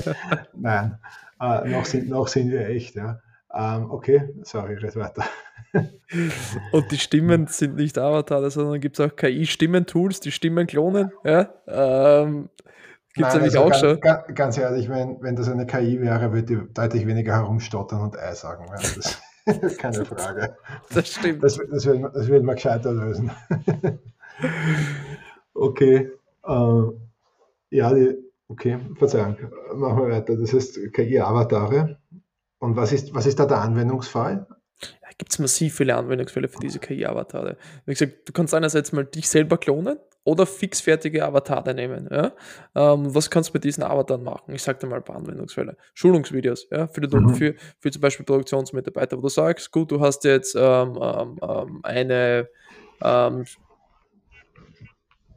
Nein, 0.55 0.99
äh, 1.41 1.69
noch, 1.69 1.85
sind, 1.85 2.09
noch 2.09 2.29
sind 2.29 2.51
wir 2.51 2.69
echt, 2.69 2.95
ja. 2.95 3.21
Ähm, 3.57 3.91
okay, 3.91 4.29
sorry, 4.43 4.75
red 4.75 4.97
weiter. 4.97 5.25
Und 6.73 6.91
die 6.91 6.99
Stimmen 6.99 7.47
sind 7.47 7.77
nicht 7.77 7.99
Avatare, 7.99 8.51
sondern 8.51 8.81
gibt 8.81 8.99
es 8.99 9.07
auch 9.07 9.15
KI-Stimmentools, 9.15 10.21
die 10.21 10.31
Stimmen 10.31 10.67
klonen. 10.67 11.13
Ja? 11.25 11.49
Ähm, 11.67 12.51
gibt 13.15 13.29
es 13.29 13.35
nämlich 13.35 13.57
also 13.57 13.65
auch 13.65 13.71
ganz, 13.71 13.81
schon. 13.81 14.35
Ganz 14.35 14.59
ehrlich, 14.59 14.89
wenn, 14.89 15.23
wenn 15.23 15.37
das 15.37 15.49
eine 15.49 15.67
KI 15.67 16.01
wäre, 16.01 16.33
würde 16.33 16.45
die 16.45 16.75
deutlich 16.75 17.07
weniger 17.07 17.35
herumstottern 17.35 18.01
und 18.01 18.19
Ei 18.19 18.35
sagen. 18.35 18.67
Keine 19.79 20.05
Frage. 20.05 20.57
Das 20.95 21.09
stimmt. 21.09 21.43
Das, 21.43 21.59
das, 21.71 21.87
will, 21.87 22.11
das 22.13 22.29
will 22.29 22.43
man 22.43 22.57
gescheiter 22.57 22.93
lösen. 22.93 23.31
okay. 25.55 26.11
Äh, 26.45 26.83
ja, 27.71 27.93
die, 27.95 28.17
okay, 28.49 28.79
Verzeihung. 28.97 29.37
Machen 29.75 30.03
wir 30.03 30.17
weiter. 30.17 30.37
Das 30.37 30.53
heißt 30.53 30.93
KI-Avatare. 30.93 31.99
Und 32.67 32.75
was 32.75 32.91
ist, 32.91 33.15
was 33.15 33.27
ist 33.27 33.39
da 33.39 33.47
der 33.47 33.61
Anwendungsfall? 33.61 34.45
Ja, 34.83 35.09
gibt 35.17 35.31
es 35.31 35.39
massiv 35.39 35.77
viele 35.77 35.95
Anwendungsfälle 35.95 36.49
für 36.49 36.59
diese 36.59 36.81
KI-Avatare. 36.81 37.57
Wie 37.85 37.93
gesagt, 37.93 38.29
du 38.29 38.33
kannst 38.33 38.55
einerseits 38.55 38.91
mal 38.91 39.05
dich 39.05 39.29
selber 39.29 39.57
klonen 39.57 40.01
oder 40.25 40.47
fixfertige 40.47 41.25
Avatare 41.25 41.75
nehmen. 41.75 42.09
Ja? 42.11 42.33
Ähm, 42.75 43.15
was 43.15 43.31
kannst 43.31 43.51
du 43.51 43.53
mit 43.53 43.63
diesen 43.63 43.85
Avataren 43.85 44.25
machen? 44.25 44.53
Ich 44.53 44.65
sage 44.65 44.81
dir 44.81 44.89
mal 44.89 44.97
ein 44.97 45.05
paar 45.05 45.15
Anwendungsfälle. 45.15 45.77
Schulungsvideos, 45.95 46.67
ja? 46.73 46.89
für, 46.89 47.03
die, 47.03 47.17
mhm. 47.17 47.37
für, 47.37 47.55
für 47.79 47.93
zum 47.93 48.03
Beispiel 48.03 48.27
Produktionsmitarbeiter, 48.27 49.17
wo 49.17 49.21
du 49.21 49.29
sagst, 49.29 49.71
gut, 49.71 49.93
du 49.93 50.01
hast 50.01 50.25
jetzt 50.25 50.57
ähm, 50.59 50.99
ähm, 51.01 51.39
ähm 51.41 51.81
eine 51.85 52.49
ähm, 53.01 53.45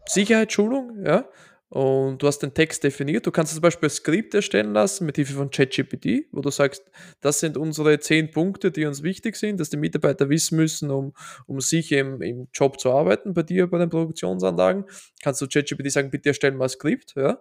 Sicherheitsschulung, 0.08 1.06
ja, 1.06 1.26
und 1.70 2.22
du 2.22 2.28
hast 2.28 2.40
den 2.40 2.54
Text 2.54 2.84
definiert. 2.84 3.28
Du 3.28 3.32
kannst 3.32 3.54
zum 3.54 3.62
Beispiel 3.62 3.88
ein 3.88 3.92
Skript 3.92 4.34
erstellen 4.34 4.74
lassen 4.74 5.06
mit 5.06 5.18
Hilfe 5.18 5.34
von 5.34 5.52
ChatGPT, 5.52 6.26
wo 6.32 6.42
du 6.42 6.50
sagst, 6.50 6.84
das 7.22 7.40
sind 7.40 7.58
unsere 7.58 8.00
zehn 8.00 8.32
Punkte, 8.32 8.72
die 8.72 8.86
uns 8.86 9.04
wichtig 9.04 9.36
sind, 9.36 9.60
dass 9.60 9.70
die 9.70 9.78
Mitarbeiter 9.78 10.30
wissen 10.30 10.56
müssen, 10.56 10.90
um, 10.90 11.14
um 11.46 11.62
sich 11.62 11.92
im, 11.92 12.22
im 12.24 12.48
Job 12.54 12.80
zu 12.80 12.92
arbeiten 12.92 13.34
bei 13.36 13.44
dir, 13.44 13.68
bei 13.68 13.78
den 13.78 13.90
Produktionsanlagen. 13.90 14.86
Kannst 15.22 15.42
du 15.42 15.48
ChatGPT 15.48 15.92
sagen, 15.92 16.10
bitte 16.10 16.30
erstellen 16.30 16.58
mal 16.58 16.66
ein 16.66 16.70
Skript, 16.70 17.14
ja, 17.16 17.40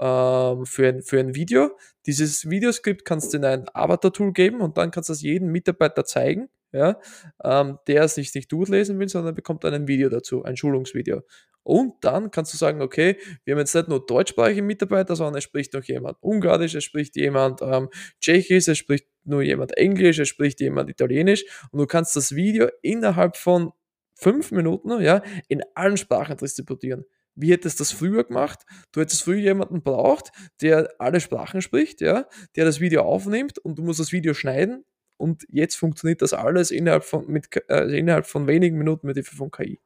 ähm, 0.00 0.64
für, 0.64 0.88
ein, 0.88 1.02
für 1.02 1.20
ein 1.20 1.34
Video. 1.34 1.76
Dieses 2.06 2.48
Videoskript 2.48 3.04
kannst 3.04 3.34
du 3.34 3.36
in 3.36 3.44
ein 3.44 3.66
Avatar-Tool 3.74 4.32
geben 4.32 4.62
und 4.62 4.78
dann 4.78 4.90
kannst 4.90 5.10
du 5.10 5.12
das 5.12 5.20
jedem 5.20 5.52
Mitarbeiter 5.52 6.06
zeigen, 6.06 6.48
ja, 6.72 6.98
ähm, 7.42 7.78
der 7.86 8.04
es 8.04 8.16
nicht, 8.16 8.52
durchlesen 8.52 8.98
will, 8.98 9.08
sondern 9.08 9.34
bekommt 9.34 9.64
ein 9.64 9.88
Video 9.88 10.08
dazu, 10.08 10.42
ein 10.44 10.56
Schulungsvideo. 10.56 11.22
Und 11.62 12.02
dann 12.02 12.30
kannst 12.30 12.54
du 12.54 12.56
sagen, 12.56 12.80
okay, 12.80 13.18
wir 13.44 13.52
haben 13.52 13.58
jetzt 13.58 13.74
nicht 13.74 13.88
nur 13.88 14.04
deutschsprachige 14.04 14.62
Mitarbeiter, 14.62 15.16
sondern 15.16 15.36
es 15.36 15.44
spricht 15.44 15.74
noch 15.74 15.84
jemand 15.84 16.16
Ungarisch, 16.22 16.74
es 16.74 16.84
spricht 16.84 17.14
jemand 17.16 17.60
ähm, 17.60 17.90
Tschechisch, 18.20 18.68
es 18.68 18.78
spricht 18.78 19.06
nur 19.24 19.42
jemand 19.42 19.76
Englisch, 19.76 20.18
es 20.18 20.28
spricht 20.28 20.60
jemand 20.60 20.88
Italienisch 20.88 21.44
und 21.70 21.78
du 21.78 21.86
kannst 21.86 22.16
das 22.16 22.34
Video 22.34 22.68
innerhalb 22.80 23.36
von 23.36 23.72
fünf 24.14 24.50
Minuten 24.50 25.00
ja, 25.02 25.22
in 25.48 25.62
allen 25.74 25.98
Sprachen 25.98 26.38
distributieren. 26.38 27.04
Wie 27.34 27.52
hättest 27.52 27.78
du 27.78 27.82
das 27.82 27.92
früher 27.92 28.24
gemacht? 28.24 28.60
Du 28.90 29.00
hättest 29.00 29.22
früher 29.22 29.38
jemanden 29.38 29.82
braucht, 29.82 30.32
der 30.60 30.88
alle 30.98 31.20
Sprachen 31.20 31.60
spricht, 31.60 32.00
ja, 32.00 32.26
der 32.56 32.64
das 32.64 32.80
Video 32.80 33.02
aufnimmt 33.02 33.58
und 33.58 33.78
du 33.78 33.82
musst 33.82 34.00
das 34.00 34.10
Video 34.10 34.34
schneiden 34.34 34.84
und 35.18 35.44
jetzt 35.50 35.76
funktioniert 35.76 36.22
das 36.22 36.32
alles 36.32 36.70
innerhalb 36.70 37.04
von, 37.04 37.26
mit, 37.26 37.48
äh, 37.68 37.98
innerhalb 37.98 38.26
von 38.26 38.46
wenigen 38.46 38.78
Minuten 38.78 39.06
mit 39.06 39.16
Hilfe 39.16 39.36
von 39.36 39.50
KI. 39.50 39.80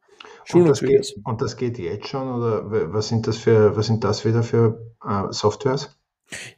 Und 0.52 0.68
das, 0.68 0.80
geht, 0.80 1.14
und 1.24 1.42
das 1.42 1.56
geht 1.56 1.78
jetzt 1.78 2.06
schon 2.06 2.28
oder 2.28 2.92
was 2.92 3.08
sind 3.08 3.26
das 3.26 3.38
für 3.38 3.76
was 3.76 3.86
sind 3.86 4.04
das 4.04 4.24
wieder 4.24 4.44
für 4.44 4.92
äh, 5.04 5.32
Softwares? 5.32 5.98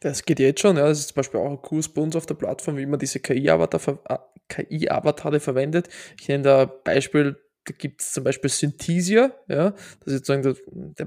Das 0.00 0.24
geht 0.24 0.38
jetzt 0.38 0.60
schon, 0.60 0.76
ja. 0.76 0.86
Das 0.86 1.00
ist 1.00 1.08
zum 1.08 1.16
Beispiel 1.16 1.40
auch 1.40 1.50
ein 1.50 1.62
Kurs 1.62 1.88
bei 1.88 2.02
uns 2.02 2.14
auf 2.14 2.26
der 2.26 2.34
Plattform, 2.34 2.76
wie 2.76 2.86
man 2.86 2.98
diese 2.98 3.20
KI-Avatare 3.20 3.98
äh, 4.08 4.18
KI 4.48 5.40
verwendet. 5.40 5.88
Ich 6.20 6.28
nenne 6.28 6.44
da 6.44 6.64
Beispiel, 6.66 7.36
da 7.64 7.74
gibt 7.76 8.02
es 8.02 8.12
zum 8.12 8.24
Beispiel 8.24 8.50
Synthesia, 8.50 9.32
ja, 9.48 9.70
das 9.70 10.12
ist 10.12 10.26
sozusagen 10.26 10.42
der, 10.42 10.54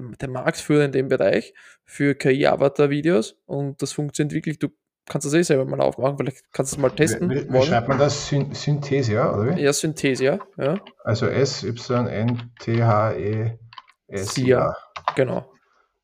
der 0.16 0.28
Marktführer 0.28 0.84
in 0.84 0.92
dem 0.92 1.08
Bereich 1.08 1.54
für 1.84 2.14
KI-Avatar-Videos 2.14 3.36
und 3.46 3.80
das 3.80 3.92
funktioniert 3.92 4.34
wirklich, 4.34 4.58
du 4.58 4.68
kannst 5.08 5.24
du 5.24 5.30
das 5.30 5.38
eh 5.38 5.42
selber 5.42 5.64
mal 5.64 5.80
aufmachen, 5.80 6.16
vielleicht 6.18 6.52
kannst 6.52 6.72
du 6.72 6.76
es 6.76 6.82
mal 6.82 6.90
testen. 6.90 7.30
Wie, 7.30 7.50
wie 7.52 7.62
schreibt 7.62 7.88
man 7.88 7.98
das? 7.98 8.28
Syn 8.28 8.52
Synthesia, 8.54 9.32
oder 9.34 9.56
wie? 9.56 9.62
Ja, 9.62 9.72
Synthesia, 9.72 10.38
ja. 10.56 10.78
Also 11.04 11.26
S-Y-N-T-H-E-S-I-A. 11.26 12.36
Genau. 15.16 15.52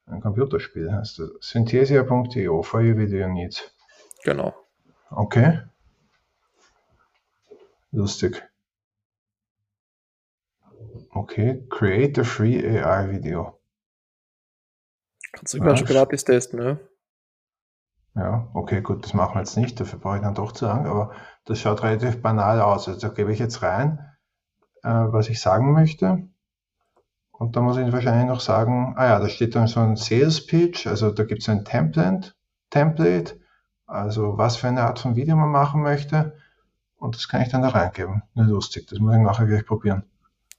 Ein 0.06 0.20
Computerspiel 0.20 0.92
heißt 0.92 1.18
das. 1.18 1.30
Synthesia.io, 1.40 2.62
for 2.62 2.80
your 2.80 2.96
video 2.96 3.28
needs. 3.28 3.74
Genau. 4.24 4.54
Okay. 5.10 5.60
Lustig. 7.92 8.42
Okay, 11.10 11.64
create 11.70 12.20
a 12.20 12.24
free 12.24 12.58
AI 12.58 13.08
video. 13.10 13.60
Kannst 15.32 15.54
du 15.54 15.58
nice. 15.58 15.84
gratis 15.84 16.24
testen, 16.24 16.60
ja. 16.60 16.78
Ja, 18.16 18.48
okay, 18.54 18.80
gut, 18.80 19.04
das 19.04 19.12
machen 19.12 19.34
wir 19.34 19.40
jetzt 19.40 19.56
nicht, 19.56 19.80
dafür 19.80 19.98
brauche 19.98 20.16
ich 20.16 20.22
dann 20.22 20.34
doch 20.34 20.52
zu 20.52 20.66
lang, 20.66 20.86
aber 20.86 21.10
das 21.44 21.58
schaut 21.58 21.82
relativ 21.82 22.22
banal 22.22 22.60
aus. 22.60 22.86
Also 22.86 23.00
da 23.00 23.08
gebe 23.08 23.32
ich 23.32 23.40
jetzt 23.40 23.62
rein, 23.62 23.98
äh, 24.84 24.88
was 24.88 25.28
ich 25.28 25.40
sagen 25.40 25.72
möchte. 25.72 26.28
Und 27.32 27.56
da 27.56 27.60
muss 27.60 27.76
ich 27.76 27.92
wahrscheinlich 27.92 28.28
noch 28.28 28.40
sagen, 28.40 28.94
ah 28.96 29.06
ja, 29.06 29.18
da 29.18 29.28
steht 29.28 29.56
dann 29.56 29.66
so 29.66 29.80
ein 29.80 29.96
Sales 29.96 30.46
Pitch, 30.46 30.86
also 30.86 31.10
da 31.10 31.24
gibt 31.24 31.42
es 31.42 31.48
ein 31.48 31.64
Template, 31.64 32.34
Template, 32.70 33.40
also 33.86 34.38
was 34.38 34.56
für 34.56 34.68
eine 34.68 34.82
Art 34.82 35.00
von 35.00 35.16
Video 35.16 35.34
man 35.34 35.50
machen 35.50 35.82
möchte. 35.82 36.36
Und 36.96 37.16
das 37.16 37.28
kann 37.28 37.42
ich 37.42 37.48
dann 37.48 37.62
da 37.62 37.68
reingeben. 37.68 38.22
Nicht 38.34 38.48
lustig, 38.48 38.86
das 38.86 39.00
muss 39.00 39.14
ich 39.14 39.20
nachher 39.20 39.46
gleich 39.46 39.66
probieren. 39.66 40.04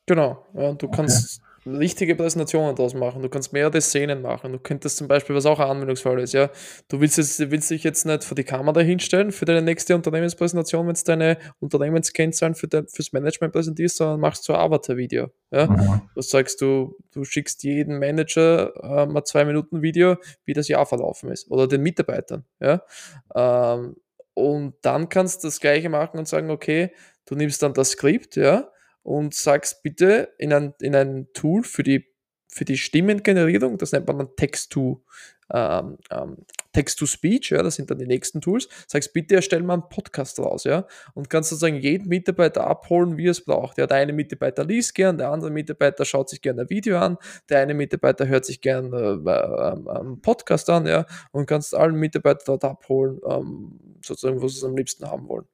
Genau, 0.06 0.46
ja, 0.54 0.74
du 0.74 0.90
kannst 0.90 1.42
richtige 1.66 2.16
Präsentationen 2.16 2.76
daraus 2.76 2.94
machen. 2.94 3.22
Du 3.22 3.30
kannst 3.30 3.52
mehrere 3.52 3.82
Szenen 3.82 4.22
machen. 4.22 4.52
Du 4.52 4.60
könntest 4.60 4.98
zum 4.98 5.08
Beispiel, 5.08 5.36
was 5.36 5.46
auch 5.46 5.60
ein 5.60 5.68
Anwendungsfall 5.68 6.20
ist, 6.20 6.34
ja, 6.34 6.50
du 6.90 7.02
willst, 7.02 7.18
jetzt, 7.18 7.52
willst 7.52 7.72
dich 7.72 7.84
jetzt 7.84 8.06
nicht 8.06 8.24
vor 8.24 8.36
die 8.36 8.44
Kamera 8.44 8.82
hinstellen 8.82 9.32
für 9.32 9.46
deine 9.46 9.62
nächste 9.62 9.96
Unternehmenspräsentation, 9.96 10.86
wenn 10.88 10.94
es 10.94 11.04
deine 11.04 11.38
Unternehmenskennzahlen 11.60 12.56
für 12.56 12.68
de, 12.68 12.86
fürs 12.88 13.14
Management 13.14 13.54
präsentierst, 13.54 13.98
sondern 13.98 14.20
machst 14.20 14.44
so 14.44 14.54
ein 14.54 14.60
Avatar-Video. 14.60 15.32
Ja? 15.52 15.68
Mhm. 15.68 16.02
Das 16.16 16.30
sagst 16.30 16.62
du, 16.62 16.96
du 17.12 17.24
schickst 17.24 17.64
jedem 17.64 18.00
Manager 18.00 18.74
äh, 18.84 19.06
mal 19.08 19.24
zwei 19.24 19.46
Minuten 19.46 19.82
Video, 19.82 20.18
wie 20.46 20.54
das 20.54 20.68
Jahr 20.68 20.86
verlaufen 20.86 21.32
ist. 21.32 21.50
Oder 21.50 21.68
den 21.68 21.82
Mitarbeitern. 21.82 22.46
Ja? 22.60 22.84
Ähm, 23.36 23.96
und 24.36 24.76
dann 24.82 25.10
kannst 25.10 25.44
du 25.44 25.48
das 25.48 25.60
gleiche 25.60 25.90
machen 25.90 26.20
und 26.20 26.28
sagen, 26.28 26.52
okay, 26.52 26.92
du 27.26 27.36
nimmst 27.36 27.64
dann 27.64 27.74
das 27.74 27.92
Skript, 27.92 28.36
ja, 28.36 28.70
und 29.06 29.36
sagst 29.36 29.84
bitte 29.84 30.34
in 30.40 30.52
ein, 30.52 30.74
in 30.82 30.96
ein 30.96 31.28
Tool 31.34 31.64
für 31.64 31.84
die, 31.84 32.06
für 32.52 32.66
die 32.66 32.78
Stimmengenerierung, 32.78 33.78
das 33.78 33.92
nennt 33.92 34.08
man 34.08 34.18
dann 34.18 34.36
Text-to 34.36 35.04
ähm, 35.54 36.00
ähm, 36.10 36.38
Text-to-Speech, 36.74 37.52
ja, 37.52 37.62
das 37.62 37.76
sind 37.76 37.92
dann 37.92 38.00
die 38.00 38.08
nächsten 38.08 38.42
Tools, 38.42 38.68
sagst 38.88 39.14
bitte 39.14 39.36
erstell 39.36 39.62
mal 39.62 39.76
einen 39.76 39.90
Podcast 39.90 40.40
raus, 40.40 40.64
ja, 40.64 40.88
und 41.14 41.30
kannst 41.30 41.52
sozusagen 41.52 41.78
jeden 41.78 42.10
Mitarbeiter 42.10 42.66
abholen, 42.66 43.16
wie 43.16 43.28
er 43.28 43.32
es 43.32 43.46
braucht. 43.46 43.78
Ja, 43.78 43.86
der 43.86 43.98
eine 43.98 44.12
Mitarbeiter 44.12 44.66
liest 44.66 44.96
gern, 44.96 45.20
der 45.20 45.30
andere 45.30 45.52
Mitarbeiter 45.52 46.04
schaut 46.04 46.30
sich 46.30 46.42
gerne 46.42 46.64
ein 46.64 46.70
Video 46.72 46.98
an, 46.98 47.18
der 47.48 47.60
eine 47.60 47.76
Mitarbeiter 47.76 48.28
hört 48.28 48.46
sich 48.46 48.60
gern 48.60 48.92
äh, 48.92 49.30
äh, 49.30 50.00
einen 50.00 50.20
Podcast 50.22 50.68
an, 50.72 50.88
ja, 50.88 51.06
und 51.32 51.46
kannst 51.46 51.76
allen 51.76 51.96
Mitarbeiter 51.96 52.44
dort 52.46 52.66
abholen, 52.66 53.20
ähm, 53.30 53.80
sozusagen, 54.04 54.42
wo 54.42 54.48
sie 54.48 54.58
es 54.58 54.64
am 54.64 54.76
liebsten 54.76 55.06
haben 55.06 55.30
wollen. 55.30 55.46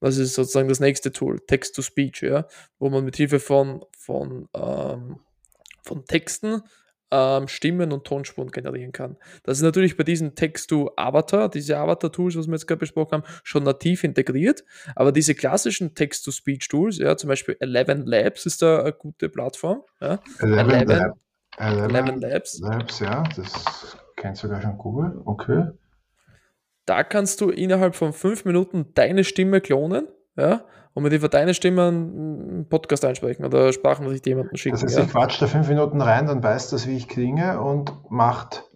Das 0.00 0.16
ist 0.16 0.34
sozusagen 0.34 0.68
das 0.68 0.80
nächste 0.80 1.12
Tool, 1.12 1.38
Text-to-Speech, 1.40 2.22
ja, 2.22 2.46
wo 2.78 2.90
man 2.90 3.04
mit 3.04 3.16
Hilfe 3.16 3.40
von, 3.40 3.84
von, 3.96 4.48
ähm, 4.54 5.20
von 5.82 6.04
Texten 6.06 6.62
ähm, 7.10 7.48
Stimmen 7.48 7.92
und 7.92 8.04
Tonspuren 8.04 8.50
generieren 8.50 8.92
kann. 8.92 9.16
Das 9.42 9.58
ist 9.58 9.62
natürlich 9.62 9.96
bei 9.96 10.04
diesen 10.04 10.34
Text-to-Avatar, 10.34 11.48
diese 11.48 11.76
Avatar-Tools, 11.78 12.36
was 12.36 12.46
wir 12.46 12.52
jetzt 12.52 12.66
gerade 12.66 12.78
besprochen 12.78 13.12
haben, 13.12 13.24
schon 13.42 13.64
nativ 13.64 14.04
integriert. 14.04 14.64
Aber 14.94 15.12
diese 15.12 15.34
klassischen 15.34 15.94
Text-to-Speech-Tools, 15.94 16.98
ja, 16.98 17.16
zum 17.16 17.28
Beispiel 17.28 17.56
Eleven 17.60 18.06
Labs 18.06 18.46
ist 18.46 18.62
da 18.62 18.80
eine 18.80 18.92
gute 18.92 19.28
Plattform. 19.28 19.82
Ja. 20.00 20.20
Eleven, 20.38 20.70
Eleven, 20.70 20.96
Lab, 20.96 21.18
Eleven, 21.58 21.90
Eleven 21.90 22.20
Labs. 22.20 22.58
Labs, 22.60 23.00
ja, 23.00 23.24
das 23.36 23.96
kennt 24.16 24.36
sogar 24.36 24.62
schon 24.62 24.78
Google. 24.78 25.20
Okay. 25.24 25.64
Da 26.90 27.04
kannst 27.04 27.40
du 27.40 27.50
innerhalb 27.50 27.94
von 27.94 28.12
fünf 28.12 28.44
Minuten 28.44 28.86
deine 28.94 29.22
Stimme 29.22 29.60
klonen, 29.60 30.08
ja, 30.36 30.64
und 30.92 31.04
mit 31.04 31.34
deiner 31.34 31.54
Stimme 31.54 31.86
einen 31.86 32.68
Podcast 32.68 33.04
einsprechen 33.04 33.44
oder 33.44 33.72
Sprachnachricht 33.72 34.26
jemanden 34.26 34.56
schicken. 34.56 34.74
Das 34.74 34.82
heißt, 34.82 34.98
ja. 34.98 35.04
ich 35.04 35.10
quatsch 35.12 35.40
da 35.40 35.46
fünf 35.46 35.68
Minuten 35.68 36.00
rein, 36.00 36.26
dann 36.26 36.42
weiß 36.42 36.70
das, 36.70 36.88
wie 36.88 36.96
ich 36.96 37.06
klinge 37.06 37.60
und 37.60 37.92
macht, 38.10 38.68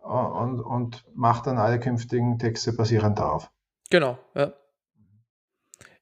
und, 0.00 0.60
und 0.60 1.06
macht 1.14 1.46
dann 1.46 1.56
alle 1.56 1.80
künftigen 1.80 2.38
Texte 2.38 2.74
basierend 2.74 3.18
darauf. 3.18 3.50
Genau, 3.88 4.18
ja. 4.34 4.52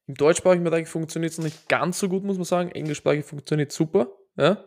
Im 0.09 0.17
deutschsprachigen 0.17 0.65
Bereich 0.65 0.89
funktioniert 0.89 1.31
es 1.31 1.39
noch 1.39 1.45
nicht 1.45 1.69
ganz 1.69 2.01
so 2.01 2.09
gut, 2.09 2.25
muss 2.25 2.37
man 2.37 2.47
sagen. 2.47 2.73
Englischsprachig 2.73 3.25
funktioniert 3.25 3.71
super. 3.71 4.09
Ja? 4.37 4.65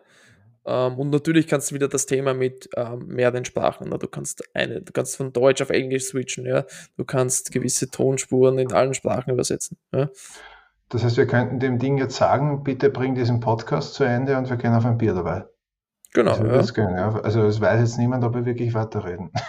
Ähm, 0.67 0.99
und 0.99 1.09
natürlich 1.09 1.47
kannst 1.47 1.71
du 1.71 1.75
wieder 1.75 1.87
das 1.87 2.05
Thema 2.05 2.33
mit 2.33 2.69
ähm, 2.75 3.07
mehreren 3.07 3.45
Sprachen. 3.45 3.89
Ne? 3.89 3.97
Du 3.97 4.07
kannst 4.07 4.43
eine, 4.53 4.81
du 4.81 4.91
kannst 4.91 5.15
von 5.15 5.31
Deutsch 5.31 5.61
auf 5.61 5.69
Englisch 5.69 6.03
switchen, 6.03 6.45
ja. 6.45 6.65
Du 6.97 7.05
kannst 7.05 7.51
gewisse 7.51 7.89
Tonspuren 7.89 8.59
in 8.59 8.73
allen 8.73 8.93
Sprachen 8.93 9.31
übersetzen. 9.31 9.77
Ja? 9.93 10.09
Das 10.89 11.03
heißt, 11.03 11.17
wir 11.17 11.25
könnten 11.25 11.59
dem 11.59 11.79
Ding 11.79 11.97
jetzt 11.97 12.17
sagen, 12.17 12.63
bitte 12.63 12.89
bring 12.89 13.15
diesen 13.15 13.39
Podcast 13.39 13.93
zu 13.93 14.03
Ende 14.03 14.37
und 14.37 14.49
wir 14.49 14.57
gehen 14.57 14.73
auf 14.73 14.85
ein 14.85 14.97
Bier 14.97 15.13
dabei. 15.13 15.45
Genau. 16.13 16.31
Also, 16.31 16.45
ja. 16.45 16.63
können, 16.73 16.97
ja. 16.97 17.19
also 17.21 17.45
es 17.45 17.61
weiß 17.61 17.79
jetzt 17.79 17.97
niemand, 17.97 18.23
ob 18.23 18.35
wir 18.35 18.45
wirklich 18.45 18.73
weiterreden. 18.73 19.31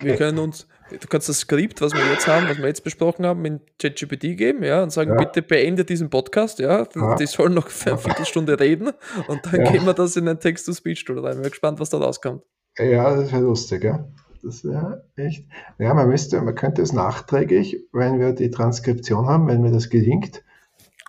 Wir 0.00 0.16
können 0.16 0.38
uns, 0.38 0.68
du 0.90 1.06
kannst 1.08 1.28
das 1.28 1.40
Skript, 1.40 1.80
was 1.80 1.92
wir 1.92 2.00
jetzt 2.12 2.26
haben, 2.26 2.48
was 2.48 2.58
wir 2.58 2.66
jetzt 2.66 2.84
besprochen 2.84 3.26
haben, 3.26 3.44
in 3.44 3.60
ChatGPT 3.80 4.36
geben, 4.36 4.62
ja, 4.62 4.82
und 4.82 4.90
sagen, 4.90 5.10
Ja. 5.10 5.16
bitte 5.16 5.42
beende 5.42 5.84
diesen 5.84 6.10
Podcast, 6.10 6.58
ja, 6.58 6.86
Ja. 6.94 7.14
die 7.16 7.26
sollen 7.26 7.54
noch 7.54 7.68
für 7.68 7.90
eine 7.90 7.98
Viertelstunde 7.98 8.58
reden 8.58 8.90
und 9.28 9.40
dann 9.46 9.64
Ja. 9.64 9.70
geben 9.72 9.86
wir 9.86 9.94
das 9.94 10.16
in 10.16 10.28
ein 10.28 10.40
Text-to-Speech-Tool 10.40 11.18
rein. 11.24 11.40
Bin 11.40 11.50
gespannt, 11.50 11.80
was 11.80 11.90
da 11.90 11.98
rauskommt. 11.98 12.42
Ja, 12.78 13.14
das 13.14 13.32
wäre 13.32 13.42
lustig, 13.42 13.84
ja. 13.84 14.06
Das 14.42 14.64
wäre 14.64 15.04
echt. 15.16 15.46
Ja, 15.78 15.94
man 15.94 16.08
müsste, 16.08 16.40
man 16.40 16.54
könnte 16.54 16.80
es 16.82 16.92
nachträglich, 16.92 17.76
wenn 17.92 18.20
wir 18.20 18.32
die 18.32 18.50
Transkription 18.50 19.26
haben, 19.26 19.48
wenn 19.48 19.60
mir 19.60 19.72
das 19.72 19.90
gelingt, 19.90 20.44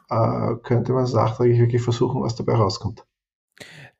äh, 0.09 0.55
könnte 0.63 0.93
man 0.93 1.03
es 1.03 1.13
nachträglich 1.13 1.59
wirklich 1.59 1.81
versuchen, 1.83 2.21
was 2.23 2.35
dabei 2.35 2.53
rauskommt. 2.53 3.05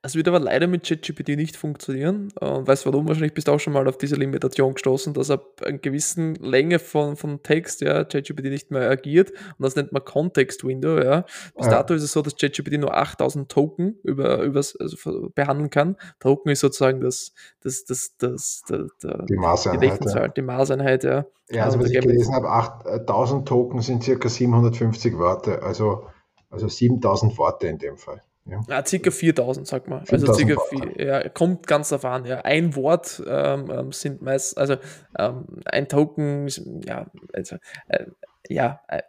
Das 0.02 0.14
wird 0.14 0.28
aber 0.28 0.40
leider 0.40 0.66
mit 0.66 0.86
ChatGPT 0.86 1.36
nicht 1.36 1.56
funktionieren. 1.56 2.32
Äh, 2.40 2.46
Und 2.46 2.66
weißt 2.66 2.86
du 2.86 2.92
warum? 2.92 3.06
Wahrscheinlich 3.06 3.34
bist 3.34 3.48
du 3.48 3.52
auch 3.52 3.60
schon 3.60 3.74
mal 3.74 3.86
auf 3.86 3.98
diese 3.98 4.16
Limitation 4.16 4.72
gestoßen, 4.72 5.12
dass 5.12 5.30
ab 5.30 5.60
einer 5.62 5.76
gewissen 5.76 6.36
Länge 6.36 6.78
von, 6.78 7.16
von 7.16 7.42
Text 7.42 7.82
ja, 7.82 8.04
ChatGPT 8.04 8.44
nicht 8.44 8.70
mehr 8.70 8.88
agiert. 8.88 9.30
Und 9.30 9.62
das 9.62 9.76
nennt 9.76 9.92
man 9.92 10.02
Context 10.02 10.64
Window. 10.64 10.98
Ja. 10.98 11.26
Bis 11.54 11.66
Ja. 11.66 11.72
dato 11.72 11.92
ist 11.92 12.02
es 12.02 12.12
so, 12.12 12.22
dass 12.22 12.36
ChatGPT 12.36 12.78
nur 12.78 12.96
8000 12.96 13.50
Token 13.50 13.98
über, 14.02 14.40
übers, 14.40 14.74
also 14.76 15.28
behandeln 15.34 15.68
kann. 15.68 15.96
Token 16.18 16.50
ist 16.50 16.60
sozusagen 16.60 17.02
das, 17.02 17.34
das, 17.62 17.84
das, 17.84 18.16
das, 18.16 18.62
das, 18.66 18.86
das 19.02 19.26
Die 19.26 19.34
die 19.34 19.36
Maßeinheit. 19.38 19.82
Ja, 19.82 19.90
Rechenzahl, 19.90 20.30
die 20.30 20.42
Maßeinheit. 20.42 21.04
Ja. 21.04 21.26
ja 21.50 21.64
also 21.64 21.76
Also 21.76 21.80
was 21.80 21.90
ich 21.90 22.00
gelesen 22.00 22.34
habe, 22.34 22.48
8000 22.48 23.46
Token 23.46 23.82
sind 23.82 24.02
circa 24.02 24.30
750 24.30 25.18
Worte, 25.18 25.62
also, 25.62 26.06
also 26.48 26.68
7000 26.68 27.36
Worte 27.36 27.66
in 27.66 27.76
dem 27.76 27.98
Fall. 27.98 28.22
Ja. 28.46 28.60
Ja, 28.68 28.84
circa 28.84 29.10
4000, 29.10 29.66
sag 29.66 29.88
mal. 29.88 30.00
Also 30.10 30.26
4000 30.26 30.36
circa 30.36 30.56
Wort. 30.56 30.68
vier, 30.68 31.06
ja, 31.06 31.28
kommt 31.28 31.66
ganz 31.66 31.90
darauf 31.90 32.04
an. 32.06 32.24
Ja. 32.24 32.40
Ein 32.40 32.74
Wort 32.74 33.22
ähm, 33.26 33.70
ähm, 33.70 33.92
sind 33.92 34.22
meist, 34.22 34.56
also 34.58 34.76
ähm, 35.18 35.46
ein 35.66 35.88
Token, 35.88 36.48
ja, 36.84 37.06
also, 37.32 37.56
äh, 37.88 38.06
ja, 38.48 38.80
äh, 38.88 39.02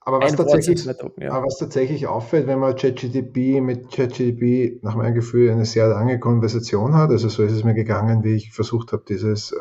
Aber 0.00 0.20
was 0.20 0.34
tatsächlich, 0.34 0.84
Token, 0.98 1.22
ja. 1.22 1.30
Aber 1.32 1.46
was 1.46 1.58
tatsächlich 1.58 2.06
auffällt, 2.06 2.46
wenn 2.46 2.58
man 2.58 2.74
ChatGPT 2.76 3.62
mit 3.62 3.90
ChatGPT 3.90 4.82
nach 4.82 4.96
meinem 4.96 5.14
Gefühl 5.14 5.50
eine 5.50 5.64
sehr 5.64 5.88
lange 5.88 6.18
Konversation 6.18 6.94
hat, 6.94 7.10
also 7.10 7.28
so 7.28 7.42
ist 7.42 7.52
es 7.52 7.64
mir 7.64 7.74
gegangen, 7.74 8.24
wie 8.24 8.34
ich 8.34 8.52
versucht 8.52 8.92
habe, 8.92 9.04
dieses, 9.08 9.52
äh, 9.52 9.56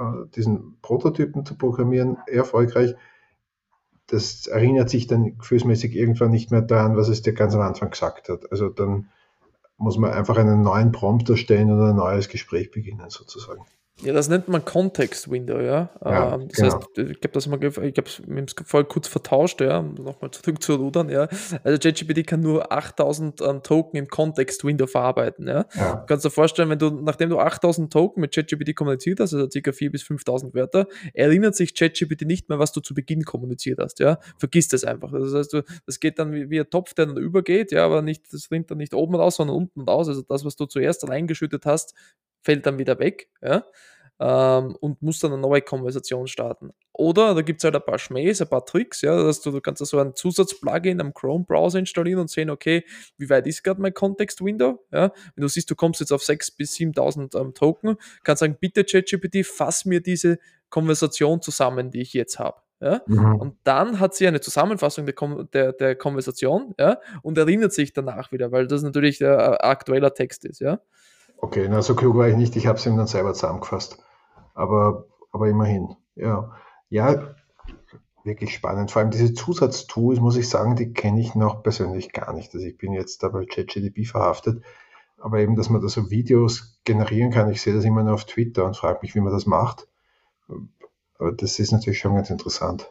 äh, 0.00 0.26
diesen 0.34 0.78
Prototypen 0.82 1.44
zu 1.44 1.56
programmieren, 1.56 2.18
erfolgreich. 2.26 2.94
Das 4.10 4.48
erinnert 4.48 4.90
sich 4.90 5.06
dann 5.06 5.38
gefühlsmäßig 5.38 5.94
irgendwann 5.94 6.32
nicht 6.32 6.50
mehr 6.50 6.62
daran, 6.62 6.96
was 6.96 7.08
es 7.08 7.22
dir 7.22 7.32
ganz 7.32 7.54
am 7.54 7.60
Anfang 7.60 7.90
gesagt 7.90 8.28
hat. 8.28 8.50
Also 8.50 8.68
dann 8.68 9.08
muss 9.76 9.98
man 9.98 10.10
einfach 10.10 10.36
einen 10.36 10.62
neuen 10.62 10.90
Prompt 10.90 11.30
erstellen 11.30 11.70
und 11.70 11.80
ein 11.80 11.96
neues 11.96 12.28
Gespräch 12.28 12.72
beginnen, 12.72 13.08
sozusagen. 13.08 13.64
Ja, 14.02 14.12
das 14.12 14.28
nennt 14.28 14.48
man 14.48 14.64
Context 14.64 15.30
Window, 15.30 15.60
ja. 15.60 15.90
Ja, 16.04 16.34
ähm, 16.34 16.48
das 16.48 16.56
genau. 16.56 16.74
heißt, 16.74 16.98
ich 16.98 17.18
habe 17.22 17.28
das 17.32 17.46
mal, 17.46 17.62
ich 17.62 17.74
habe 17.74 18.02
es 18.06 18.22
mit 18.26 18.58
dem 18.58 18.64
voll 18.64 18.84
kurz 18.84 19.08
vertauscht, 19.08 19.60
ja, 19.60 19.78
um 19.78 19.94
nochmal 19.94 20.30
zurück 20.30 20.62
zu 20.62 20.74
rudern, 20.74 21.10
ja. 21.10 21.28
Also 21.64 21.78
ChatGPT 21.78 22.26
kann 22.26 22.40
nur 22.40 22.72
8000 22.72 23.42
ähm, 23.42 23.62
Token 23.62 23.98
im 23.98 24.08
Context 24.08 24.64
Window 24.64 24.86
verarbeiten, 24.86 25.46
ja. 25.46 25.66
Ja, 25.74 25.96
Du 25.96 26.06
kannst 26.06 26.24
dir 26.24 26.30
vorstellen, 26.30 26.70
wenn 26.70 26.78
du, 26.78 26.90
nachdem 26.90 27.30
du 27.30 27.38
8000 27.38 27.92
Token 27.92 28.20
mit 28.22 28.34
ChatGPT 28.34 28.74
kommuniziert 28.74 29.20
hast, 29.20 29.34
also 29.34 29.46
ca. 29.46 29.70
4.000 29.70 29.90
bis 29.90 30.02
5.000 30.02 30.54
Wörter, 30.54 30.86
erinnert 31.12 31.54
sich 31.54 31.74
ChatGPT 31.74 32.22
nicht 32.22 32.48
mehr, 32.48 32.58
was 32.58 32.72
du 32.72 32.80
zu 32.80 32.94
Beginn 32.94 33.24
kommuniziert 33.24 33.78
hast, 33.80 34.00
ja. 34.00 34.18
Vergiss 34.38 34.68
das 34.68 34.84
einfach. 34.84 35.12
Das 35.12 35.34
heißt, 35.34 35.52
du, 35.52 35.62
das 35.86 36.00
geht 36.00 36.18
dann 36.18 36.32
wie, 36.32 36.48
wie 36.48 36.60
ein 36.60 36.70
Topf, 36.70 36.94
der 36.94 37.06
dann 37.06 37.16
übergeht, 37.16 37.72
ja, 37.72 37.84
aber 37.84 38.02
nicht, 38.02 38.32
das 38.32 38.50
rinnt 38.50 38.70
dann 38.70 38.78
nicht 38.78 38.94
oben 38.94 39.14
raus, 39.14 39.36
sondern 39.36 39.56
unten 39.56 39.82
raus. 39.82 40.08
Also 40.08 40.22
das, 40.22 40.44
was 40.44 40.56
du 40.56 40.66
zuerst 40.66 41.08
reingeschüttet 41.08 41.66
hast, 41.66 41.94
fällt 42.42 42.66
dann 42.66 42.78
wieder 42.78 42.98
weg, 42.98 43.28
ja. 43.42 43.64
Ähm, 44.22 44.76
und 44.80 45.00
muss 45.00 45.18
dann 45.20 45.32
eine 45.32 45.40
neue 45.40 45.62
Konversation 45.62 46.26
starten. 46.26 46.72
Oder 46.92 47.34
da 47.34 47.40
gibt 47.40 47.60
es 47.60 47.64
halt 47.64 47.74
ein 47.74 47.82
paar 47.82 47.98
Schmähs, 47.98 48.42
ein 48.42 48.50
paar 48.50 48.66
Tricks, 48.66 49.00
ja, 49.00 49.16
dass 49.16 49.40
du, 49.40 49.50
du 49.50 49.62
kannst 49.62 49.82
so 49.82 49.98
ein 49.98 50.14
Zusatzplugin 50.14 51.00
am 51.00 51.14
Chrome-Browser 51.14 51.78
installieren 51.78 52.20
und 52.20 52.28
sehen, 52.28 52.50
okay, 52.50 52.84
wie 53.16 53.30
weit 53.30 53.46
ist 53.46 53.62
gerade 53.62 53.80
mein 53.80 53.94
Context-Window, 53.94 54.84
ja, 54.92 55.10
wenn 55.34 55.42
du 55.42 55.48
siehst, 55.48 55.70
du 55.70 55.74
kommst 55.74 56.00
jetzt 56.00 56.12
auf 56.12 56.20
6.000 56.20 56.56
bis 56.58 56.74
7.000 56.74 57.40
ähm, 57.40 57.54
Token, 57.54 57.96
kannst 58.22 58.40
sagen, 58.40 58.58
bitte 58.60 58.84
ChatGPT, 58.84 59.46
fass 59.46 59.86
mir 59.86 60.02
diese 60.02 60.38
Konversation 60.68 61.40
zusammen, 61.40 61.90
die 61.90 62.02
ich 62.02 62.12
jetzt 62.12 62.38
habe. 62.38 62.60
Ja? 62.80 63.02
mhm. 63.06 63.36
Und 63.36 63.56
dann 63.64 64.00
hat 64.00 64.14
sie 64.14 64.26
eine 64.26 64.40
Zusammenfassung 64.40 65.04
der, 65.04 65.14
Kon 65.14 65.48
der, 65.52 65.72
der 65.72 65.96
Konversation 65.96 66.74
ja? 66.78 66.98
und 67.22 67.38
erinnert 67.38 67.72
sich 67.72 67.92
danach 67.92 68.32
wieder, 68.32 68.52
weil 68.52 68.66
das 68.66 68.82
natürlich 68.82 69.18
der 69.18 69.64
aktueller 69.64 70.14
Text 70.14 70.44
ist. 70.44 70.60
Ja? 70.60 70.80
Okay, 71.42 71.68
na, 71.68 71.82
so 71.82 71.94
klug 71.94 72.16
war 72.16 72.28
ich 72.28 72.36
nicht. 72.36 72.56
Ich 72.56 72.66
habe 72.66 72.78
es 72.78 72.86
ihm 72.86 72.96
dann 72.96 73.06
selber 73.06 73.32
zusammengefasst. 73.32 73.98
Aber, 74.54 75.06
aber 75.32 75.48
immerhin. 75.48 75.96
Ja. 76.14 76.52
ja, 76.90 77.34
wirklich 78.24 78.54
spannend. 78.54 78.90
Vor 78.90 79.00
allem 79.00 79.10
diese 79.10 79.32
Zusatztools, 79.32 80.20
muss 80.20 80.36
ich 80.36 80.48
sagen, 80.48 80.76
die 80.76 80.92
kenne 80.92 81.20
ich 81.20 81.34
noch 81.34 81.62
persönlich 81.62 82.12
gar 82.12 82.32
nicht. 82.32 82.54
Also 82.54 82.66
ich 82.66 82.76
bin 82.76 82.92
jetzt 82.92 83.22
da 83.22 83.28
bei 83.28 83.46
ChatGDP 83.46 84.04
verhaftet. 84.04 84.62
Aber 85.18 85.38
eben, 85.38 85.56
dass 85.56 85.70
man 85.70 85.80
da 85.80 85.88
so 85.88 86.10
Videos 86.10 86.80
generieren 86.84 87.30
kann, 87.30 87.50
ich 87.50 87.60
sehe 87.60 87.74
das 87.74 87.84
immer 87.84 88.02
nur 88.02 88.14
auf 88.14 88.24
Twitter 88.24 88.64
und 88.64 88.76
frage 88.76 89.00
mich, 89.02 89.14
wie 89.14 89.20
man 89.20 89.32
das 89.32 89.46
macht. 89.46 89.86
Aber 91.18 91.32
das 91.32 91.58
ist 91.58 91.72
natürlich 91.72 91.98
schon 91.98 92.14
ganz 92.14 92.30
interessant. 92.30 92.90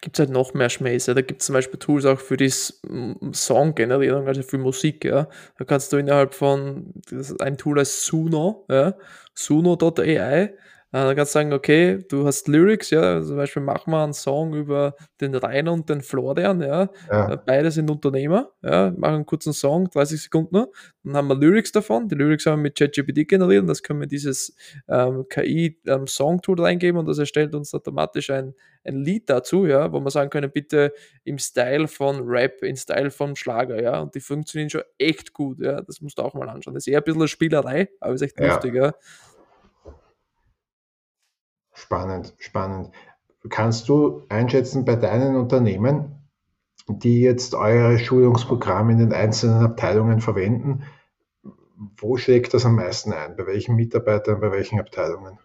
Gibt 0.00 0.16
es 0.16 0.20
halt 0.20 0.30
noch 0.30 0.52
mehr 0.54 0.68
Schmähse. 0.68 1.14
Da 1.14 1.22
gibt 1.22 1.40
es 1.40 1.46
zum 1.46 1.54
Beispiel 1.54 1.78
Tools 1.78 2.04
auch 2.04 2.18
für 2.18 2.36
die 2.36 2.50
Song-Generierung, 2.50 4.26
also 4.26 4.42
für 4.42 4.58
Musik, 4.58 5.04
ja. 5.04 5.28
Da 5.58 5.64
kannst 5.64 5.92
du 5.92 5.96
innerhalb 5.96 6.34
von, 6.34 6.92
ein 7.40 7.56
Tool 7.56 7.78
als 7.78 8.04
Suno, 8.04 8.64
ja, 8.68 8.94
suno.ai, 9.34 10.54
dann 10.92 11.16
kannst 11.16 11.34
du 11.34 11.38
sagen, 11.38 11.52
okay, 11.52 12.04
du 12.08 12.26
hast 12.26 12.48
Lyrics, 12.48 12.90
ja, 12.90 13.22
zum 13.22 13.36
Beispiel 13.36 13.62
mach 13.62 13.86
mal 13.86 14.04
einen 14.04 14.12
Song 14.12 14.54
über 14.54 14.94
den 15.20 15.34
Rainer 15.34 15.72
und 15.72 15.88
den 15.88 16.02
Florian, 16.02 16.60
ja, 16.60 16.90
Ja, 17.10 17.36
beide 17.36 17.70
sind 17.70 17.90
Unternehmer, 17.90 18.50
ja, 18.62 18.92
machen 18.96 19.14
einen 19.16 19.26
kurzen 19.26 19.52
Song, 19.54 19.88
30 19.90 20.22
Sekunden, 20.22 20.66
dann 21.04 21.16
haben 21.16 21.28
wir 21.28 21.34
Lyrics 21.36 21.72
davon, 21.72 22.08
die 22.08 22.14
Lyrics 22.14 22.44
haben 22.46 22.58
wir 22.60 22.64
mit 22.64 22.78
ChatGPT 22.78 23.26
generiert 23.28 23.62
und 23.62 23.68
das 23.68 23.82
können 23.82 24.00
wir 24.00 24.06
dieses 24.06 24.54
ähm, 24.88 25.24
KI-Song-Tool 25.28 26.58
ähm, 26.58 26.64
reingeben 26.64 26.98
und 27.00 27.06
das 27.06 27.18
erstellt 27.18 27.54
uns 27.54 27.74
automatisch 27.74 28.30
ein, 28.30 28.54
ein 28.84 28.96
Lied 28.96 29.30
dazu, 29.30 29.66
ja, 29.66 29.92
wo 29.92 30.00
wir 30.00 30.10
sagen 30.10 30.30
können, 30.30 30.50
bitte 30.50 30.92
im 31.24 31.38
Style 31.38 31.88
von 31.88 32.20
Rap, 32.28 32.62
im 32.62 32.76
Style 32.76 33.10
von 33.10 33.36
Schlager, 33.36 33.80
ja, 33.82 33.98
und 34.00 34.14
die 34.14 34.20
funktionieren 34.20 34.70
schon 34.70 34.82
echt 34.98 35.32
gut, 35.32 35.60
ja, 35.60 35.80
das 35.80 36.00
musst 36.00 36.18
du 36.18 36.22
auch 36.22 36.34
mal 36.34 36.48
anschauen. 36.48 36.74
Das 36.74 36.86
ist 36.86 36.92
eher 36.92 36.98
ein 36.98 37.04
bisschen 37.04 37.20
eine 37.22 37.28
Spielerei, 37.28 37.88
aber 38.00 38.14
ist 38.14 38.22
echt 38.22 38.38
Ja. 38.38 38.46
lustig, 38.46 38.74
ja. 38.74 38.92
Spannend, 41.72 42.34
spannend. 42.38 42.90
Kannst 43.48 43.88
du 43.88 44.22
einschätzen 44.28 44.84
bei 44.84 44.96
deinen 44.96 45.36
Unternehmen, 45.36 46.22
die 46.88 47.20
jetzt 47.20 47.54
eure 47.54 47.98
Schulungsprogramme 47.98 48.92
in 48.92 48.98
den 48.98 49.12
einzelnen 49.12 49.64
Abteilungen 49.64 50.20
verwenden, 50.20 50.84
wo 51.96 52.16
schlägt 52.16 52.54
das 52.54 52.64
am 52.64 52.76
meisten 52.76 53.12
ein? 53.12 53.36
Bei 53.36 53.46
welchen 53.46 53.74
Mitarbeitern, 53.74 54.40
bei 54.40 54.52
welchen 54.52 54.78
Abteilungen? 54.78 55.38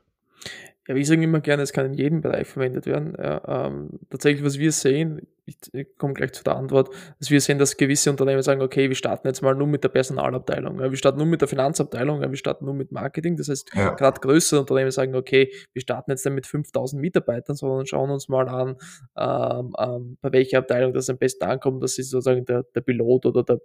Ja, 0.87 0.95
wir 0.95 1.05
sagen 1.05 1.23
immer 1.23 1.41
gerne, 1.41 1.63
es 1.63 1.73
kann 1.73 1.87
in 1.87 1.93
jedem 1.93 2.21
Bereich 2.21 2.47
verwendet 2.47 2.85
werden. 2.85 3.15
Ja, 3.17 3.67
ähm, 3.67 3.99
tatsächlich, 4.09 4.45
was 4.45 4.59
wir 4.59 4.71
sehen, 4.71 5.27
ich, 5.47 5.87
komme 5.97 6.13
gleich 6.13 6.33
zu 6.33 6.43
der 6.43 6.55
Antwort, 6.55 6.89
dass 7.19 7.31
wir 7.31 7.39
sehen, 7.39 7.57
dass 7.57 7.77
gewisse 7.77 8.09
Unternehmen 8.09 8.41
sagen, 8.41 8.61
okay, 8.61 8.89
wir 8.89 8.95
starten 8.95 9.27
jetzt 9.27 9.41
mal 9.41 9.55
nur 9.55 9.67
mit 9.67 9.83
der 9.83 9.89
Personalabteilung, 9.89 10.79
ja, 10.79 10.91
wir 10.91 10.97
starten 10.97 11.17
nur 11.17 11.27
mit 11.27 11.39
der 11.41 11.47
Finanzabteilung, 11.47 12.21
ja, 12.21 12.29
wir 12.29 12.37
starten 12.37 12.65
nur 12.65 12.73
mit 12.73 12.91
Marketing. 12.91 13.37
Das 13.37 13.47
heißt, 13.47 13.71
Ja, 13.73 13.93
gerade 13.93 14.19
größere 14.19 14.59
Unternehmen 14.59 14.91
sagen, 14.91 15.15
okay, 15.15 15.51
wir 15.73 15.81
starten 15.81 16.11
jetzt 16.11 16.25
dann 16.25 16.33
mit 16.33 16.45
5000 16.45 17.01
Mitarbeitern, 17.01 17.55
sondern 17.55 17.85
schauen 17.85 18.09
uns 18.09 18.27
mal 18.27 18.49
an, 18.49 18.75
ähm, 19.17 19.73
ähm, 19.79 20.17
bei 20.21 20.31
welcher 20.33 20.59
Abteilung 20.59 20.93
das 20.93 21.09
am 21.09 21.17
besten 21.17 21.45
ankommt. 21.45 21.81
Das 21.81 21.97
ist 21.97 22.09
sozusagen 22.09 22.45
der, 22.45 22.63
der 22.75 22.81
Pilot 22.81 23.25
oder 23.25 23.43
der 23.43 23.59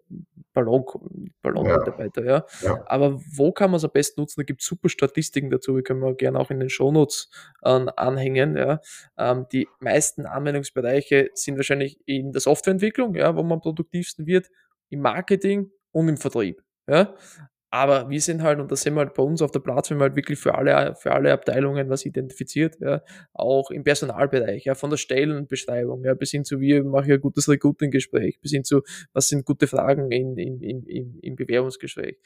Ballon, 0.52 0.84
Ballonmitarbeiter. 1.42 2.24
Ja. 2.24 2.44
ja, 2.62 2.84
Aber 2.86 3.20
wo 3.34 3.52
kann 3.52 3.70
man 3.70 3.78
es 3.78 3.84
am 3.84 3.90
besten 3.90 4.20
nutzen? 4.20 4.40
Da 4.40 4.44
gibt 4.44 4.60
es 4.60 4.66
super 4.66 4.88
Statistiken 4.88 5.50
dazu, 5.50 5.76
die 5.76 5.82
können 5.82 6.00
wir 6.00 6.14
gerne 6.14 6.38
auch 6.38 6.50
in 6.50 6.60
den 6.60 6.68
Shownotes 6.68 7.30
ähm, 7.64 7.90
anhängen. 7.96 8.56
Ja. 8.56 8.80
Ähm, 9.18 9.46
die 9.52 9.68
meisten 9.80 10.26
Anwendungsbereiche 10.26 11.30
sind 11.34 11.56
wahrscheinlich 11.56 11.71
in 11.80 12.32
der 12.32 12.40
Softwareentwicklung, 12.40 13.14
ja, 13.14 13.34
wo 13.34 13.42
man 13.42 13.52
am 13.52 13.60
produktivsten 13.60 14.26
wird, 14.26 14.48
im 14.90 15.00
Marketing 15.00 15.70
und 15.92 16.08
im 16.08 16.16
Vertrieb. 16.16 16.62
Ja. 16.88 17.14
Aber 17.74 18.10
wir 18.10 18.20
sind 18.20 18.42
halt, 18.42 18.60
und 18.60 18.70
das 18.70 18.82
sehen 18.82 18.92
wir 18.94 19.00
halt 19.00 19.14
bei 19.14 19.22
uns 19.22 19.40
auf 19.40 19.50
der 19.50 19.60
Plattform 19.60 20.00
halt 20.00 20.14
wirklich 20.14 20.38
für 20.38 20.54
alle, 20.54 20.94
für 20.94 21.12
alle 21.12 21.32
Abteilungen 21.32 21.88
was 21.88 22.04
identifiziert, 22.04 22.76
ja, 22.80 23.00
auch 23.32 23.70
im 23.70 23.82
Personalbereich, 23.82 24.66
ja, 24.66 24.74
von 24.74 24.90
der 24.90 24.98
Stellenbeschreibung, 24.98 26.04
ja, 26.04 26.12
bis 26.12 26.32
hin 26.32 26.44
zu, 26.44 26.60
wie 26.60 26.82
mache 26.82 27.06
ich 27.06 27.12
ein 27.12 27.20
gutes 27.22 27.48
Recruiting-Gespräch, 27.48 28.40
bis 28.42 28.50
hin 28.50 28.62
zu, 28.62 28.82
was 29.14 29.28
sind 29.28 29.46
gute 29.46 29.66
Fragen 29.66 30.12
in, 30.12 30.36
in, 30.36 30.60
in, 30.60 30.84
in, 30.84 31.18
im 31.20 31.34
Bewerbungsgespräch. 31.34 32.18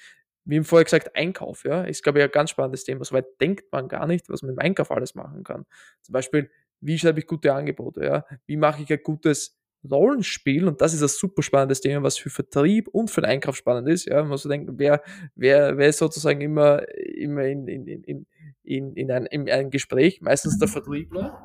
Wie 0.46 0.64
vorher 0.64 0.84
gesagt, 0.84 1.14
Einkauf, 1.14 1.64
ja, 1.64 1.84
ist, 1.84 2.02
glaube 2.02 2.18
ich, 2.18 2.24
ein 2.24 2.30
ganz 2.32 2.50
spannendes 2.50 2.82
Thema. 2.82 3.04
Soweit 3.04 3.26
denkt 3.40 3.70
man 3.70 3.86
gar 3.86 4.08
nicht, 4.08 4.28
was 4.28 4.42
man 4.42 4.50
im 4.52 4.58
Einkauf 4.58 4.90
alles 4.90 5.14
machen 5.14 5.44
kann. 5.44 5.64
Zum 6.02 6.12
Beispiel, 6.12 6.50
wie 6.80 6.98
schreibe 6.98 7.20
ich 7.20 7.26
gute 7.26 7.52
Angebote, 7.52 8.04
ja, 8.04 8.24
wie 8.46 8.56
mache 8.56 8.82
ich 8.82 8.92
ein 8.92 9.00
gutes 9.02 9.56
Rollenspiel, 9.90 10.66
und 10.66 10.80
das 10.80 10.94
ist 10.94 11.02
ein 11.02 11.08
super 11.08 11.42
spannendes 11.42 11.80
Thema, 11.80 12.02
was 12.02 12.18
für 12.18 12.30
Vertrieb 12.30 12.88
und 12.88 13.10
für 13.10 13.20
den 13.20 13.30
Einkauf 13.30 13.56
spannend 13.56 13.88
ist. 13.88 14.06
Ja, 14.06 14.20
man 14.20 14.28
muss 14.28 14.42
denken, 14.42 14.78
wer, 14.78 15.02
wer, 15.34 15.76
wer 15.78 15.88
ist 15.88 15.98
sozusagen 15.98 16.40
immer, 16.40 16.82
immer 16.98 17.44
in, 17.44 17.68
in, 17.68 17.86
in, 17.86 18.26
in, 18.64 18.94
in, 18.94 19.10
ein, 19.10 19.26
in 19.26 19.48
ein 19.48 19.70
Gespräch, 19.70 20.20
meistens 20.20 20.58
der 20.58 20.68
Vertriebler, 20.68 21.40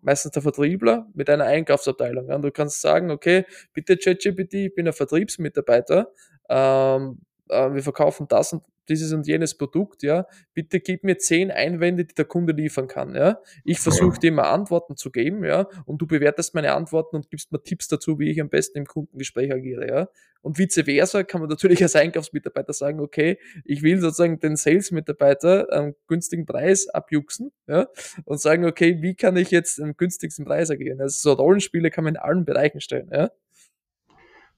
meistens 0.00 0.32
der 0.32 0.42
Vertriebler 0.42 1.06
mit 1.14 1.28
einer 1.28 1.44
Einkaufsabteilung. 1.44 2.28
Und 2.28 2.42
du 2.42 2.50
kannst 2.50 2.80
sagen, 2.80 3.10
okay, 3.10 3.44
bitte 3.74 3.96
ChatGPT, 3.96 4.54
ich 4.54 4.74
bin 4.74 4.86
ein 4.86 4.94
Vertriebsmitarbeiter, 4.94 6.10
ähm, 6.48 7.20
äh, 7.48 7.72
wir 7.74 7.82
verkaufen 7.82 8.26
das 8.28 8.52
und 8.52 8.62
dieses 8.88 9.12
und 9.12 9.26
jenes 9.26 9.56
Produkt, 9.56 10.02
ja, 10.02 10.26
bitte 10.54 10.80
gib 10.80 11.04
mir 11.04 11.18
zehn 11.18 11.50
Einwände, 11.50 12.04
die 12.04 12.14
der 12.14 12.24
Kunde 12.24 12.52
liefern 12.52 12.88
kann, 12.88 13.14
ja. 13.14 13.40
Ich 13.64 13.78
versuche 13.78 14.18
dir 14.18 14.32
mal 14.32 14.50
Antworten 14.50 14.96
zu 14.96 15.10
geben, 15.10 15.44
ja, 15.44 15.68
und 15.86 16.00
du 16.00 16.06
bewertest 16.06 16.54
meine 16.54 16.72
Antworten 16.72 17.16
und 17.16 17.30
gibst 17.30 17.52
mir 17.52 17.62
Tipps 17.62 17.88
dazu, 17.88 18.18
wie 18.18 18.30
ich 18.30 18.40
am 18.40 18.48
besten 18.48 18.78
im 18.78 18.86
Kundengespräch 18.86 19.52
agiere, 19.52 19.88
ja. 19.88 20.08
Und 20.42 20.58
vice 20.58 20.82
versa 20.84 21.22
kann 21.22 21.40
man 21.40 21.50
natürlich 21.50 21.82
als 21.82 21.94
Einkaufsmitarbeiter 21.96 22.72
sagen, 22.72 23.00
okay, 23.00 23.38
ich 23.64 23.82
will 23.82 24.00
sozusagen 24.00 24.40
den 24.40 24.56
Sales-Mitarbeiter 24.56 25.68
am 25.70 25.94
günstigen 26.06 26.46
Preis 26.46 26.88
abjuxen, 26.88 27.52
ja, 27.66 27.88
und 28.24 28.40
sagen, 28.40 28.64
okay, 28.64 29.02
wie 29.02 29.14
kann 29.14 29.36
ich 29.36 29.50
jetzt 29.50 29.80
am 29.80 29.96
günstigsten 29.96 30.44
Preis 30.44 30.70
agieren? 30.70 31.00
Also 31.00 31.30
so 31.30 31.32
Rollenspiele 31.34 31.90
kann 31.90 32.04
man 32.04 32.14
in 32.14 32.20
allen 32.20 32.44
Bereichen 32.44 32.80
stellen, 32.80 33.10
ja. 33.12 33.30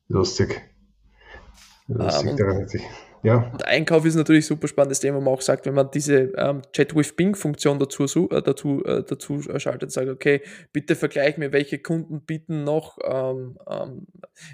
lustig. 0.08 0.62
Lustig, 1.88 2.30
Ähm, 2.30 2.36
daran 2.36 2.56
hätte 2.58 2.76
ich. 2.78 2.84
Ja, 3.24 3.48
Und 3.52 3.64
Einkauf 3.64 4.04
ist 4.04 4.16
natürlich 4.16 4.44
ein 4.44 4.48
super 4.48 4.66
spannendes 4.66 4.98
Thema, 4.98 5.18
wo 5.18 5.20
man 5.20 5.34
auch 5.34 5.42
sagt, 5.42 5.64
wenn 5.66 5.74
man 5.74 5.90
diese 5.92 6.32
ähm, 6.36 6.62
Chat 6.72 6.96
with 6.96 7.14
Bing-Funktion 7.14 7.78
dazu, 7.78 8.04
äh, 8.30 8.42
dazu, 8.42 8.84
äh, 8.84 9.04
dazu 9.04 9.40
schaltet, 9.58 9.92
sagt, 9.92 10.08
okay, 10.08 10.42
bitte 10.72 10.96
vergleich 10.96 11.38
mir, 11.38 11.52
welche 11.52 11.78
Kunden 11.78 12.22
bieten 12.22 12.64
noch, 12.64 12.98
ähm, 13.04 13.58
ähm, 13.68 14.08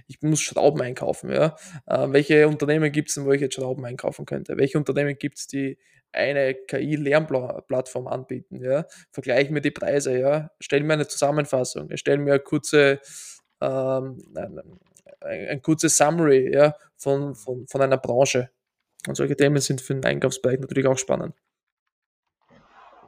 ich 0.06 0.20
muss 0.20 0.40
Schrauben 0.40 0.82
einkaufen, 0.82 1.30
ja. 1.30 1.56
Äh, 1.86 2.08
welche 2.12 2.46
Unternehmen 2.46 2.92
gibt 2.92 3.08
es 3.08 3.14
denn, 3.14 3.24
wo 3.24 3.32
ich 3.32 3.40
jetzt 3.40 3.54
Schrauben 3.54 3.86
einkaufen 3.86 4.26
könnte? 4.26 4.58
Welche 4.58 4.76
Unternehmen 4.76 5.16
gibt 5.16 5.38
es, 5.38 5.46
die 5.46 5.78
eine 6.12 6.54
KI-Lernplattform 6.54 8.06
anbieten, 8.06 8.62
ja? 8.62 8.84
Vergleich 9.12 9.48
mir 9.48 9.62
die 9.62 9.70
Preise, 9.70 10.18
ja. 10.18 10.50
Stell 10.60 10.82
mir 10.82 10.92
eine 10.92 11.08
Zusammenfassung, 11.08 11.88
erstell 11.90 12.18
mir 12.18 12.32
eine 12.34 12.40
kurze, 12.40 13.00
ähm, 13.62 14.18
ein, 14.34 14.60
ein 15.20 15.62
kurzes 15.62 15.96
Summary, 15.96 16.52
ja, 16.54 16.74
von, 16.96 17.34
von, 17.34 17.66
von 17.66 17.80
einer 17.80 17.96
Branche. 17.98 18.50
Und 19.06 19.16
solche 19.16 19.36
Themen 19.36 19.60
sind 19.60 19.80
für 19.80 19.94
den 19.94 20.04
Einkaufsbereich 20.04 20.60
natürlich 20.60 20.86
auch 20.86 20.98
spannend. 20.98 21.34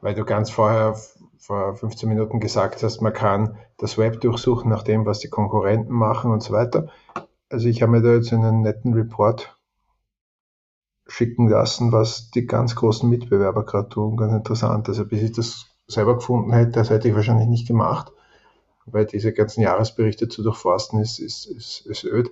weil 0.01 0.15
du 0.15 0.25
ganz 0.25 0.49
vorher, 0.49 0.95
vor 1.37 1.75
15 1.75 2.07
Minuten 2.09 2.39
gesagt 2.39 2.83
hast, 2.83 3.01
man 3.01 3.13
kann 3.13 3.57
das 3.77 3.97
Web 3.97 4.21
durchsuchen 4.21 4.69
nach 4.69 4.83
dem, 4.83 5.05
was 5.05 5.19
die 5.19 5.29
Konkurrenten 5.29 5.93
machen 5.93 6.31
und 6.31 6.41
so 6.41 6.53
weiter. 6.53 6.89
Also 7.49 7.67
ich 7.67 7.81
habe 7.81 7.91
mir 7.91 8.01
da 8.01 8.13
jetzt 8.13 8.31
einen 8.31 8.61
netten 8.61 8.93
Report 8.93 9.57
schicken 11.07 11.49
lassen, 11.49 11.91
was 11.91 12.31
die 12.31 12.45
ganz 12.45 12.75
großen 12.75 13.09
Mitbewerber 13.09 13.65
gerade 13.65 13.89
tun. 13.89 14.17
Ganz 14.17 14.33
interessant. 14.33 14.87
Also 14.87 15.05
bis 15.05 15.21
ich 15.21 15.31
das 15.33 15.65
selber 15.87 16.15
gefunden 16.15 16.53
hätte, 16.53 16.71
das 16.71 16.89
hätte 16.89 17.09
ich 17.09 17.15
wahrscheinlich 17.15 17.47
nicht 17.47 17.67
gemacht, 17.67 18.11
weil 18.85 19.05
diese 19.05 19.33
ganzen 19.33 19.61
Jahresberichte 19.61 20.29
zu 20.29 20.43
durchforsten 20.43 20.99
ist, 20.99 21.19
ist, 21.19 21.45
ist, 21.45 21.85
ist 21.85 22.03
öd. 22.05 22.29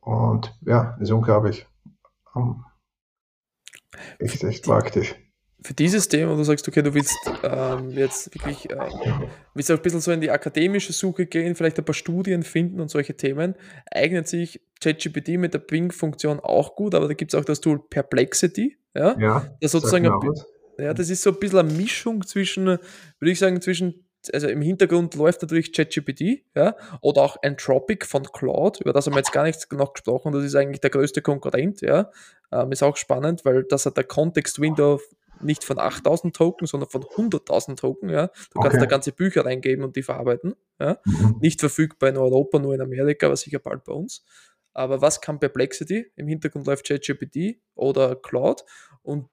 Und 0.00 0.56
ja, 0.62 0.96
ist 1.00 1.12
unglaublich. 1.12 1.66
Um, 2.38 2.64
echt, 4.18 4.42
echt 4.44 4.64
praktisch. 4.64 5.14
Für 5.60 5.74
dieses 5.74 6.06
Thema, 6.06 6.36
du 6.36 6.44
sagst, 6.44 6.68
okay, 6.68 6.82
du 6.82 6.94
willst 6.94 7.16
ähm, 7.42 7.90
jetzt 7.90 8.32
wirklich, 8.32 8.70
ähm, 8.70 9.28
willst 9.54 9.72
auch 9.72 9.76
ein 9.76 9.82
bisschen 9.82 10.00
so 10.00 10.12
in 10.12 10.20
die 10.20 10.30
akademische 10.30 10.92
Suche 10.92 11.26
gehen, 11.26 11.56
vielleicht 11.56 11.78
ein 11.78 11.84
paar 11.84 11.94
Studien 11.94 12.44
finden 12.44 12.80
und 12.80 12.90
solche 12.90 13.16
Themen, 13.16 13.56
eignet 13.90 14.28
sich 14.28 14.60
ChatGPT 14.80 15.30
mit 15.30 15.54
der 15.54 15.58
Bing-Funktion 15.58 16.38
auch 16.38 16.76
gut, 16.76 16.94
aber 16.94 17.08
da 17.08 17.14
gibt 17.14 17.34
es 17.34 17.40
auch 17.40 17.44
das 17.44 17.60
Tool 17.60 17.80
Perplexity, 17.90 18.78
ja, 18.94 19.18
Ja, 19.18 19.56
das 19.60 19.72
sozusagen. 19.72 20.08
Ja, 20.78 20.94
das 20.94 21.10
ist 21.10 21.22
so 21.22 21.30
ein 21.30 21.40
bisschen 21.40 21.58
eine 21.58 21.72
Mischung 21.72 22.24
zwischen, 22.24 22.66
würde 22.66 23.32
ich 23.32 23.40
sagen, 23.40 23.60
zwischen, 23.60 24.07
also 24.32 24.48
im 24.48 24.62
Hintergrund 24.62 25.14
läuft 25.14 25.42
natürlich 25.42 25.72
ChatGPT, 25.72 26.44
ja, 26.54 26.76
oder 27.00 27.22
auch 27.22 27.36
Anthropic 27.42 28.06
von 28.06 28.24
Cloud, 28.24 28.80
über 28.80 28.92
das 28.92 29.06
haben 29.06 29.14
wir 29.14 29.18
jetzt 29.20 29.32
gar 29.32 29.44
nicht 29.44 29.72
noch 29.72 29.92
gesprochen, 29.94 30.32
das 30.32 30.44
ist 30.44 30.54
eigentlich 30.54 30.80
der 30.80 30.90
größte 30.90 31.22
Konkurrent, 31.22 31.80
ja. 31.80 32.10
Ähm, 32.52 32.72
ist 32.72 32.82
auch 32.82 32.96
spannend, 32.96 33.44
weil 33.44 33.64
das 33.64 33.86
hat 33.86 33.96
der 33.96 34.04
Context-Window 34.04 35.00
nicht 35.40 35.62
von 35.64 35.78
8000 35.78 36.34
Token, 36.34 36.66
sondern 36.66 36.90
von 36.90 37.04
100.000 37.04 37.76
Token, 37.76 38.08
ja. 38.08 38.26
Du 38.52 38.60
kannst 38.60 38.76
Okay. 38.76 38.80
da 38.80 38.86
ganze 38.86 39.12
Bücher 39.12 39.44
reingeben 39.44 39.84
und 39.84 39.96
die 39.96 40.02
verarbeiten, 40.02 40.54
ja. 40.80 40.98
Mhm. 41.04 41.36
Nicht 41.40 41.60
verfügbar 41.60 42.10
in 42.10 42.16
Europa, 42.16 42.58
nur 42.58 42.74
in 42.74 42.80
Amerika, 42.80 43.26
aber 43.26 43.36
sicher 43.36 43.58
bald 43.60 43.84
bei 43.84 43.92
uns. 43.92 44.24
Aber 44.72 45.00
was 45.00 45.20
kann 45.20 45.40
Perplexity? 45.40 46.12
Im 46.16 46.28
Hintergrund 46.28 46.66
läuft 46.66 46.86
ChatGPT 46.86 47.60
oder 47.74 48.16
Cloud 48.16 48.64
und 49.02 49.28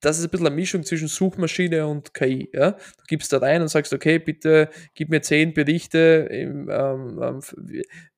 das 0.00 0.18
ist 0.18 0.24
ein 0.24 0.30
bisschen 0.30 0.46
eine 0.46 0.54
Mischung 0.54 0.84
zwischen 0.84 1.08
Suchmaschine 1.08 1.86
und 1.86 2.14
KI. 2.14 2.50
Ja? 2.52 2.72
Du 2.72 3.04
gibst 3.08 3.32
da 3.32 3.38
rein 3.38 3.62
und 3.62 3.68
sagst, 3.68 3.92
okay, 3.92 4.18
bitte 4.18 4.68
gib 4.94 5.08
mir 5.08 5.22
zehn 5.22 5.54
Berichte, 5.54 6.28
im, 6.30 6.68
ähm, 6.70 7.20
ähm, 7.22 7.40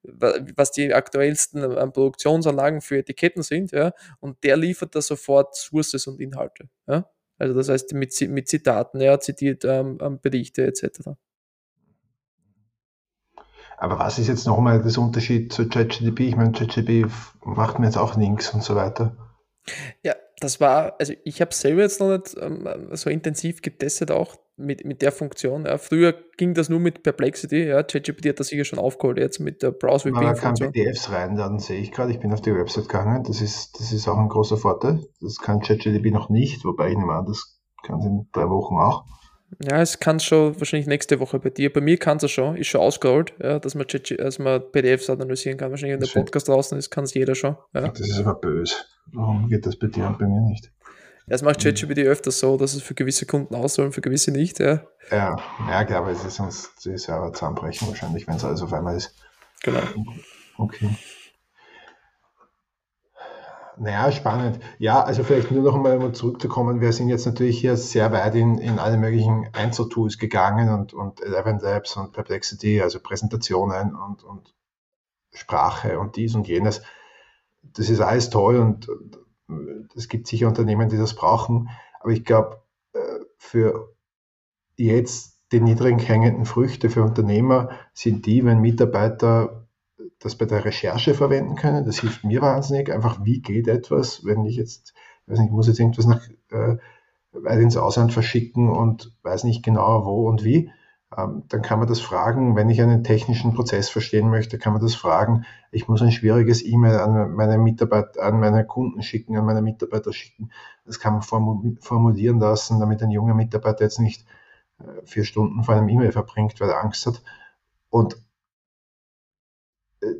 was 0.02 0.72
die 0.72 0.92
aktuellsten 0.92 1.62
ähm, 1.62 1.92
Produktionsanlagen 1.92 2.80
für 2.80 2.98
Etiketten 2.98 3.42
sind, 3.42 3.72
ja? 3.72 3.92
und 4.20 4.42
der 4.44 4.56
liefert 4.56 4.94
da 4.94 5.00
sofort 5.00 5.56
Sources 5.56 6.06
und 6.06 6.20
Inhalte. 6.20 6.68
Ja? 6.86 7.08
Also 7.38 7.54
das 7.54 7.70
heißt 7.70 7.94
mit, 7.94 8.20
mit 8.28 8.48
Zitaten, 8.48 9.00
ja, 9.00 9.18
zitiert 9.18 9.64
ähm, 9.64 9.98
ähm, 10.02 10.20
Berichte 10.20 10.66
etc. 10.66 11.10
Aber 13.78 13.98
was 13.98 14.18
ist 14.18 14.28
jetzt 14.28 14.46
nochmal 14.46 14.82
das 14.82 14.98
Unterschied 14.98 15.50
zu 15.50 15.66
ChatGPT? 15.66 16.20
Ich 16.20 16.36
meine, 16.36 16.52
ChatGPT 16.52 17.10
macht 17.42 17.78
mir 17.78 17.86
jetzt 17.86 17.96
auch 17.96 18.14
Links 18.18 18.52
und 18.52 18.62
so 18.62 18.76
weiter. 18.76 19.16
Ja, 20.02 20.14
das 20.40 20.60
war, 20.60 20.94
also 20.98 21.12
ich 21.24 21.40
habe 21.40 21.54
selber 21.54 21.82
jetzt 21.82 22.00
noch 22.00 22.08
nicht 22.08 22.36
ähm, 22.40 22.66
so 22.92 23.10
intensiv 23.10 23.60
getestet, 23.62 24.10
auch 24.10 24.36
mit, 24.56 24.84
mit 24.84 25.02
der 25.02 25.12
Funktion. 25.12 25.66
Ja. 25.66 25.78
Früher 25.78 26.14
ging 26.36 26.54
das 26.54 26.68
nur 26.68 26.80
mit 26.80 27.02
Perplexity, 27.02 27.64
ja. 27.64 27.82
ChatGPT 27.82 28.30
hat 28.30 28.40
das 28.40 28.48
sicher 28.48 28.64
schon 28.64 28.78
aufgeholt, 28.78 29.18
jetzt 29.18 29.38
mit 29.38 29.62
der 29.62 29.70
browser 29.70 30.10
Man 30.10 30.34
kann 30.34 30.54
PDFs 30.54 31.10
rein, 31.10 31.36
dann 31.36 31.58
sehe 31.58 31.80
ich 31.80 31.92
gerade, 31.92 32.12
ich 32.12 32.20
bin 32.20 32.32
auf 32.32 32.40
die 32.40 32.54
Website 32.54 32.88
gegangen, 32.88 33.22
das 33.24 33.40
ist, 33.40 33.78
das 33.78 33.92
ist 33.92 34.08
auch 34.08 34.18
ein 34.18 34.28
großer 34.28 34.56
Vorteil. 34.56 35.06
Das 35.20 35.38
kann 35.38 35.60
ChatGPT 35.60 36.12
noch 36.12 36.30
nicht, 36.30 36.64
wobei 36.64 36.90
ich 36.90 36.96
nehme 36.96 37.12
an, 37.12 37.26
das 37.26 37.60
kann 37.82 38.00
es 38.00 38.06
in 38.06 38.28
drei 38.32 38.48
Wochen 38.48 38.76
auch. 38.76 39.04
Ja, 39.58 39.80
es 39.82 39.98
kann 39.98 40.20
schon 40.20 40.58
wahrscheinlich 40.60 40.86
nächste 40.86 41.18
Woche 41.18 41.38
bei 41.38 41.50
dir. 41.50 41.72
Bei 41.72 41.80
mir 41.80 41.98
kann 41.98 42.18
es 42.18 42.30
schon, 42.30 42.56
ist 42.56 42.68
schon 42.68 42.80
ausgerollt, 42.80 43.34
ja, 43.42 43.58
dass, 43.58 43.74
man 43.74 43.86
dass 43.88 44.38
man 44.38 44.62
PDFs 44.70 45.10
analysieren 45.10 45.58
kann. 45.58 45.70
Wahrscheinlich, 45.70 46.00
wenn 46.00 46.06
der 46.06 46.20
Podcast 46.20 46.48
draußen 46.48 46.78
ist, 46.78 46.90
kann 46.90 47.04
es 47.04 47.14
jeder 47.14 47.34
schon. 47.34 47.56
Ja. 47.74 47.88
Das 47.88 48.00
ist 48.00 48.20
aber 48.20 48.34
böse. 48.34 48.76
Warum 49.12 49.48
geht 49.48 49.66
das 49.66 49.76
bei 49.76 49.88
dir 49.88 50.06
und 50.06 50.18
bei 50.18 50.26
mir 50.26 50.40
nicht? 50.40 50.70
Das 51.26 51.42
macht 51.42 51.62
ChatGPT 51.62 51.98
öfters 51.98 52.40
so, 52.40 52.56
dass 52.56 52.74
es 52.74 52.82
für 52.82 52.94
gewisse 52.94 53.26
Kunden 53.26 53.54
aussoll 53.54 53.86
und 53.86 53.92
für 53.92 54.00
gewisse 54.00 54.32
nicht. 54.32 54.58
Ja, 54.58 54.82
ja, 55.10 55.36
ja 55.68 55.84
klar, 55.84 56.02
aber 56.02 56.10
es 56.10 56.24
ist 56.24 56.40
uns 56.40 56.74
die 56.84 56.96
Server 56.96 57.32
zusammenbrechen 57.32 57.86
wahrscheinlich, 57.88 58.26
wenn 58.26 58.36
es 58.36 58.44
alles 58.44 58.62
auf 58.62 58.72
einmal 58.72 58.96
ist. 58.96 59.14
Genau. 59.62 59.80
Okay. 60.56 60.90
Naja, 63.80 64.12
spannend. 64.12 64.60
Ja, 64.78 65.02
also 65.02 65.24
vielleicht 65.24 65.50
nur 65.50 65.62
noch 65.62 65.74
einmal 65.74 66.12
zurückzukommen. 66.12 66.82
Wir 66.82 66.92
sind 66.92 67.08
jetzt 67.08 67.24
natürlich 67.24 67.58
hier 67.58 67.78
sehr 67.78 68.12
weit 68.12 68.34
in, 68.34 68.58
in 68.58 68.78
alle 68.78 68.98
möglichen 68.98 69.48
Einzeltools 69.54 70.18
gegangen 70.18 70.68
und, 70.68 70.92
und 70.92 71.22
Eleven 71.22 71.58
Labs 71.60 71.96
und 71.96 72.12
Perplexity, 72.12 72.82
also 72.82 73.00
Präsentationen 73.00 73.96
und, 73.96 74.22
und 74.22 74.54
Sprache 75.32 75.98
und 75.98 76.16
dies 76.16 76.34
und 76.34 76.46
jenes. 76.46 76.82
Das 77.62 77.88
ist 77.88 78.00
alles 78.00 78.28
toll 78.28 78.58
und 78.58 78.86
es 79.96 80.08
gibt 80.08 80.26
sicher 80.26 80.48
Unternehmen, 80.48 80.90
die 80.90 80.98
das 80.98 81.14
brauchen. 81.14 81.70
Aber 82.00 82.10
ich 82.10 82.26
glaube, 82.26 82.62
äh, 82.92 82.98
für 83.38 83.94
jetzt 84.76 85.40
die 85.52 85.60
niedrigen 85.60 86.00
hängenden 86.00 86.44
Früchte 86.44 86.90
für 86.90 87.02
Unternehmer 87.02 87.70
sind 87.94 88.26
die, 88.26 88.44
wenn 88.44 88.60
Mitarbeiter 88.60 89.59
das 90.20 90.36
bei 90.36 90.44
der 90.44 90.64
Recherche 90.64 91.14
verwenden 91.14 91.56
können. 91.56 91.84
Das 91.84 92.00
hilft 92.00 92.24
mir 92.24 92.42
wahnsinnig. 92.42 92.92
Einfach, 92.92 93.24
wie 93.24 93.40
geht 93.40 93.66
etwas, 93.66 94.24
wenn 94.24 94.44
ich 94.44 94.56
jetzt, 94.56 94.94
weiß 95.26 95.38
nicht, 95.38 95.48
ich 95.48 95.52
muss 95.52 95.66
jetzt 95.66 95.80
irgendwas 95.80 96.06
nach 96.06 96.22
äh, 96.50 96.76
weit 97.32 97.60
ins 97.60 97.76
Ausland 97.76 98.12
verschicken 98.12 98.68
und 98.68 99.16
weiß 99.22 99.44
nicht 99.44 99.64
genau 99.64 100.04
wo 100.04 100.28
und 100.28 100.44
wie. 100.44 100.70
Ähm, 101.16 101.44
dann 101.48 101.62
kann 101.62 101.78
man 101.78 101.88
das 101.88 102.00
fragen, 102.00 102.54
wenn 102.54 102.68
ich 102.68 102.80
einen 102.82 103.02
technischen 103.02 103.54
Prozess 103.54 103.88
verstehen 103.88 104.30
möchte, 104.30 104.58
kann 104.58 104.74
man 104.74 104.82
das 104.82 104.94
fragen. 104.94 105.44
Ich 105.72 105.88
muss 105.88 106.02
ein 106.02 106.12
schwieriges 106.12 106.64
E-Mail 106.64 106.96
an 106.98 107.32
meine 107.32 107.58
Mitarbeiter, 107.58 108.22
an 108.22 108.38
meine 108.40 108.64
Kunden 108.64 109.02
schicken, 109.02 109.36
an 109.36 109.46
meine 109.46 109.62
Mitarbeiter 109.62 110.12
schicken. 110.12 110.50
Das 110.84 111.00
kann 111.00 111.14
man 111.14 111.22
formulieren 111.22 112.38
lassen, 112.38 112.78
damit 112.78 113.02
ein 113.02 113.10
junger 113.10 113.34
Mitarbeiter 113.34 113.84
jetzt 113.84 113.98
nicht 114.00 114.26
äh, 114.78 115.04
vier 115.04 115.24
Stunden 115.24 115.64
vor 115.64 115.74
einem 115.74 115.88
E-Mail 115.88 116.12
verbringt, 116.12 116.60
weil 116.60 116.68
er 116.68 116.84
Angst 116.84 117.06
hat. 117.06 117.22
Und 117.88 118.16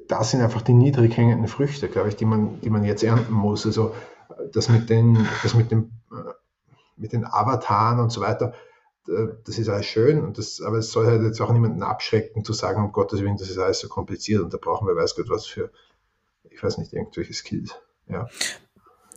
das 0.09 0.31
sind 0.31 0.43
einfach 0.43 0.63
die 0.63 0.75
niedrig 0.75 1.17
hängenden 1.17 1.49
Früchte, 1.49 1.89
glaube 1.89 2.09
ich, 2.09 2.17
die 2.17 2.25
man, 2.25 2.61
die 2.61 2.71
man 2.71 2.85
jetzt 2.85 3.03
ernten 3.03 3.33
muss. 3.33 3.67
Also 3.67 3.95
das 4.53 4.69
mit 4.69 4.91
den, 4.91 5.27
das 5.43 5.55
mit 5.55 5.71
dem, 5.71 5.93
äh, 6.13 6.33
mit 6.97 7.13
den 7.13 7.25
Avataren 7.25 8.01
und 8.01 8.11
so 8.11 8.21
weiter, 8.21 8.55
äh, 9.09 9.29
das 9.45 9.59
ist 9.59 9.69
alles 9.69 9.87
schön, 9.87 10.23
und 10.23 10.39
das, 10.39 10.61
aber 10.61 10.79
es 10.79 10.93
soll 10.93 11.07
halt 11.07 11.23
jetzt 11.23 11.41
auch 11.41 11.53
niemanden 11.53 11.83
abschrecken 11.83 12.45
zu 12.45 12.53
sagen, 12.53 12.85
um 12.85 12.93
Gottes 12.93 13.21
Willen, 13.21 13.37
das 13.37 13.51
ist 13.51 13.59
alles 13.59 13.81
so 13.81 13.89
kompliziert 13.89 14.43
und 14.43 14.53
da 14.53 14.59
brauchen 14.59 14.87
wir 14.87 14.97
weiß 14.97 15.17
Gott 15.17 15.31
was 15.31 15.47
für, 15.47 15.71
ich 16.51 16.63
weiß 16.63 16.79
nicht, 16.79 16.93
irgendwelche 16.93 17.33
Skills. 17.33 17.75
Ja. 18.09 18.29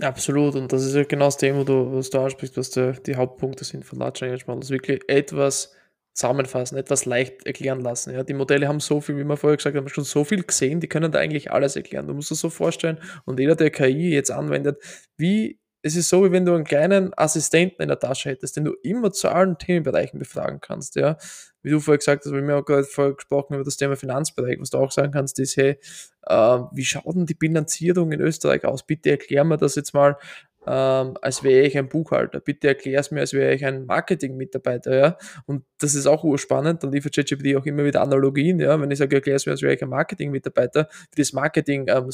Absolut, 0.01 0.55
und 0.55 0.72
das 0.74 0.84
ist 0.84 0.95
ja 0.95 1.03
genau 1.03 1.26
das 1.26 1.38
Thema, 1.38 1.68
was 1.68 2.09
du 2.09 2.20
ansprichst, 2.20 2.57
was 2.57 2.72
der, 2.72 2.93
die 2.93 3.16
Hauptpunkte 3.16 3.64
sind 3.64 3.86
von 3.86 3.99
Large 3.99 4.26
Language 4.26 4.47
Models. 4.47 4.70
Wirklich 4.72 5.01
etwas 5.07 5.76
zusammenfassen, 6.14 6.78
etwas 6.78 7.05
leicht 7.05 7.45
erklären 7.45 7.82
lassen. 7.82 8.14
Ja, 8.14 8.24
die 8.24 8.34
Modelle 8.34 8.68
haben 8.68 8.80
so 8.80 9.01
viel, 9.01 9.18
wie 9.18 9.24
wir 9.24 9.38
vorher 9.38 9.57
gesagt 9.57 9.76
haben, 9.76 9.89
schon 9.89 10.03
so 10.03 10.24
viel 10.24 10.43
gesehen, 10.43 10.80
die 10.80 10.88
können 10.88 11.11
da 11.11 11.20
eigentlich 11.20 11.51
alles 11.51 11.76
erklären. 11.76 12.07
Du 12.07 12.14
musst 12.14 12.32
es 12.32 12.39
so 12.39 12.49
vorstellen 12.49 12.99
und 13.26 13.39
jeder, 13.39 13.55
der 13.55 13.72
KI 13.72 14.11
jetzt 14.11 14.32
anwendet, 14.32 14.78
wie 15.18 15.59
es 15.86 15.97
ist 15.97 16.07
so, 16.07 16.24
wie 16.24 16.32
wenn 16.32 16.45
du 16.45 16.53
einen 16.53 16.64
kleinen 16.64 17.11
Assistenten 17.18 17.82
in 17.82 17.89
der 17.89 17.99
Tasche 17.99 18.30
hättest, 18.30 18.55
den 18.55 18.64
du 18.64 18.74
immer 18.84 19.11
zu 19.11 19.28
allen 19.28 19.57
Themenbereichen 19.57 20.18
befragen 20.18 20.61
kannst. 20.61 20.95
Ja? 20.95 21.18
Wie 21.61 21.72
du 21.72 21.82
vorher 21.82 21.97
gesagt 21.97 22.24
hast, 22.24 22.32
wir 22.32 22.39
haben 22.39 22.49
ja 22.49 22.57
auch 22.57 22.66
gerade 22.66 22.86
vorher 22.86 23.14
gesprochen 23.14 23.55
über 23.55 23.66
das 23.66 23.76
Thema 23.76 23.97
Finanzbereich, 23.97 24.59
was 24.61 24.70
du 24.70 24.78
auch 24.78 24.91
sagen 24.91 25.11
kannst, 25.11 25.39
ist, 25.39 25.57
hey, 25.57 25.78
äh, 26.26 26.59
wie 26.72 26.86
schaut 26.86 27.16
denn 27.16 27.26
die 27.26 27.34
Bilanzierung 27.34 28.14
in 28.14 28.22
Österreich 28.22 28.64
aus? 28.64 28.86
Bitte 28.86 29.11
erklär 29.11 29.43
mir 29.43 29.57
das 29.57 29.76
jetzt 29.76 29.93
mal 29.93 30.18
ähm, 30.66 31.18
als 31.22 31.43
wäre 31.43 31.66
ich 31.66 31.78
ein 31.78 31.89
Buchhalter. 31.89 32.39
Bitte 32.39 32.70
erklär 32.70 32.99
es 32.99 33.11
mir, 33.11 33.22
als 33.22 33.34
wäre 33.34 33.53
ich 33.53 33.66
ein 33.66 33.86
Marketing-Mitarbeiter, 33.86 34.95
ja. 34.95 35.18
Und 35.45 35.66
das 35.80 35.95
ist 35.95 36.07
auch 36.07 36.24
urspannend. 36.24 36.84
Dann 36.84 36.91
liefert 36.91 37.16
ChatGPT 37.16 37.55
auch 37.55 37.66
immer 37.66 37.84
wieder 37.84 38.01
Analogien, 38.01 38.59
ja. 38.59 38.80
Wenn 38.80 38.91
ich 38.91 38.99
sage, 38.99 39.18
erklär 39.18 39.36
es 39.36 39.45
mir, 39.45 39.53
als 39.53 39.61
wäre 39.61 39.74
ich 39.74 39.84
ein 39.84 39.89
Marketing-Mitarbeiter, 39.89 40.88
wie 41.14 41.22
das 41.22 41.34
Marketing-Jargon 41.34 42.14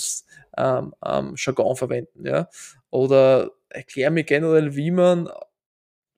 ähm, 0.57 0.93
ähm, 1.05 1.35
ähm 1.39 1.75
verwenden, 1.75 2.25
ja. 2.25 2.49
Oder 2.89 3.51
erklär 3.69 4.11
mir 4.11 4.23
generell, 4.23 4.75
wie 4.75 4.91
man 4.91 5.29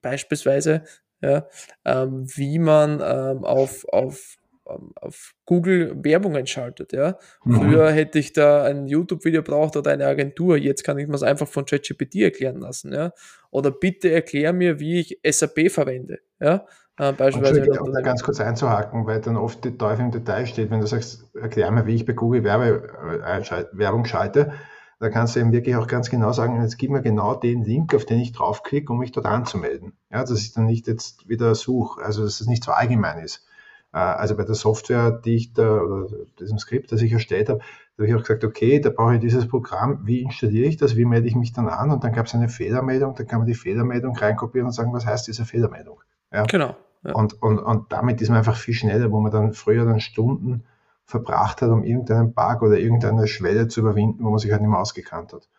beispielsweise, 0.01 0.83
ja, 1.21 1.47
ähm, 1.85 2.25
wie 2.35 2.59
man 2.59 3.01
ähm, 3.03 3.43
auf, 3.43 3.85
auf 3.89 4.37
auf 4.95 5.33
Google 5.45 5.95
Werbung 6.03 6.45
schaltet. 6.45 6.93
Ja? 6.93 7.17
Mhm. 7.43 7.55
Früher 7.55 7.91
hätte 7.91 8.19
ich 8.19 8.33
da 8.33 8.63
ein 8.63 8.87
YouTube-Video 8.87 9.41
braucht 9.41 9.75
oder 9.75 9.91
eine 9.91 10.05
Agentur, 10.05 10.57
jetzt 10.57 10.83
kann 10.83 10.97
ich 10.97 11.07
mir 11.07 11.15
es 11.15 11.23
einfach 11.23 11.47
von 11.47 11.65
ChatGPT 11.65 12.15
erklären 12.15 12.59
lassen. 12.59 12.93
Ja? 12.93 13.13
Oder 13.49 13.71
bitte 13.71 14.11
erklär 14.11 14.53
mir, 14.53 14.79
wie 14.79 14.99
ich 14.99 15.19
SAP 15.25 15.69
verwende. 15.69 16.19
Ja? 16.39 16.65
Äh, 16.97 17.13
beispielsweise 17.13 17.81
um 17.81 17.93
da 17.93 18.01
ganz 18.01 18.21
kurz 18.23 18.39
einzuhaken, 18.39 19.07
weil 19.07 19.21
dann 19.21 19.37
oft 19.37 19.63
die 19.63 19.77
Teufel 19.77 20.05
im 20.05 20.11
Detail 20.11 20.45
steht, 20.45 20.69
wenn 20.69 20.81
du 20.81 20.87
sagst, 20.87 21.25
erklär 21.35 21.71
mir, 21.71 21.85
wie 21.87 21.95
ich 21.95 22.05
bei 22.05 22.13
Google 22.13 22.43
Werbe, 22.43 22.89
äh, 23.25 23.65
Werbung 23.71 24.05
schalte, 24.05 24.53
da 25.01 25.09
kannst 25.09 25.35
du 25.35 25.39
eben 25.39 25.51
wirklich 25.51 25.75
auch 25.75 25.87
ganz 25.87 26.11
genau 26.11 26.31
sagen, 26.31 26.61
jetzt 26.61 26.77
gib 26.77 26.91
mir 26.91 27.01
genau 27.01 27.33
den 27.33 27.63
Link, 27.63 27.95
auf 27.95 28.05
den 28.05 28.19
ich 28.19 28.33
draufklicke, 28.33 28.93
um 28.93 28.99
mich 28.99 29.11
dort 29.11 29.25
anzumelden. 29.25 29.93
Ja, 30.11 30.19
dass 30.19 30.43
ich 30.43 30.53
dann 30.53 30.67
nicht 30.67 30.85
jetzt 30.87 31.27
wieder 31.27 31.55
suche, 31.55 32.03
also 32.05 32.23
dass 32.23 32.39
es 32.39 32.45
nicht 32.45 32.63
so 32.63 32.71
allgemein 32.71 33.17
ist. 33.17 33.43
Äh, 33.93 33.97
also 33.97 34.35
bei 34.35 34.43
der 34.43 34.55
Software, 34.55 35.11
die 35.11 35.35
ich 35.35 35.53
da, 35.53 35.81
oder 35.81 36.07
diesem 36.39 36.57
Skript, 36.57 36.91
das 36.91 37.01
ich 37.01 37.11
erstellt 37.11 37.49
habe, 37.49 37.59
da 37.59 38.03
habe 38.03 38.07
ich 38.07 38.15
auch 38.15 38.21
gesagt, 38.21 38.43
okay, 38.43 38.79
da 38.79 38.89
brauche 38.89 39.15
ich 39.15 39.21
dieses 39.21 39.47
Programm, 39.47 40.01
wie 40.05 40.21
installiere 40.21 40.67
ich 40.67 40.77
das, 40.77 40.95
wie 40.95 41.05
melde 41.05 41.27
ich 41.27 41.35
mich 41.35 41.53
dann 41.53 41.67
an? 41.67 41.91
Und 41.91 42.03
dann 42.03 42.13
gab 42.13 42.25
es 42.25 42.33
eine 42.33 42.49
Fehlermeldung, 42.49 43.15
dann 43.15 43.27
kann 43.27 43.39
man 43.39 43.47
die 43.47 43.53
Fehlermeldung 43.53 44.15
reinkopieren 44.15 44.67
und 44.67 44.73
sagen, 44.73 44.93
was 44.93 45.05
heißt 45.05 45.27
diese 45.27 45.45
Fehlermeldung? 45.45 46.01
Ja? 46.31 46.43
Genau. 46.43 46.75
Ja. 47.03 47.13
Und, 47.13 47.41
und, 47.41 47.59
und 47.59 47.91
damit 47.91 48.21
ist 48.21 48.29
man 48.29 48.37
einfach 48.37 48.55
viel 48.55 48.73
schneller, 48.73 49.11
wo 49.11 49.19
man 49.19 49.31
dann 49.31 49.53
früher 49.53 49.85
dann 49.85 49.99
Stunden 49.99 50.63
verbracht 51.03 51.61
hat, 51.61 51.69
um 51.69 51.83
irgendeinen 51.83 52.33
Bug 52.33 52.61
oder 52.61 52.77
irgendeine 52.77 53.27
Schwelle 53.27 53.67
zu 53.67 53.81
überwinden, 53.81 54.23
wo 54.23 54.29
man 54.29 54.39
sich 54.39 54.51
halt 54.51 54.61
nicht 54.61 54.69
mehr 54.69 54.79
ausgekannt 54.79 55.33
hat. 55.33 55.49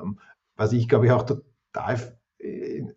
Ähm, 0.00 0.18
was 0.56 0.72
ich 0.72 0.88
glaube 0.88 1.06
ich 1.06 1.12
auch 1.12 1.22
total 1.22 1.98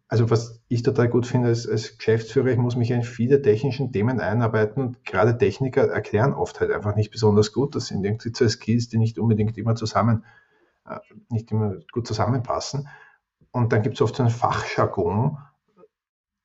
also 0.07 0.29
was 0.29 0.61
ich 0.69 0.83
total 0.83 1.09
gut 1.09 1.27
finde 1.27 1.49
als, 1.49 1.67
als 1.67 1.97
Geschäftsführer, 1.97 2.47
ich 2.47 2.57
muss 2.57 2.75
mich 2.75 2.91
in 2.91 3.03
viele 3.03 3.41
technischen 3.41 3.91
Themen 3.91 4.21
einarbeiten 4.21 4.81
und 4.81 5.03
gerade 5.03 5.37
Techniker 5.37 5.89
erklären 5.89 6.33
oft 6.33 6.59
halt 6.59 6.71
einfach 6.71 6.95
nicht 6.95 7.11
besonders 7.11 7.51
gut. 7.51 7.75
Das 7.75 7.87
sind 7.87 8.05
irgendwie 8.05 8.31
zwei 8.31 8.47
Skills, 8.47 8.87
die 8.87 8.97
nicht 8.97 9.19
unbedingt 9.19 9.57
immer 9.57 9.75
zusammen, 9.75 10.23
äh, 10.87 10.99
nicht 11.29 11.51
immer 11.51 11.75
gut 11.91 12.07
zusammenpassen. 12.07 12.87
Und 13.51 13.73
dann 13.73 13.81
gibt 13.81 13.95
es 13.95 14.01
oft 14.01 14.15
so 14.15 14.23
einen 14.23 14.31
Fachjargon, 14.31 15.37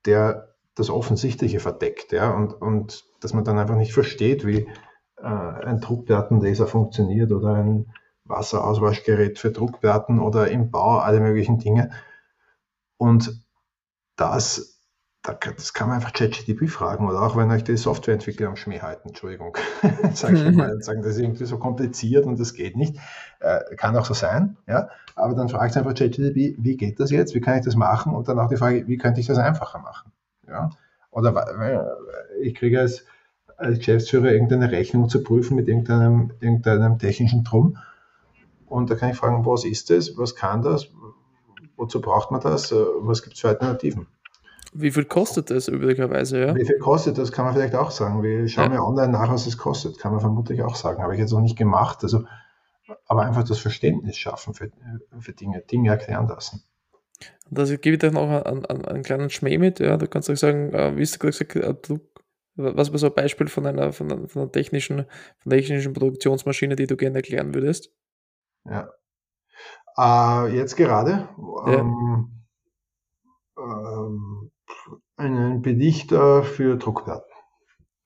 der 0.05 0.55
das 0.74 0.90
Offensichtliche 0.90 1.61
verdeckt, 1.61 2.12
ja, 2.12 2.30
und, 2.30 2.53
und 2.55 3.05
dass 3.20 3.32
man 3.32 3.44
dann 3.44 3.59
einfach 3.59 3.76
nicht 3.76 3.92
versteht, 3.92 4.46
wie 4.46 4.68
äh, 5.16 5.22
ein 5.22 5.80
Druckplattenleser 5.80 6.66
funktioniert 6.66 7.32
oder 7.32 7.55
ein 7.55 7.92
Wasserauswaschgerät 8.24 9.38
für 9.38 9.51
Druckplatten 9.51 10.20
oder 10.20 10.51
im 10.51 10.70
Bau 10.70 10.99
alle 10.99 11.20
möglichen 11.20 11.59
Dinge 11.59 11.90
und 12.99 13.40
das, 14.16 14.80
das 15.22 15.72
kann 15.72 15.88
man 15.88 15.96
einfach 15.96 16.12
ChatGTP 16.12 16.68
fragen 16.68 17.09
oder 17.09 17.22
auch 17.22 17.36
wenn 17.36 17.51
euch 17.51 17.64
die 17.64 17.76
Softwareentwickler 17.76 18.49
am 18.49 18.57
Schmäh 18.57 18.80
halten, 18.80 19.09
Entschuldigung, 19.09 19.57
sage 20.12 20.49
ich 20.49 20.57
mal, 20.57 20.78
sagen, 20.82 21.03
das 21.03 21.12
ist 21.12 21.20
irgendwie 21.20 21.46
so 21.46 21.59
kompliziert 21.59 22.26
und 22.26 22.38
das 22.38 22.55
geht 22.55 22.76
nicht. 22.76 22.96
Äh, 23.40 23.74
kann 23.76 23.96
auch 23.96 24.05
so 24.05 24.14
sein, 24.14 24.57
ja. 24.66 24.90
Aber 25.14 25.34
dann 25.34 25.49
fragt 25.49 25.76
einfach 25.76 25.94
ChatGTP, 25.94 26.57
wie 26.59 26.76
geht 26.76 27.01
das 27.01 27.11
jetzt? 27.11 27.34
Wie 27.34 27.40
kann 27.40 27.59
ich 27.59 27.64
das 27.64 27.76
machen? 27.76 28.14
Und 28.14 28.28
dann 28.28 28.38
auch 28.38 28.49
die 28.49 28.57
Frage, 28.57 28.86
wie 28.86 28.99
könnte 28.99 29.20
ich 29.20 29.26
das 29.26 29.38
einfacher 29.38 29.78
machen? 29.78 30.12
Ja. 30.46 30.70
Oder 31.11 31.99
ich 32.40 32.55
kriege 32.55 32.80
als, 32.80 33.05
als 33.57 33.78
Geschäftsführer 33.78 34.30
irgendeine 34.30 34.70
Rechnung 34.70 35.09
zu 35.09 35.22
prüfen 35.22 35.57
mit 35.57 35.68
irgendeinem, 35.68 36.32
irgendeinem 36.40 36.99
technischen 36.99 37.44
Drum. 37.44 37.76
Und 38.66 38.90
da 38.90 38.94
kann 38.94 39.11
ich 39.11 39.16
fragen, 39.16 39.46
was 39.46 39.64
ist 39.64 39.90
das? 39.90 40.16
Was 40.16 40.36
kann 40.36 40.62
das? 40.62 40.88
Wozu 41.79 42.01
braucht 42.01 42.31
man 42.31 42.41
das? 42.41 42.72
Äh, 42.72 42.76
was 42.99 43.22
gibt 43.22 43.37
es 43.37 43.41
für 43.41 43.49
Alternativen? 43.49 44.09
Wie 44.74 44.91
viel 44.91 45.05
kostet 45.05 45.51
das 45.51 45.68
üblicherweise? 45.68 46.41
Ja? 46.41 46.55
Wie 46.55 46.66
viel 46.66 46.79
kostet 46.79 47.16
das, 47.16 47.33
kann 47.33 47.47
man 47.47 47.55
vielleicht 47.55 47.74
auch 47.74 47.91
sagen. 47.91 48.22
Wir 48.22 48.47
schauen 48.49 48.72
ja. 48.72 48.81
mir 48.81 48.85
online 48.85 49.12
nach, 49.12 49.31
was 49.33 49.47
es 49.47 49.57
kostet, 49.57 49.99
kann 49.99 50.12
man 50.12 50.20
vermutlich 50.20 50.62
auch 50.62 50.74
sagen. 50.74 51.03
Habe 51.03 51.14
ich 51.14 51.20
jetzt 51.20 51.33
noch 51.33 51.41
nicht 51.41 51.57
gemacht. 51.57 52.01
Also, 52.03 52.24
aber 53.07 53.22
einfach 53.22 53.45
das 53.45 53.59
Verständnis 53.59 54.16
schaffen 54.16 54.55
für, 54.55 54.70
für 55.20 55.33
Dinge, 55.33 55.62
Dinge 55.62 55.91
erklären 55.91 56.29
lassen. 56.29 56.64
Und 57.49 57.59
das 57.59 57.70
gebe 57.70 57.91
ich 57.95 57.99
dir 57.99 58.11
noch 58.11 58.29
einen, 58.45 58.66
einen, 58.66 58.85
einen, 58.85 59.03
kleinen 59.03 59.31
Schmäh 59.31 59.57
mit. 59.57 59.79
Ja, 59.81 59.97
du 59.97 60.07
kannst 60.07 60.29
auch 60.29 60.37
sagen, 60.37 60.72
äh, 60.74 60.97
wie 60.97 61.03
hast 61.03 61.14
du 61.14 61.26
gesagt, 61.26 61.57
äh, 61.57 61.74
du, 61.74 62.01
was 62.57 62.89
wäre 62.89 62.99
so 62.99 63.07
ein 63.07 63.14
Beispiel 63.14 63.47
von 63.47 63.66
einer, 63.66 63.93
von 63.93 64.11
einer, 64.11 64.29
von 64.29 64.43
einer 64.43 64.53
technischen, 64.53 65.07
von 65.39 65.53
einer 65.53 65.61
technischen 65.61 65.93
Produktionsmaschine, 65.93 66.76
die 66.76 66.87
du 66.87 66.97
gerne 66.97 67.18
erklären 67.18 67.55
würdest? 67.55 67.93
Ja. 68.64 68.91
Äh, 69.99 70.57
jetzt 70.57 70.76
gerade 70.76 71.28
ja. 71.66 71.72
ähm, 71.72 72.44
ähm, 73.59 74.51
einen 75.16 75.62
Bedichter 75.62 76.44
für 76.44 76.76
Druckplatten. 76.76 77.30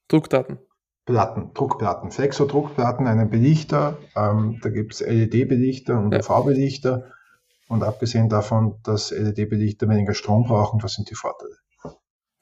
Druckdaten. 0.09 0.59
Platten, 1.05 1.53
Druckplatten, 1.53 2.13
Flexo-Druckplatten, 2.13 3.09
einen 3.09 3.29
Belichter, 3.29 3.99
ähm, 4.15 4.61
da 4.63 4.69
gibt 4.69 4.95
es 4.95 5.01
LED-Belichter 5.01 5.99
und 5.99 6.13
ja. 6.13 6.21
UV-Belichter 6.21 7.11
und 7.69 7.83
abgesehen 7.83 8.29
davon, 8.29 8.79
dass 8.85 9.11
LED-Belichter 9.11 9.89
weniger 9.89 10.15
Strom 10.15 10.45
brauchen, 10.45 10.83
was 10.83 10.95
sind 10.95 11.11
die 11.11 11.17
Vorteile? 11.17 11.57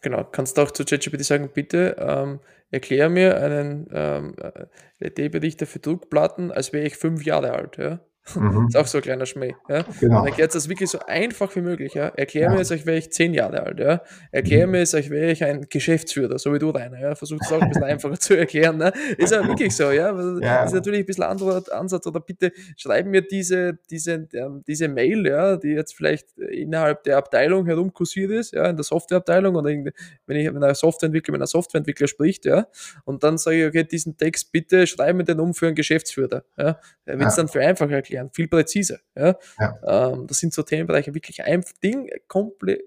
Genau, 0.02 0.24
kannst 0.24 0.56
du 0.56 0.62
auch 0.62 0.70
zu 0.70 0.84
ChatGPT 0.84 1.24
sagen, 1.24 1.50
bitte 1.52 1.96
ähm, 1.98 2.40
erklär 2.70 3.08
mir 3.08 3.40
einen 3.40 3.88
ähm, 3.92 4.34
äh, 4.38 4.66
LED-Belichter 4.98 5.66
für 5.66 5.78
Druckplatten, 5.78 6.50
als 6.52 6.72
wäre 6.72 6.86
ich 6.86 6.96
fünf 6.96 7.24
Jahre 7.24 7.52
alt. 7.52 7.76
Ja? 7.78 8.00
Mhm. 8.34 8.66
ist 8.68 8.76
auch 8.76 8.86
so 8.86 8.98
ein 8.98 9.02
kleiner 9.02 9.26
Schmäh. 9.26 9.54
Ja? 9.68 9.84
Genau. 10.00 10.20
Und 10.20 10.26
erklärt 10.28 10.54
das 10.54 10.68
wirklich 10.68 10.90
so 10.90 10.98
einfach 11.06 11.54
wie 11.56 11.60
möglich. 11.60 11.94
Ja? 11.94 12.08
Erklär 12.08 12.44
ja. 12.44 12.50
mir 12.50 12.60
es, 12.60 12.70
als 12.70 12.86
wäre 12.86 12.98
ich 12.98 13.10
zehn 13.12 13.34
Jahre 13.34 13.62
alt. 13.62 13.78
Ja? 13.78 14.02
Erklär 14.30 14.66
mhm. 14.66 14.72
mir 14.72 14.82
es, 14.82 14.94
als 14.94 15.10
wäre 15.10 15.30
ich 15.30 15.44
ein 15.44 15.66
Geschäftsführer, 15.68 16.38
so 16.38 16.52
wie 16.52 16.58
du 16.58 16.72
deiner. 16.72 17.00
Ja? 17.00 17.14
Versuch 17.14 17.38
es 17.40 17.52
auch 17.52 17.60
ein 17.60 17.68
bisschen 17.68 17.84
einfacher 17.84 18.18
zu 18.18 18.36
erklären. 18.36 18.78
Ne? 18.78 18.92
Ist 19.16 19.32
ja 19.32 19.46
wirklich 19.46 19.74
so. 19.74 19.90
Ja? 19.90 20.14
ja? 20.40 20.64
Ist 20.64 20.74
natürlich 20.74 21.00
ein 21.00 21.06
bisschen 21.06 21.24
anderer 21.24 21.62
Ansatz. 21.72 22.06
Oder 22.06 22.20
bitte 22.20 22.52
schreib 22.76 23.06
mir 23.06 23.22
diese, 23.22 23.78
diese, 23.90 24.28
ähm, 24.32 24.62
diese 24.66 24.88
Mail, 24.88 25.26
ja, 25.26 25.56
die 25.56 25.68
jetzt 25.68 25.94
vielleicht 25.94 26.36
innerhalb 26.38 27.04
der 27.04 27.16
Abteilung 27.16 27.66
herumkursiert 27.66 28.30
ist, 28.30 28.52
ja, 28.52 28.66
in 28.66 28.76
der 28.76 28.84
Softwareabteilung 28.84 29.54
oder 29.56 29.70
in, 29.70 29.90
wenn 30.26 30.36
ich 30.36 30.46
mit 30.46 30.62
einer 30.62 30.74
Softwareentwickler 30.74 31.32
mit 31.32 31.40
einer 31.40 31.46
Softwareentwickler 31.46 32.08
spricht, 32.08 32.44
ja, 32.44 32.66
und 33.04 33.22
dann 33.22 33.38
sage 33.38 33.60
ich, 33.60 33.66
okay, 33.66 33.84
diesen 33.84 34.16
Text 34.16 34.52
bitte 34.52 34.86
schreib 34.86 35.16
mir 35.16 35.24
den 35.24 35.40
um 35.40 35.54
für 35.54 35.66
einen 35.66 35.74
Geschäftsführer. 35.74 36.44
Ja? 36.56 36.78
Er 37.04 37.18
wird 37.18 37.28
es 37.28 37.36
dann 37.36 37.48
für 37.48 37.60
einfach 37.60 37.90
erklären 37.90 38.19
erklären, 38.20 38.30
viel 38.32 38.48
präziser. 38.48 38.98
Ja? 39.16 39.36
ja. 39.58 40.12
Ähm, 40.12 40.26
das 40.26 40.38
sind 40.38 40.52
so 40.52 40.62
Themenbereiche, 40.62 41.14
wirklich 41.14 41.42
einfach 41.42 41.72
Ding, 41.82 42.08
komple 42.28 42.78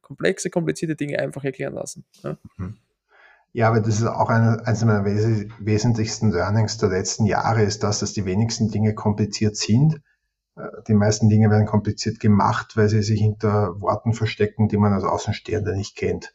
komplexe, 0.00 0.50
komplizierte 0.50 0.96
Dinge 0.96 1.18
einfach 1.18 1.44
erklären 1.44 1.74
lassen. 1.74 2.04
Ja, 2.22 2.36
mhm. 2.56 2.76
ja 3.52 3.68
aber 3.68 3.80
das 3.80 4.00
ist 4.00 4.06
auch 4.06 4.28
eine, 4.28 4.66
eines 4.66 4.84
meiner 4.84 5.04
wes 5.04 5.46
wesentlichsten 5.58 6.30
Learnings 6.30 6.78
der 6.78 6.88
letzten 6.88 7.26
Jahre, 7.26 7.62
ist 7.62 7.82
das, 7.82 8.00
dass 8.00 8.12
die 8.12 8.24
wenigsten 8.24 8.70
Dinge 8.70 8.94
kompliziert 8.94 9.56
sind. 9.56 10.00
Äh, 10.56 10.62
die 10.88 10.94
meisten 10.94 11.28
Dinge 11.28 11.50
werden 11.50 11.66
kompliziert 11.66 12.20
gemacht, 12.20 12.76
weil 12.76 12.88
sie 12.88 13.02
sich 13.02 13.20
hinter 13.20 13.80
Worten 13.80 14.12
verstecken, 14.12 14.68
die 14.68 14.78
man 14.78 14.92
als 14.92 15.04
Außenstehender 15.04 15.74
nicht 15.74 15.96
kennt. 15.96 16.32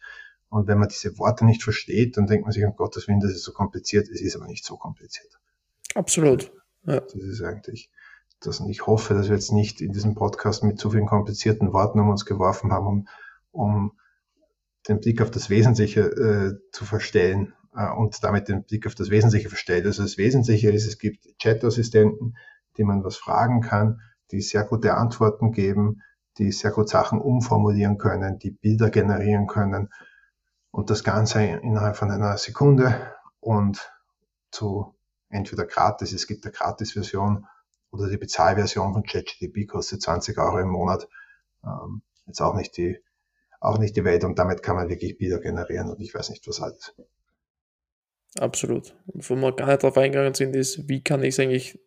Und 0.49 0.67
wenn 0.67 0.77
man 0.77 0.87
diese 0.87 1.17
Worte 1.17 1.43
nicht 1.43 1.63
versteht, 1.63 2.15
dann 2.15 2.27
denkt 2.27 2.45
man 2.45 2.53
sich, 2.53 2.63
um 2.63 2.75
Gottes 2.75 3.07
Willen, 3.07 3.19
das 3.19 3.31
ist 3.31 3.43
so 3.43 3.51
kompliziert. 3.51 4.07
Es 4.07 4.21
ist 4.21 4.37
aber 4.37 4.45
nicht 4.45 4.63
so 4.63 4.77
kompliziert. 4.77 5.37
Absolut. 5.95 6.51
Ja. 6.85 6.99
Das 6.99 7.15
ist 7.15 7.41
eigentlich 7.41 7.89
das. 8.47 8.59
Und 8.59 8.69
ich 8.69 8.85
hoffe, 8.87 9.13
dass 9.13 9.27
wir 9.27 9.35
jetzt 9.35 9.51
nicht 9.51 9.81
in 9.81 9.91
diesem 9.91 10.15
Podcast 10.15 10.63
mit 10.63 10.79
zu 10.79 10.91
vielen 10.91 11.05
komplizierten 11.05 11.73
Worten 11.73 11.99
um 11.99 12.09
uns 12.09 12.25
geworfen 12.25 12.71
haben, 12.71 12.87
um, 12.87 13.07
um 13.51 13.91
den 14.87 14.99
Blick 14.99 15.21
auf 15.21 15.31
das 15.31 15.49
Wesentliche 15.49 16.01
äh, 16.01 16.71
zu 16.71 16.85
verstellen 16.85 17.53
äh, 17.75 17.89
und 17.89 18.23
damit 18.23 18.47
den 18.47 18.63
Blick 18.63 18.87
auf 18.87 18.95
das 18.95 19.09
Wesentliche 19.09 19.49
verstellt. 19.49 19.85
Also 19.85 20.03
das 20.03 20.17
Wesentliche 20.17 20.71
ist, 20.71 20.85
es 20.85 20.97
gibt 20.97 21.25
Chat-Assistenten, 21.39 22.35
die 22.77 22.83
man 22.83 23.03
was 23.03 23.17
fragen 23.17 23.61
kann, 23.61 24.01
die 24.31 24.41
sehr 24.41 24.63
gute 24.63 24.95
Antworten 24.95 25.51
geben, 25.51 26.01
die 26.37 26.51
sehr 26.51 26.71
gut 26.71 26.89
Sachen 26.89 27.19
umformulieren 27.19 27.97
können, 27.97 28.39
die 28.39 28.51
Bilder 28.51 28.89
generieren 28.89 29.47
können 29.47 29.89
und 30.71 30.89
das 30.89 31.03
Ganze 31.03 31.41
innerhalb 31.41 31.95
von 31.95 32.11
einer 32.11 32.37
Sekunde 32.37 33.13
und 33.39 33.91
zu 34.51 34.93
entweder 35.29 35.65
gratis, 35.65 36.13
es 36.13 36.27
gibt 36.27 36.45
eine 36.45 36.53
Gratis-Version 36.53 37.45
oder 37.95 38.09
die 38.09 38.17
Bezahlversion 38.17 38.93
von 38.93 39.03
ChatGPT 39.03 39.67
kostet 39.67 40.01
20 40.01 40.37
Euro 40.37 40.59
im 40.59 40.69
Monat. 40.69 41.07
Ähm, 41.63 42.01
jetzt 42.27 42.41
auch 42.41 42.55
nicht 42.55 42.77
die, 42.77 42.99
auch 43.59 43.77
nicht 43.77 43.95
die 43.95 44.03
Welt 44.03 44.23
und 44.23 44.37
damit 44.37 44.61
kann 44.61 44.75
man 44.75 44.89
wirklich 44.89 45.17
Bilder 45.17 45.39
generieren 45.39 45.89
und 45.89 45.99
ich 46.01 46.13
weiß 46.13 46.29
nicht 46.29 46.47
was 46.47 46.61
alles. 46.61 46.93
Absolut. 48.39 48.93
Wo 49.13 49.35
wir 49.35 49.53
gar 49.53 49.67
nicht 49.67 49.81
darauf 49.81 49.97
eingegangen 49.97 50.33
sind, 50.33 50.57
ist, 50.57 50.89
wie 50.89 51.01
kann 51.01 51.23
ich 51.23 51.29
es 51.29 51.39
eigentlich 51.39 51.79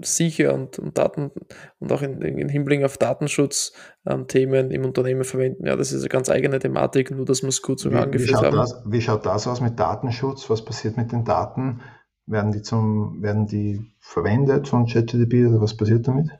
sicher 0.00 0.54
und, 0.54 0.78
und 0.78 0.96
Daten 0.96 1.32
und 1.80 1.92
auch 1.92 2.00
in, 2.00 2.22
in 2.22 2.48
Hinblick 2.48 2.84
auf 2.84 2.96
Datenschutzthemen 2.96 4.66
ähm, 4.66 4.70
im 4.70 4.84
Unternehmen 4.84 5.24
verwenden. 5.24 5.66
Ja, 5.66 5.74
das 5.74 5.90
ist 5.90 6.02
eine 6.02 6.08
ganz 6.08 6.30
eigene 6.30 6.60
Thematik, 6.60 7.10
nur 7.10 7.24
dass 7.24 7.42
wir 7.42 7.48
es 7.48 7.60
kurz 7.60 7.82
so 7.82 7.90
angeführt 7.90 8.40
haben. 8.40 8.56
Das, 8.56 8.82
wie 8.86 9.00
schaut 9.00 9.26
das 9.26 9.48
aus 9.48 9.60
mit 9.60 9.80
Datenschutz? 9.80 10.48
Was 10.48 10.64
passiert 10.64 10.96
mit 10.96 11.10
den 11.10 11.24
Daten? 11.24 11.80
Werden 12.26 12.52
die 12.52 12.62
zum, 12.62 13.22
werden 13.22 13.46
die 13.46 13.86
verwendet 14.00 14.68
von 14.68 14.86
ChatGPT 14.86 15.48
oder 15.48 15.60
was 15.60 15.76
passiert 15.76 16.08
damit? 16.08 16.30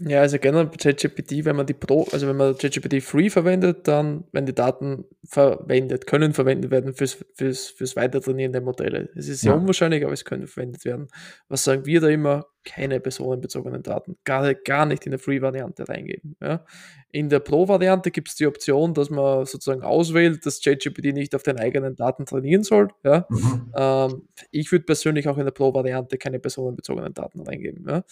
Ja, 0.00 0.20
also 0.20 0.38
generell 0.38 0.66
bei 0.66 0.76
ChatGPT, 0.76 1.44
wenn 1.44 1.56
man 1.56 1.66
die 1.66 1.74
Pro, 1.74 2.06
also 2.12 2.28
wenn 2.28 2.36
man 2.36 2.56
ChatGPT 2.56 3.02
Free 3.02 3.30
verwendet, 3.30 3.88
dann 3.88 4.22
werden 4.30 4.46
die 4.46 4.54
Daten 4.54 5.04
verwendet, 5.24 6.06
können 6.06 6.34
verwendet 6.34 6.70
werden 6.70 6.94
fürs, 6.94 7.24
fürs, 7.34 7.66
fürs 7.70 7.96
Weitertrainieren 7.96 8.52
der 8.52 8.60
Modelle. 8.60 9.08
Es 9.16 9.26
ist 9.26 9.40
sehr 9.40 9.52
ja. 9.52 9.58
unwahrscheinlich, 9.58 10.04
aber 10.04 10.12
es 10.12 10.24
können 10.24 10.46
verwendet 10.46 10.84
werden. 10.84 11.08
Was 11.48 11.64
sagen 11.64 11.84
wir 11.84 12.00
da 12.00 12.08
immer? 12.08 12.46
Keine 12.64 13.00
personenbezogenen 13.00 13.82
Daten. 13.82 14.16
Gar, 14.22 14.54
gar 14.54 14.86
nicht 14.86 15.04
in 15.04 15.10
der 15.10 15.18
Free-Variante 15.18 15.88
reingeben. 15.88 16.36
Ja. 16.40 16.64
In 17.10 17.28
der 17.28 17.40
Pro-Variante 17.40 18.12
gibt 18.12 18.28
es 18.28 18.36
die 18.36 18.46
Option, 18.46 18.94
dass 18.94 19.10
man 19.10 19.46
sozusagen 19.46 19.82
auswählt, 19.82 20.46
dass 20.46 20.60
ChatGPT 20.60 21.06
nicht 21.12 21.34
auf 21.34 21.42
den 21.42 21.58
eigenen 21.58 21.96
Daten 21.96 22.24
trainieren 22.24 22.62
soll. 22.62 22.88
Ja. 23.02 23.26
Mhm. 23.30 23.72
Ähm, 23.74 24.28
ich 24.52 24.70
würde 24.70 24.84
persönlich 24.84 25.26
auch 25.26 25.38
in 25.38 25.44
der 25.44 25.52
Pro-Variante 25.52 26.18
keine 26.18 26.38
personenbezogenen 26.38 27.14
Daten 27.14 27.40
reingeben. 27.40 27.84
Ja. 27.88 28.04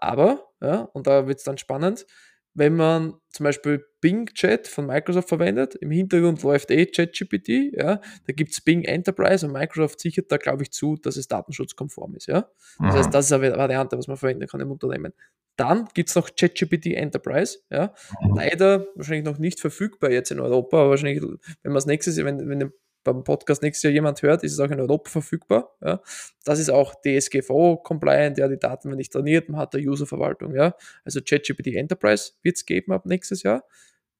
Aber, 0.00 0.48
ja, 0.60 0.82
und 0.92 1.06
da 1.06 1.26
wird 1.26 1.38
es 1.38 1.44
dann 1.44 1.58
spannend, 1.58 2.06
wenn 2.54 2.74
man 2.74 3.14
zum 3.28 3.44
Beispiel 3.44 3.86
Bing 4.00 4.26
Chat 4.34 4.66
von 4.66 4.86
Microsoft 4.86 5.28
verwendet, 5.28 5.76
im 5.76 5.90
Hintergrund 5.90 6.42
läuft 6.42 6.70
eh 6.70 6.86
ChatGPT, 6.86 7.74
ja, 7.76 8.00
da 8.26 8.32
gibt 8.32 8.52
es 8.52 8.60
Bing 8.60 8.82
Enterprise 8.82 9.46
und 9.46 9.52
Microsoft 9.52 10.00
sichert 10.00 10.32
da, 10.32 10.36
glaube 10.36 10.64
ich, 10.64 10.72
zu, 10.72 10.96
dass 10.96 11.16
es 11.16 11.28
datenschutzkonform 11.28 12.16
ist. 12.16 12.26
Ja? 12.26 12.50
Das 12.80 12.96
heißt, 12.96 13.08
mhm. 13.08 13.12
das 13.12 13.26
ist 13.26 13.32
eine 13.32 13.56
Variante, 13.56 13.96
was 13.96 14.08
man 14.08 14.16
verwenden 14.16 14.48
kann 14.48 14.60
im 14.60 14.70
Unternehmen. 14.72 15.12
Dann 15.56 15.88
gibt 15.94 16.08
es 16.08 16.14
noch 16.14 16.30
ChatGPT 16.34 16.86
Enterprise, 16.86 17.58
ja. 17.70 17.94
Mhm. 18.20 18.34
Leider 18.34 18.86
wahrscheinlich 18.94 19.24
noch 19.24 19.38
nicht 19.38 19.60
verfügbar 19.60 20.10
jetzt 20.10 20.30
in 20.30 20.40
Europa, 20.40 20.80
aber 20.80 20.90
wahrscheinlich, 20.90 21.22
wenn 21.22 21.38
man 21.64 21.74
das 21.74 21.86
nächstes 21.86 22.16
Jahr, 22.16 22.26
wenn, 22.26 22.48
wenn 22.48 22.72
beim 23.04 23.24
Podcast 23.24 23.62
nächstes 23.62 23.82
Jahr 23.84 23.92
jemand 23.92 24.22
hört, 24.22 24.42
ist 24.42 24.52
es 24.52 24.60
auch 24.60 24.70
in 24.70 24.80
Europa 24.80 25.10
verfügbar. 25.10 25.76
Ja. 25.82 26.00
Das 26.44 26.58
ist 26.58 26.70
auch 26.70 26.94
DSGVO-compliant, 26.94 28.38
ja, 28.38 28.48
die 28.48 28.58
Daten 28.58 28.88
werden 28.88 28.98
nicht 28.98 29.12
trainiert, 29.12 29.48
man 29.48 29.60
hat 29.60 29.74
der 29.74 29.80
Userverwaltung. 29.80 30.54
Ja. 30.54 30.74
Also 31.04 31.20
ChatGPT 31.20 31.68
Enterprise 31.74 32.32
wird 32.42 32.56
es 32.56 32.66
geben 32.66 32.92
ab 32.92 33.06
nächstes 33.06 33.42
Jahr. 33.42 33.64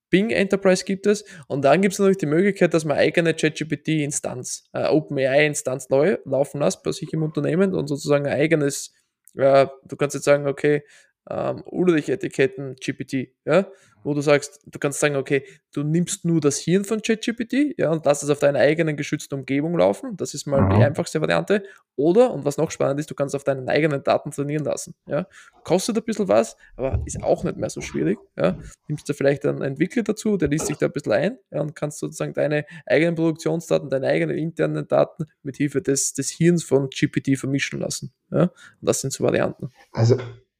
Bing 0.09 0.29
Enterprise 0.29 0.83
gibt 0.83 1.07
es 1.07 1.23
und 1.47 1.63
dann 1.63 1.81
gibt 1.81 1.93
es 1.93 1.99
natürlich 1.99 2.17
die 2.17 2.25
Möglichkeit, 2.25 2.73
dass 2.73 2.83
man 2.83 2.97
eigene 2.97 3.33
ChatGPT-Instanz, 3.33 4.65
äh, 4.73 4.87
OpenAI-Instanz 4.87 5.89
neu 5.89 6.17
laufen 6.25 6.59
lässt 6.59 6.83
bei 6.83 6.91
sich 6.91 7.13
im 7.13 7.23
Unternehmen 7.23 7.73
und 7.73 7.87
sozusagen 7.87 8.27
ein 8.27 8.33
eigenes, 8.33 8.93
äh, 9.35 9.67
du 9.85 9.95
kannst 9.95 10.13
jetzt 10.13 10.25
sagen, 10.25 10.47
okay, 10.47 10.83
ähm, 11.29 11.63
Ulrich-Etiketten 11.65 12.75
GPT, 12.75 13.29
ja, 13.45 13.67
wo 14.03 14.13
du 14.13 14.21
sagst, 14.21 14.61
du 14.65 14.79
kannst 14.79 14.99
sagen, 14.99 15.15
okay, 15.15 15.45
du 15.73 15.83
nimmst 15.83 16.25
nur 16.25 16.41
das 16.41 16.57
Hirn 16.57 16.83
von 16.83 17.01
ChatGPT, 17.01 17.77
ja, 17.77 17.91
und 17.91 18.05
lass 18.05 18.23
es 18.23 18.29
auf 18.29 18.39
deiner 18.39 18.59
eigenen 18.59 18.97
geschützten 18.97 19.35
Umgebung 19.35 19.77
laufen. 19.77 20.17
Das 20.17 20.33
ist 20.33 20.47
mal 20.47 20.67
die 20.75 20.83
einfachste 20.83 21.21
Variante. 21.21 21.63
Oder, 21.95 22.33
und 22.33 22.45
was 22.45 22.57
noch 22.57 22.71
spannend 22.71 22.99
ist, 22.99 23.11
du 23.11 23.15
kannst 23.15 23.35
auf 23.35 23.43
deinen 23.43 23.69
eigenen 23.69 24.03
Daten 24.03 24.31
trainieren 24.31 24.63
lassen. 24.63 24.95
Ja. 25.05 25.27
Kostet 25.63 25.97
ein 25.97 26.03
bisschen 26.03 26.27
was, 26.27 26.57
aber 26.75 27.01
ist 27.05 27.21
auch 27.21 27.43
nicht 27.43 27.57
mehr 27.57 27.69
so 27.69 27.81
schwierig. 27.81 28.17
Ja. 28.37 28.57
Nimmst 28.87 29.07
du 29.07 29.13
vielleicht 29.13 29.45
einen 29.45 29.61
Entwickler 29.61 30.03
dazu, 30.03 30.37
der 30.37 30.49
liest 30.49 30.67
sich 30.67 30.77
da 30.77 30.87
ein 30.87 30.91
bisschen 30.91 31.11
ein 31.11 31.37
ja, 31.51 31.61
und 31.61 31.75
kannst 31.75 31.99
sozusagen 31.99 32.33
deine 32.33 32.65
eigenen 32.87 33.15
Produktionsdaten, 33.15 33.89
deine 33.89 34.07
eigenen 34.07 34.37
internen 34.37 34.87
Daten 34.87 35.25
mit 35.43 35.57
Hilfe 35.57 35.81
des, 35.81 36.13
des 36.13 36.31
Hirns 36.31 36.63
von 36.63 36.89
GPT 36.89 37.37
vermischen 37.37 37.79
lassen. 37.79 38.11
Ja. 38.31 38.43
Und 38.43 38.51
das 38.81 39.01
sind 39.01 39.13
so 39.13 39.23
Varianten. 39.23 39.69
Also 39.91 40.17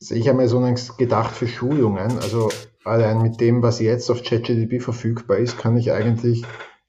ich 0.10 0.28
habe 0.28 0.38
mir 0.38 0.47
so 0.47 0.60
gedacht 0.97 1.36
für 1.36 1.47
Schulungen, 1.47 2.18
also 2.20 2.49
allein 2.84 3.22
mit 3.22 3.39
dem, 3.39 3.62
was 3.62 3.80
jetzt 3.80 4.10
auf 4.10 4.24
ChatGPT 4.24 4.82
verfügbar 4.82 5.38
ist, 5.38 5.58
kann 5.58 5.78
ich 5.78 5.91
eigentlich, 5.91 6.43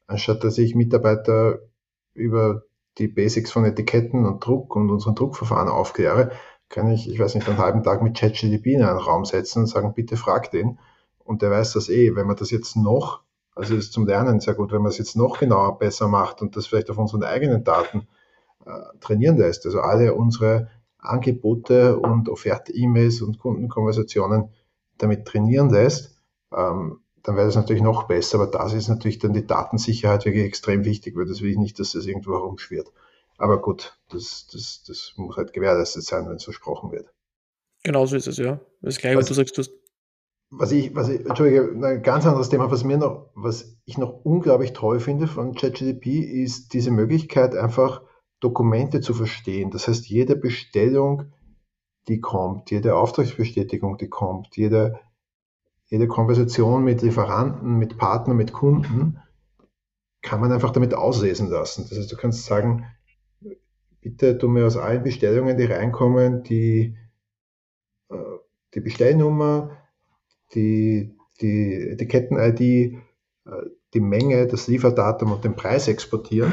anstatt 0.06 0.44
dass 0.44 0.56
ich 0.58 0.74
Mitarbeiter 0.74 1.60
über 2.14 2.62
die 2.98 3.08
Basics 3.08 3.50
von 3.50 3.64
Etiketten 3.64 4.24
und 4.24 4.44
Druck 4.44 4.76
und 4.76 4.90
unseren 4.90 5.14
Druckverfahren 5.14 5.68
aufkläre, 5.68 6.30
kann 6.68 6.90
ich, 6.90 7.08
ich 7.10 7.18
weiß 7.18 7.34
nicht, 7.34 7.48
einen 7.48 7.58
halben 7.58 7.82
Tag 7.82 8.02
mit 8.02 8.16
ChatGPT 8.16 8.66
in 8.66 8.82
einen 8.82 8.98
Raum 8.98 9.26
setzen 9.26 9.60
und 9.60 9.66
sagen, 9.66 9.92
bitte 9.94 10.16
frag 10.16 10.50
den. 10.50 10.78
Und 11.18 11.42
der 11.42 11.50
weiß 11.50 11.74
das 11.74 11.90
eh. 11.90 12.16
Wenn 12.16 12.26
man 12.26 12.36
das 12.36 12.50
jetzt 12.50 12.76
noch, 12.76 13.20
also 13.54 13.76
ist 13.76 13.92
zum 13.92 14.06
Lernen 14.06 14.40
sehr 14.40 14.54
gut, 14.54 14.72
wenn 14.72 14.82
man 14.82 14.90
es 14.90 14.98
jetzt 14.98 15.16
noch 15.16 15.38
genauer 15.38 15.78
besser 15.78 16.08
macht 16.08 16.40
und 16.40 16.56
das 16.56 16.66
vielleicht 16.66 16.90
auf 16.90 16.98
unseren 16.98 17.24
eigenen 17.24 17.62
Daten 17.62 18.08
äh, 18.64 18.70
trainieren 19.00 19.36
lässt. 19.36 19.66
Also 19.66 19.80
alle 19.80 20.14
unsere 20.14 20.70
Angebote 21.02 21.98
und 21.98 22.28
Offerte-E-Mails 22.28 23.20
und 23.22 23.38
Kundenkonversationen 23.38 24.50
damit 24.98 25.26
trainieren 25.26 25.70
lässt, 25.70 26.16
ähm, 26.56 27.00
dann 27.22 27.36
wäre 27.36 27.46
das 27.46 27.56
natürlich 27.56 27.82
noch 27.82 28.04
besser, 28.04 28.40
aber 28.40 28.50
da 28.50 28.66
ist 28.66 28.88
natürlich 28.88 29.18
dann 29.18 29.32
die 29.32 29.46
Datensicherheit 29.46 30.24
wirklich 30.24 30.44
extrem 30.44 30.84
wichtig, 30.84 31.16
weil 31.16 31.26
das 31.26 31.40
will 31.40 31.50
ich 31.50 31.58
nicht, 31.58 31.78
dass 31.78 31.92
das 31.92 32.06
irgendwo 32.06 32.32
herumschwirrt. 32.32 32.92
Aber 33.38 33.60
gut, 33.60 33.98
das, 34.10 34.46
das, 34.52 34.84
das 34.86 35.14
muss 35.16 35.36
halt 35.36 35.52
gewährleistet 35.52 36.04
sein, 36.04 36.28
wenn 36.28 36.36
es 36.36 36.44
versprochen 36.44 36.90
wird. 36.92 37.12
Genauso 37.84 38.16
ist 38.16 38.26
es, 38.26 38.38
ja. 38.38 38.60
Das 38.80 38.98
gleiche, 38.98 39.18
was 39.18 39.26
du 39.26 39.34
sagst, 39.34 39.58
du 39.58 39.62
was 40.52 40.70
ich, 40.70 40.94
was 40.94 41.08
ich, 41.08 41.24
Entschuldige, 41.24 41.72
ein 41.82 42.02
ganz 42.02 42.26
anderes 42.26 42.50
Thema, 42.50 42.70
was 42.70 42.84
mir 42.84 42.98
noch, 42.98 43.30
was 43.34 43.74
ich 43.86 43.96
noch 43.96 44.24
unglaublich 44.24 44.74
toll 44.74 45.00
finde 45.00 45.26
von 45.26 45.54
ChatGDP, 45.54 46.20
ist 46.20 46.74
diese 46.74 46.90
Möglichkeit, 46.90 47.56
einfach 47.56 48.02
Dokumente 48.42 49.00
zu 49.00 49.14
verstehen. 49.14 49.70
Das 49.70 49.86
heißt, 49.86 50.08
jede 50.08 50.34
Bestellung, 50.34 51.32
die 52.08 52.20
kommt, 52.20 52.72
jede 52.72 52.96
Auftragsbestätigung, 52.96 53.98
die 53.98 54.08
kommt, 54.08 54.56
jede, 54.56 54.98
jede 55.86 56.08
Konversation 56.08 56.82
mit 56.82 57.02
Lieferanten, 57.02 57.78
mit 57.78 57.96
Partnern, 57.96 58.36
mit 58.36 58.52
Kunden, 58.52 59.20
kann 60.22 60.40
man 60.40 60.50
einfach 60.50 60.70
damit 60.70 60.92
auslesen 60.92 61.50
lassen. 61.50 61.86
Das 61.88 61.98
heißt, 61.98 62.10
du 62.10 62.16
kannst 62.16 62.44
sagen, 62.44 62.84
bitte 64.00 64.36
tu 64.38 64.48
mir 64.48 64.66
aus 64.66 64.76
allen 64.76 65.04
Bestellungen, 65.04 65.56
die 65.56 65.64
reinkommen, 65.64 66.42
die, 66.42 66.96
äh, 68.08 68.16
die 68.74 68.80
Bestellnummer, 68.80 69.78
die, 70.52 71.16
die 71.40 71.90
Etiketten-ID, 71.90 72.60
äh, 72.60 72.98
die 73.94 74.00
Menge, 74.00 74.48
das 74.48 74.66
Lieferdatum 74.66 75.30
und 75.30 75.44
den 75.44 75.54
Preis 75.54 75.86
exportieren 75.86 76.52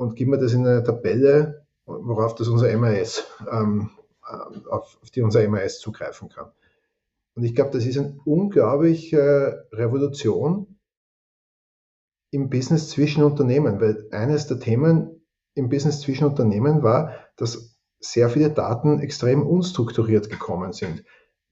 und 0.00 0.16
gib 0.16 0.28
mir 0.28 0.38
das 0.38 0.54
in 0.54 0.66
eine 0.66 0.82
Tabelle, 0.82 1.66
worauf 1.84 2.34
das 2.34 2.48
unser 2.48 2.74
MAS, 2.78 3.26
ähm, 3.52 3.90
äh, 4.26 4.68
auf, 4.70 4.98
auf, 5.02 5.10
die 5.14 5.20
unser 5.20 5.46
MAS 5.46 5.78
zugreifen 5.78 6.30
kann. 6.30 6.50
Und 7.34 7.44
ich 7.44 7.54
glaube, 7.54 7.72
das 7.72 7.84
ist 7.84 7.98
eine 7.98 8.18
unglaubliche 8.24 9.68
Revolution 9.72 10.78
im 12.30 12.48
Business 12.48 12.88
zwischen 12.88 13.22
Unternehmen, 13.24 13.78
weil 13.82 14.08
eines 14.10 14.46
der 14.46 14.58
Themen 14.58 15.20
im 15.54 15.68
Business 15.68 16.00
zwischen 16.00 16.24
Unternehmen 16.24 16.82
war, 16.82 17.12
dass 17.36 17.76
sehr 17.98 18.30
viele 18.30 18.48
Daten 18.50 19.00
extrem 19.00 19.46
unstrukturiert 19.46 20.30
gekommen 20.30 20.72
sind. 20.72 21.04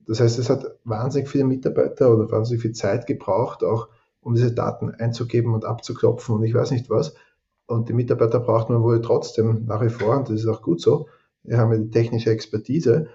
Das 0.07 0.21
heißt, 0.21 0.39
es 0.39 0.49
hat 0.49 0.65
wahnsinnig 0.85 1.29
viele 1.29 1.45
Mitarbeiter 1.45 2.15
oder 2.15 2.31
wahnsinnig 2.31 2.63
viel 2.63 2.73
Zeit 2.73 3.07
gebraucht, 3.07 3.63
auch 3.63 3.89
um 4.21 4.35
diese 4.35 4.55
Daten 4.55 4.91
einzugeben 4.91 5.53
und 5.53 5.67
abzuklopfen 5.67 6.35
und 6.35 6.45
ich 6.45 6.55
weiß 6.55 6.71
nicht 6.71 6.89
was. 6.89 7.15
Und 7.69 7.89
die 7.89 7.93
Mitarbeiter 7.93 8.41
braucht 8.41 8.71
man 8.71 8.83
wohl 8.83 9.01
trotzdem 9.03 9.67
nach 9.67 9.83
wie 9.83 9.91
vor, 9.91 10.17
und 10.17 10.29
das 10.29 10.41
ist 10.41 10.47
auch 10.47 10.63
gut 10.63 10.81
so. 10.81 11.09
Wir 11.43 11.59
haben 11.59 11.71
ja 11.71 11.79
die 11.79 11.91
technische 11.91 12.31
Expertise, 12.31 13.09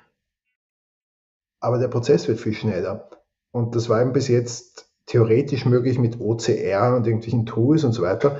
aber 1.60 1.80
der 1.80 1.88
Prozess 1.88 2.28
wird 2.28 2.40
viel 2.40 2.54
schneller. 2.54 3.10
Und 3.52 3.76
das 3.76 3.90
war 3.90 4.02
eben 4.02 4.14
bis 4.14 4.28
jetzt 4.28 4.88
theoretisch 5.06 5.66
möglich 5.66 6.00
mit 6.00 6.20
OCR 6.20 6.96
und 6.96 7.06
irgendwelchen 7.08 7.46
Tools 7.46 7.84
und 7.84 7.94
so 7.94 8.04
weiter. 8.04 8.38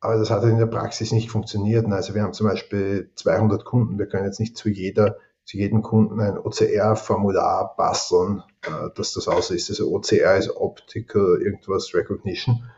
Aber 0.00 0.16
das 0.16 0.30
hat 0.30 0.42
in 0.44 0.58
der 0.58 0.66
Praxis 0.66 1.12
nicht 1.12 1.30
funktioniert. 1.30 1.86
Also 1.86 2.14
wir 2.14 2.22
haben 2.22 2.32
zum 2.32 2.46
Beispiel 2.46 3.10
200 3.14 3.64
Kunden. 3.64 3.98
Wir 3.98 4.06
können 4.06 4.24
jetzt 4.24 4.40
nicht 4.40 4.56
zu 4.56 4.68
jeder 4.68 5.18
zu 5.46 5.58
jedem 5.58 5.82
Kunden 5.82 6.20
ein 6.20 6.38
OCR-Formular 6.38 7.76
basteln, 7.76 8.42
äh, 8.62 8.90
dass 8.96 9.14
das 9.14 9.28
aus 9.28 9.50
ist. 9.50 9.70
Also 9.70 9.94
OCR 9.94 10.36
ist 10.36 10.50
Optical 10.50 11.40
irgendwas 11.40 11.94
Recognition. 11.94 12.68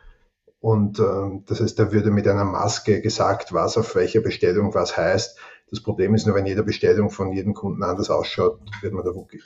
Und 0.60 0.98
äh, 0.98 1.40
das 1.46 1.60
heißt, 1.60 1.78
da 1.78 1.92
würde 1.92 2.10
mit 2.10 2.26
einer 2.26 2.44
Maske 2.44 3.00
gesagt, 3.00 3.52
was 3.52 3.76
auf 3.76 3.94
welcher 3.94 4.20
Bestellung 4.20 4.74
was 4.74 4.96
heißt. 4.96 5.38
Das 5.70 5.82
Problem 5.82 6.14
ist 6.14 6.26
nur, 6.26 6.34
wenn 6.34 6.46
jede 6.46 6.62
Bestellung 6.62 7.10
von 7.10 7.32
jedem 7.32 7.54
Kunden 7.54 7.82
anders 7.82 8.10
ausschaut, 8.10 8.60
wird 8.80 8.94
man 8.94 9.04
da 9.04 9.14
wuckig. 9.14 9.44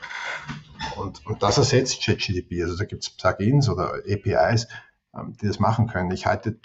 Und, 0.96 1.26
und 1.26 1.42
das 1.42 1.58
ersetzt 1.58 2.02
ChatGDP. 2.02 2.62
Also 2.62 2.76
da 2.76 2.84
gibt 2.84 3.02
es 3.02 3.10
Plugins 3.10 3.68
oder 3.68 3.94
APIs, 4.08 4.68
ähm, 5.14 5.36
die 5.40 5.46
das 5.46 5.58
machen 5.58 5.88
können. 5.88 6.10
Ich 6.12 6.26
halte 6.26 6.58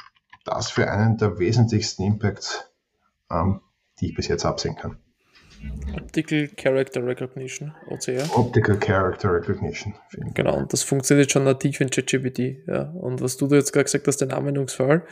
das 0.46 0.70
für 0.70 0.90
einen 0.90 1.18
der 1.18 1.40
wesentlichsten 1.40 2.04
Impacts, 2.04 2.72
ähm, 3.30 3.62
die 4.00 4.10
ich 4.10 4.16
bis 4.16 4.28
jetzt 4.28 4.46
absehen 4.46 4.76
kann. 4.76 4.98
Optical 5.96 6.48
Character 6.56 7.06
Recognition, 7.06 7.74
OCR. 7.90 8.24
Optical 8.38 8.78
Character 8.78 9.34
Recognition. 9.34 9.94
Genau, 10.34 10.58
und 10.58 10.72
das 10.74 10.84
funktioniert 10.84 11.32
schon 11.32 11.44
nativ 11.44 11.80
in 11.82 11.90
ChatGPT. 11.90 12.68
Ja. 12.68 12.92
Und 12.92 13.22
was 13.22 13.38
du 13.38 13.48
jetzt 13.48 13.74
gerade 13.74 13.86
gesagt 13.86 14.08
hast, 14.08 14.22
den 14.22 14.32
Anwendungsfall, 14.32 15.04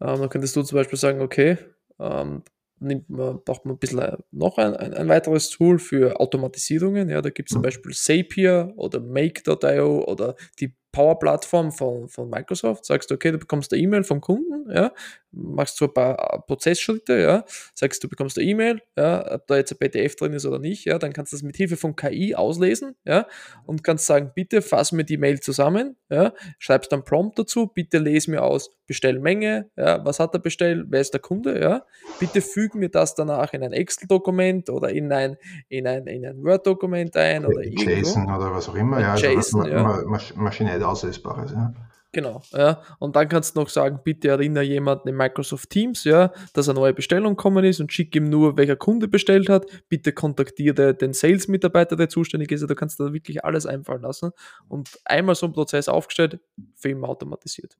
ähm, 0.00 0.20
dann 0.20 0.28
könntest 0.28 0.56
du 0.56 0.62
zum 0.62 0.76
Beispiel 0.76 0.98
sagen, 0.98 1.20
okay, 1.20 1.58
ähm, 1.98 2.42
nimmt 2.78 3.08
man, 3.08 3.42
braucht 3.44 3.64
man 3.64 3.76
ein 3.76 3.78
bisschen 3.78 4.00
äh, 4.00 4.16
noch 4.30 4.58
ein, 4.58 4.74
ein, 4.76 4.94
ein 4.94 5.08
weiteres 5.08 5.48
Tool 5.50 5.78
für 5.78 6.20
Automatisierungen. 6.20 7.08
Ja, 7.08 7.22
da 7.22 7.30
gibt 7.30 7.48
es 7.48 7.54
zum 7.54 7.60
mhm. 7.60 7.64
Beispiel 7.64 7.92
Zapier 7.92 8.72
oder 8.76 9.00
Make.io 9.00 10.04
oder 10.04 10.36
die 10.60 10.74
Power-Plattform 10.92 11.72
von, 11.72 12.08
von 12.08 12.30
Microsoft, 12.30 12.86
sagst 12.86 13.10
du, 13.10 13.16
okay, 13.16 13.30
du 13.30 13.38
bekommst 13.38 13.70
eine 13.72 13.82
E-Mail 13.82 14.02
vom 14.02 14.22
Kunden, 14.22 14.70
ja, 14.70 14.92
machst 15.36 15.76
so 15.76 15.86
ein 15.86 15.94
paar 15.94 16.34
äh, 16.34 16.38
Prozessschritte, 16.46 17.18
ja, 17.18 17.44
sagst 17.74 18.02
du 18.02 18.08
bekommst 18.08 18.38
eine 18.38 18.46
E-Mail, 18.46 18.80
ja, 18.96 19.34
ob 19.34 19.46
da 19.46 19.56
jetzt 19.56 19.72
ein 19.72 19.78
PDF 19.78 20.16
drin 20.16 20.32
ist 20.32 20.46
oder 20.46 20.58
nicht, 20.58 20.86
ja, 20.86 20.98
dann 20.98 21.12
kannst 21.12 21.32
du 21.32 21.36
das 21.36 21.42
mit 21.42 21.56
Hilfe 21.56 21.76
von 21.76 21.94
KI 21.94 22.34
auslesen, 22.34 22.96
ja, 23.04 23.26
und 23.66 23.84
kannst 23.84 24.06
sagen, 24.06 24.32
bitte 24.34 24.62
fass 24.62 24.92
mir 24.92 25.04
die 25.04 25.18
Mail 25.18 25.40
zusammen, 25.40 25.96
ja, 26.08 26.32
schreibst 26.58 26.90
dann 26.92 27.04
Prompt 27.04 27.38
dazu, 27.38 27.66
bitte 27.66 27.98
lese 27.98 28.30
mir 28.30 28.42
aus 28.42 28.74
Bestellmenge, 28.86 29.70
ja, 29.76 30.04
was 30.04 30.18
hat 30.18 30.34
er 30.34 30.40
bestellt, 30.40 30.86
wer 30.88 31.00
ist 31.00 31.12
der 31.12 31.20
Kunde, 31.20 31.60
ja, 31.60 31.84
bitte 32.18 32.40
füg 32.40 32.74
mir 32.74 32.88
das 32.88 33.14
danach 33.14 33.52
in 33.52 33.62
ein 33.62 33.72
Excel-Dokument 33.72 34.70
oder 34.70 34.90
in 34.90 35.12
ein, 35.12 35.36
in 35.68 35.86
ein, 35.86 36.06
in 36.06 36.24
ein 36.24 36.42
Word-Dokument 36.42 37.16
ein 37.16 37.44
oder 37.44 37.62
JSON 37.62 38.24
oder 38.24 38.52
was 38.52 38.68
auch 38.68 38.74
immer, 38.74 39.00
ja, 39.00 39.12
also 39.12 39.26
JSON, 39.26 39.70
ja. 39.70 40.02
maschinell 40.36 40.82
Auslesbares. 40.82 41.52
Ja. 41.52 41.72
Genau, 42.16 42.40
ja. 42.54 42.80
Und 42.98 43.14
dann 43.14 43.28
kannst 43.28 43.54
du 43.54 43.60
noch 43.60 43.68
sagen, 43.68 44.00
bitte 44.02 44.28
erinnere 44.28 44.64
jemanden 44.64 45.06
in 45.08 45.16
Microsoft 45.16 45.68
Teams, 45.68 46.04
ja, 46.04 46.32
dass 46.54 46.66
eine 46.66 46.80
neue 46.80 46.94
Bestellung 46.94 47.36
gekommen 47.36 47.62
ist 47.62 47.78
und 47.78 47.92
schick 47.92 48.16
ihm 48.16 48.30
nur, 48.30 48.56
welcher 48.56 48.74
Kunde 48.74 49.06
bestellt 49.06 49.50
hat. 49.50 49.66
Bitte 49.90 50.14
kontaktiere 50.14 50.94
den 50.94 51.12
Sales-Mitarbeiter, 51.12 51.94
der 51.94 52.08
zuständig 52.08 52.50
ist. 52.52 52.62
Du 52.62 52.74
kannst 52.74 52.98
da 52.98 53.12
wirklich 53.12 53.44
alles 53.44 53.66
einfallen 53.66 54.00
lassen. 54.00 54.30
Und 54.66 54.98
einmal 55.04 55.34
so 55.34 55.44
ein 55.44 55.52
Prozess 55.52 55.90
aufgestellt, 55.90 56.40
für 56.74 56.88
ihn 56.88 57.04
automatisiert. 57.04 57.76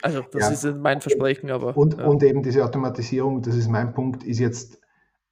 Also, 0.00 0.22
das 0.32 0.62
ja. 0.62 0.70
ist 0.70 0.78
mein 0.78 1.02
Versprechen, 1.02 1.50
aber. 1.50 1.76
Und, 1.76 1.98
ja. 1.98 2.06
und 2.06 2.22
eben 2.22 2.42
diese 2.42 2.64
Automatisierung, 2.64 3.42
das 3.42 3.56
ist 3.56 3.68
mein 3.68 3.92
Punkt, 3.92 4.24
ist 4.24 4.38
jetzt 4.38 4.80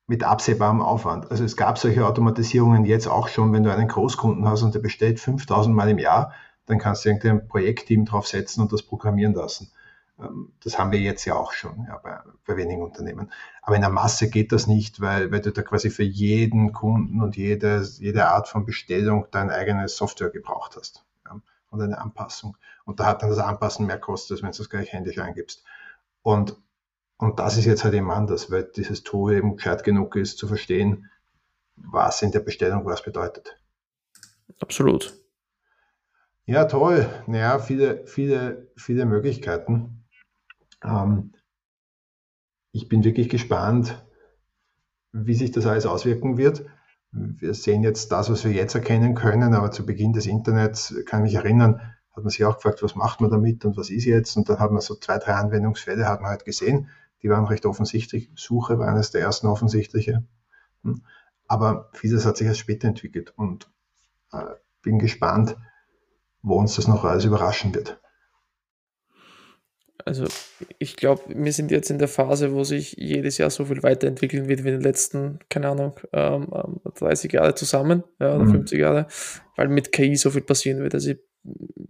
mit 0.07 0.22
absehbarem 0.22 0.82
Aufwand. 0.82 1.30
Also 1.30 1.44
es 1.44 1.57
gab 1.57 1.78
solche 1.78 2.07
Automatisierungen 2.07 2.84
jetzt 2.84 3.07
auch 3.07 3.28
schon, 3.28 3.55
wenn 3.55 3.64
du 3.64 3.72
einen 3.72 3.88
Großkunden 3.88 4.47
hast 4.47 4.62
und 4.62 4.74
der 4.74 4.80
bestellt 4.80 5.18
5000 5.18 5.74
Mal 5.74 5.88
im 5.88 5.99
Jahr, 5.99 6.34
dann 6.67 6.79
kannst 6.79 7.05
du 7.05 7.09
irgendein 7.09 7.49
Projektteam 7.49 8.05
draufsetzen 8.05 8.62
und 8.62 8.73
das 8.73 8.83
programmieren 8.83 9.35
lassen. 9.35 9.71
Ähm, 10.19 10.53
das 10.62 10.79
haben 10.79 10.93
wir 10.93 11.01
jetzt 11.01 11.25
ja 11.25 11.35
auch 11.35 11.53
schon 11.53 11.87
ja, 11.89 11.99
bei, 11.99 12.19
bei, 12.47 12.57
wenigen 12.57 12.83
Unternehmen. 12.83 13.33
Aber 13.62 13.77
in 13.77 13.83
der 13.83 13.91
Masse 13.91 14.29
geht 14.29 14.53
das 14.53 14.67
nicht, 14.67 15.01
weil, 15.01 15.31
weil 15.33 15.41
du 15.41 15.53
da 15.53 15.62
quasi 15.62 15.91
für 15.91 16.03
jeden 16.03 16.73
Kunden 16.73 17.23
und 17.23 17.37
jede, 17.37 17.83
jede 17.99 18.29
Art 18.29 18.49
von 18.49 18.64
Bestellung 18.67 19.27
deine 19.31 19.53
eigene 19.53 19.89
Software 19.89 20.31
gebraucht 20.31 20.77
hast 20.77 21.05
ja, 21.25 21.41
und 21.71 21.81
eine 21.81 21.99
Anpassung. 21.99 22.57
Und 22.85 23.01
da 23.01 23.07
hat 23.07 23.23
dann 23.23 23.31
das 23.31 23.39
Anpassen 23.39 23.87
mehr 23.87 23.99
Kosten, 23.99 24.35
als 24.35 24.43
wenn 24.43 24.53
du 24.53 24.62
es 24.62 24.71
gleich 24.71 24.93
händisch 24.93 25.19
eingibst. 25.19 25.64
Und 26.23 26.57
und 27.19 27.39
das 27.39 27.57
ist 27.57 27.64
jetzt 27.64 27.85
halt 27.85 27.95
eben 27.95 28.11
anders, 28.11 28.51
weil 28.51 28.64
dieses 28.64 29.03
Tool 29.03 29.35
eben 29.35 29.57
gescheit 29.57 29.85
genug 29.85 30.17
ist, 30.17 30.39
zu 30.39 30.47
verstehen, 30.47 31.11
was 31.77 32.23
in 32.23 32.31
der 32.31 32.41
Bestellung 32.41 32.85
was 32.85 33.03
bedeutet. 33.03 33.59
Absolut. 34.61 35.14
Ja, 36.47 36.64
toll. 36.64 37.07
Naja, 37.26 37.59
viele, 37.59 38.07
viele, 38.07 38.70
viele 38.76 39.05
Möglichkeiten. 39.05 40.05
Ähm, 40.82 41.32
ich 42.72 42.88
bin 42.88 43.05
wirklich 43.05 43.28
gespannt, 43.28 44.05
wie 45.12 45.34
sich 45.34 45.51
das 45.51 45.66
alles 45.66 45.86
auswirken 45.86 46.36
wird. 46.36 46.66
Wir 47.11 47.55
sehen 47.55 47.82
jetzt 47.82 48.12
das, 48.12 48.30
was 48.30 48.44
wir 48.44 48.53
jetzt 48.53 48.74
erkennen 48.74 49.14
können, 49.14 49.55
aber 49.55 49.70
zu 49.70 49.84
Beginn 49.86 50.12
des 50.12 50.26
Internets 50.26 50.94
kann 51.07 51.24
ich 51.24 51.32
mich 51.32 51.42
erinnern, 51.42 51.80
hat 52.14 52.24
man 52.24 52.28
sich 52.28 52.44
auch 52.44 52.57
gefragt, 52.57 52.82
was 52.82 52.94
macht 52.94 53.20
man 53.20 53.30
damit 53.30 53.64
und 53.64 53.76
was 53.76 53.90
ist 53.90 54.05
jetzt? 54.05 54.36
Und 54.36 54.49
dann 54.49 54.59
hat 54.59 54.70
man 54.70 54.80
so 54.80 54.94
zwei, 54.94 55.18
drei 55.18 55.34
Anwendungsfälle, 55.34 56.07
hat 56.07 56.20
man 56.20 56.30
halt 56.30 56.44
gesehen 56.44 56.88
die 57.22 57.30
waren 57.30 57.47
recht 57.47 57.66
offensichtlich. 57.66 58.30
Suche 58.36 58.78
war 58.78 58.88
eines 58.88 59.11
der 59.11 59.22
ersten 59.22 59.47
offensichtliche. 59.47 60.24
Hm. 60.84 61.03
Aber 61.49 61.90
vieles 61.92 62.26
hat 62.26 62.36
sich 62.36 62.47
erst 62.47 62.61
später 62.61 62.88
entwickelt 62.88 63.32
und 63.36 63.70
äh, 64.32 64.44
bin 64.82 64.99
gespannt, 64.99 65.57
wo 66.47 66.55
uns 66.59 66.76
das 66.76 66.86
noch 66.86 67.05
alles 67.05 67.24
überraschen 67.24 67.74
wird. 67.74 68.01
Also 70.05 70.26
ich 70.78 70.97
glaube, 70.97 71.22
wir 71.26 71.53
sind 71.53 71.72
jetzt 71.72 71.90
in 71.90 71.99
der 71.99 72.07
Phase, 72.07 72.53
wo 72.53 72.62
sich 72.62 72.92
jedes 72.92 73.38
Jahr 73.38 73.51
so 73.51 73.64
viel 73.64 73.82
weiterentwickeln 73.82 74.47
wird 74.47 74.62
wie 74.62 74.68
in 74.68 74.74
den 74.74 74.82
letzten, 74.82 75.40
keine 75.51 75.70
Ahnung, 75.70 75.99
ähm, 76.12 76.47
30 76.94 77.34
ähm, 77.34 77.40
Jahre 77.40 77.55
zusammen 77.57 78.05
ja, 78.20 78.36
oder 78.36 78.44
mhm. 78.44 78.53
50 78.53 78.78
Jahre, 78.78 79.07
weil 79.57 79.68
mit 79.68 79.90
KI 79.90 80.14
so 80.14 80.30
viel 80.30 80.42
passieren 80.42 80.80
wird. 80.80 80.94
Also 80.94 81.11
ich 81.11 81.18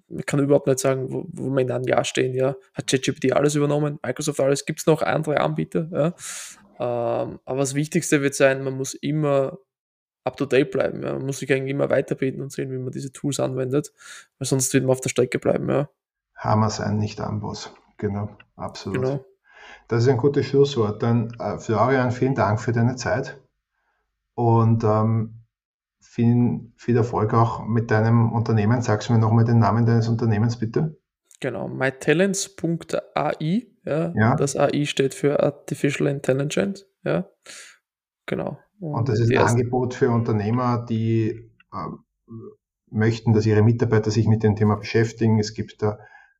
man 0.09 0.24
kann 0.26 0.40
überhaupt 0.40 0.66
nicht 0.66 0.78
sagen, 0.78 1.11
wo, 1.11 1.26
wo 1.28 1.50
wir 1.50 1.62
in 1.62 1.70
einem 1.70 1.86
Jahr 1.86 2.04
stehen. 2.04 2.34
Ja. 2.34 2.57
Hat 2.74 2.86
ChatGPT 2.88 3.32
alles 3.32 3.54
übernommen, 3.54 3.98
Microsoft 4.04 4.40
alles, 4.40 4.66
gibt 4.66 4.80
es 4.80 4.86
noch 4.86 5.00
andere 5.00 5.40
Anbieter. 5.40 5.88
Ja. 5.90 6.07
Ähm, 6.78 7.40
aber 7.44 7.61
das 7.61 7.74
Wichtigste 7.74 8.20
wird 8.20 8.34
sein, 8.34 8.62
man 8.62 8.74
muss 8.74 8.92
immer 8.92 9.59
up-to-date 10.27 10.70
bleiben. 10.70 11.03
Ja. 11.03 11.14
Man 11.14 11.27
muss 11.27 11.39
sich 11.39 11.53
eigentlich 11.53 11.70
immer 11.70 11.89
weiterbilden 11.89 12.43
und 12.43 12.53
sehen, 12.53 12.70
wie 12.70 12.79
man 12.79 12.93
diese 12.93 13.12
Tools 13.12 13.41
anwendet, 13.41 13.93
weil 14.39 14.47
sonst 14.47 14.72
wird 14.74 14.85
man 14.85 14.93
auf 14.93 15.01
der 15.01 15.11
Strecke 15.11 15.39
bleiben. 15.39 15.68
Ja. 15.68 15.89
Hammer 16.37 16.70
sein, 16.70 16.99
nicht 16.99 17.20
Amboss. 17.20 17.72
Genau, 17.97 18.29
absolut. 18.57 19.01
Genau. 19.01 19.24
Das 19.89 20.03
ist 20.03 20.09
ein 20.09 20.18
gutes 20.18 20.47
Schlusswort. 20.47 21.03
Dann, 21.03 21.33
äh, 21.39 21.59
Florian, 21.59 22.11
vielen 22.11 22.35
Dank 22.35 22.61
für 22.61 22.72
deine 22.72 22.97
Zeit 22.97 23.41
und 24.35 24.85
ähm, 24.85 25.45
viel, 26.01 26.72
viel 26.77 26.97
Erfolg 26.97 27.33
auch 27.35 27.64
mit 27.64 27.91
deinem 27.91 28.33
Unternehmen. 28.33 28.83
Sagst 28.83 29.09
du 29.09 29.12
mir 29.12 29.18
nochmal 29.18 29.45
den 29.45 29.59
Namen 29.59 29.87
deines 29.87 30.09
Unternehmens, 30.09 30.59
bitte? 30.59 30.99
Genau, 31.41 31.68
mytalents.ai. 31.68 33.66
Ja, 33.85 34.12
ja. 34.16 34.35
Das 34.37 34.57
AI 34.57 34.85
steht 34.87 35.14
für 35.14 35.43
Artificial 35.43 36.09
Intelligence. 36.09 36.87
Ja, 37.05 37.29
genau. 38.27 38.59
Und, 38.81 39.09
das 39.09 39.20
ist 39.20 39.31
ein 39.31 39.39
Angebot 39.39 39.95
für 39.95 40.11
Unternehmer, 40.11 40.85
die 40.85 41.51
äh, 41.72 42.33
möchten, 42.91 43.33
dass 43.33 43.47
ihre 43.47 43.62
Mitarbeiter 43.62 44.11
sich 44.11 44.27
mit 44.27 44.43
dem 44.43 44.57
Thema 44.57 44.77
beschäftigen. 44.77 45.39
Es 45.39 45.55
gibt 45.55 45.83
da 45.83 45.99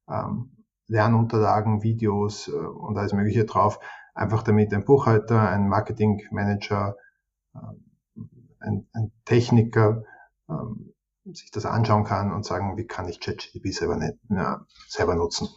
ähm, 0.09 0.65
Lernunterlagen, 0.87 1.83
Videos 1.83 2.49
äh, 2.49 2.53
und 2.53 2.97
alles 2.99 3.13
Mögliche 3.13 3.45
drauf. 3.45 3.81
Einfach 4.15 4.43
damit 4.43 4.73
ein 4.73 4.85
Buchhalter, 4.85 5.49
ein 5.49 5.69
Marketingmanager, 5.69 6.97
äh, 7.55 7.59
ein, 8.61 8.87
ein 8.93 9.13
Techniker 9.25 10.05
ähm, 10.49 10.93
sich 11.25 11.51
das 11.51 11.67
anschauen 11.67 12.05
kann 12.05 12.33
und 12.33 12.45
sagen, 12.45 12.77
wie 12.77 12.87
kann 12.87 13.09
ich 13.09 13.21
ChatGPT 13.21 13.75
selber, 13.75 13.97
nicht, 13.97 14.15
ja, 14.31 14.65
selber 14.89 15.17
nutzen. 15.17 15.49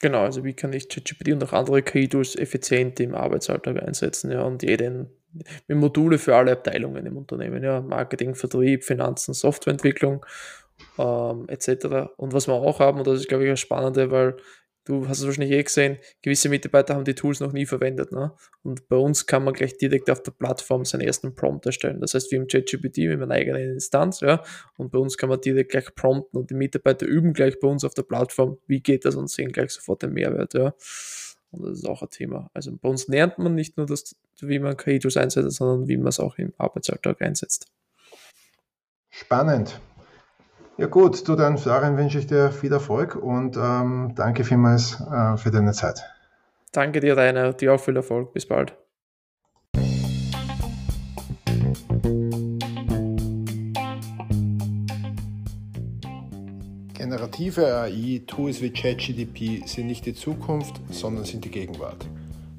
Genau, 0.00 0.22
also 0.22 0.44
wie 0.44 0.54
kann 0.54 0.72
ich 0.72 0.88
ChatGPT 0.88 1.32
und 1.32 1.42
auch 1.42 1.52
andere 1.52 1.82
KI-Tools 1.82 2.36
effizient 2.36 3.00
im 3.00 3.14
Arbeitsalltag 3.14 3.82
einsetzen, 3.82 4.30
ja, 4.30 4.42
und 4.42 4.62
jeden 4.62 5.08
mit 5.66 5.78
Module 5.78 6.18
für 6.18 6.36
alle 6.36 6.52
Abteilungen 6.52 7.04
im 7.04 7.16
Unternehmen, 7.16 7.62
ja, 7.62 7.80
Marketing, 7.80 8.34
Vertrieb, 8.34 8.84
Finanzen, 8.84 9.34
Softwareentwicklung 9.34 10.24
ähm, 10.98 11.46
etc. 11.48 12.10
Und 12.16 12.32
was 12.32 12.48
wir 12.48 12.54
auch 12.54 12.80
haben, 12.80 12.98
und 12.98 13.06
das 13.06 13.20
ist, 13.20 13.28
glaube 13.28 13.44
ich, 13.44 13.50
das 13.50 13.60
Spannende, 13.60 14.10
weil 14.10 14.36
du 14.88 15.06
hast 15.06 15.20
es 15.20 15.26
wahrscheinlich 15.26 15.52
eh 15.52 15.62
gesehen, 15.62 15.98
gewisse 16.22 16.48
Mitarbeiter 16.48 16.94
haben 16.94 17.04
die 17.04 17.14
Tools 17.14 17.40
noch 17.40 17.52
nie 17.52 17.66
verwendet. 17.66 18.10
Ne? 18.10 18.32
Und 18.62 18.88
bei 18.88 18.96
uns 18.96 19.26
kann 19.26 19.44
man 19.44 19.52
gleich 19.52 19.76
direkt 19.76 20.10
auf 20.10 20.22
der 20.22 20.32
Plattform 20.32 20.84
seinen 20.84 21.02
ersten 21.02 21.34
Prompt 21.34 21.66
erstellen. 21.66 22.00
Das 22.00 22.14
heißt, 22.14 22.32
wir 22.32 22.40
haben 22.40 22.48
ChatGPT 22.48 22.98
mit 22.98 23.22
einer 23.22 23.34
eigenen 23.34 23.74
Instanz, 23.74 24.20
ja, 24.20 24.42
und 24.76 24.90
bei 24.90 24.98
uns 24.98 25.18
kann 25.18 25.28
man 25.28 25.40
direkt 25.40 25.70
gleich 25.70 25.94
prompten 25.94 26.40
und 26.40 26.50
die 26.50 26.54
Mitarbeiter 26.54 27.06
üben 27.06 27.34
gleich 27.34 27.60
bei 27.60 27.68
uns 27.68 27.84
auf 27.84 27.94
der 27.94 28.02
Plattform, 28.02 28.58
wie 28.66 28.80
geht 28.80 29.04
das 29.04 29.14
und 29.14 29.30
sehen 29.30 29.52
gleich 29.52 29.70
sofort 29.70 30.02
den 30.02 30.14
Mehrwert, 30.14 30.54
ja. 30.54 30.74
Und 31.50 31.64
das 31.64 31.78
ist 31.78 31.88
auch 31.88 32.02
ein 32.02 32.10
Thema. 32.10 32.50
Also 32.54 32.76
bei 32.76 32.88
uns 32.88 33.08
lernt 33.08 33.38
man 33.38 33.54
nicht 33.54 33.76
nur, 33.76 33.86
das, 33.86 34.16
wie 34.40 34.58
man 34.58 34.76
KI-Tools 34.76 35.16
einsetzt, 35.16 35.56
sondern 35.56 35.88
wie 35.88 35.96
man 35.96 36.08
es 36.08 36.20
auch 36.20 36.36
im 36.38 36.52
Arbeitsalltag 36.58 37.22
einsetzt. 37.22 37.66
Spannend. 39.10 39.80
Ja 40.80 40.86
gut, 40.86 41.26
du 41.26 41.34
dann, 41.34 41.58
Florian, 41.58 41.96
wünsche 41.96 42.20
ich 42.20 42.28
dir 42.28 42.52
viel 42.52 42.72
Erfolg 42.72 43.16
und 43.16 43.56
ähm, 43.56 44.12
danke 44.14 44.44
vielmals 44.44 45.00
äh, 45.00 45.36
für 45.36 45.50
deine 45.50 45.72
Zeit. 45.72 46.04
Danke 46.70 47.00
dir, 47.00 47.16
Rainer, 47.16 47.52
dir 47.52 47.74
auch 47.74 47.80
viel 47.80 47.96
Erfolg. 47.96 48.32
Bis 48.32 48.46
bald. 48.46 48.76
Generative 56.94 57.66
AI, 57.66 58.22
Tools 58.28 58.62
wie 58.62 58.70
ChatGDP 58.70 59.66
sind 59.66 59.88
nicht 59.88 60.06
die 60.06 60.14
Zukunft, 60.14 60.80
sondern 60.90 61.24
sind 61.24 61.44
die 61.44 61.50
Gegenwart. 61.50 62.06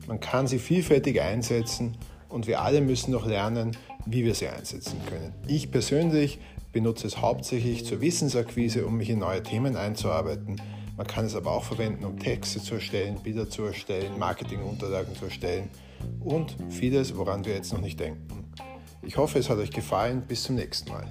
Man 0.08 0.20
kann 0.20 0.46
sie 0.46 0.60
vielfältig 0.60 1.22
einsetzen 1.22 1.96
und 2.28 2.48
wir 2.48 2.60
alle 2.60 2.82
müssen 2.82 3.12
noch 3.12 3.26
lernen, 3.26 3.78
wie 4.06 4.26
wir 4.26 4.36
sie 4.36 4.50
einsetzen 4.50 5.00
können. 5.08 5.34
Ich 5.48 5.72
persönlich 5.72 6.40
benutze 6.72 7.08
es 7.08 7.22
hauptsächlich 7.22 7.86
zur 7.86 8.02
Wissensakquise, 8.02 8.86
um 8.86 8.98
mich 8.98 9.10
in 9.10 9.20
neue 9.20 9.44
Themen 9.44 9.76
einzuarbeiten. 9.76 10.62
Man 10.98 11.08
kann 11.08 11.26
es 11.26 11.36
aber 11.36 11.52
auch 11.52 11.64
verwenden, 11.64 12.04
um 12.04 12.20
Texte 12.20 12.62
zu 12.62 12.76
erstellen, 12.76 13.20
Bilder 13.24 13.50
zu 13.50 13.64
erstellen, 13.64 14.20
Marketingunterlagen 14.20 15.16
zu 15.16 15.26
erstellen 15.26 15.70
und 16.20 16.56
vieles, 16.70 17.16
woran 17.16 17.46
wir 17.46 17.54
jetzt 17.54 17.72
noch 17.74 17.82
nicht 17.82 18.00
denken. 18.00 18.52
Ich 19.02 19.18
hoffe, 19.18 19.40
es 19.40 19.50
hat 19.50 19.58
euch 19.58 19.72
gefallen. 19.72 20.24
Bis 20.28 20.44
zum 20.44 20.56
nächsten 20.56 20.92
Mal. 20.92 21.08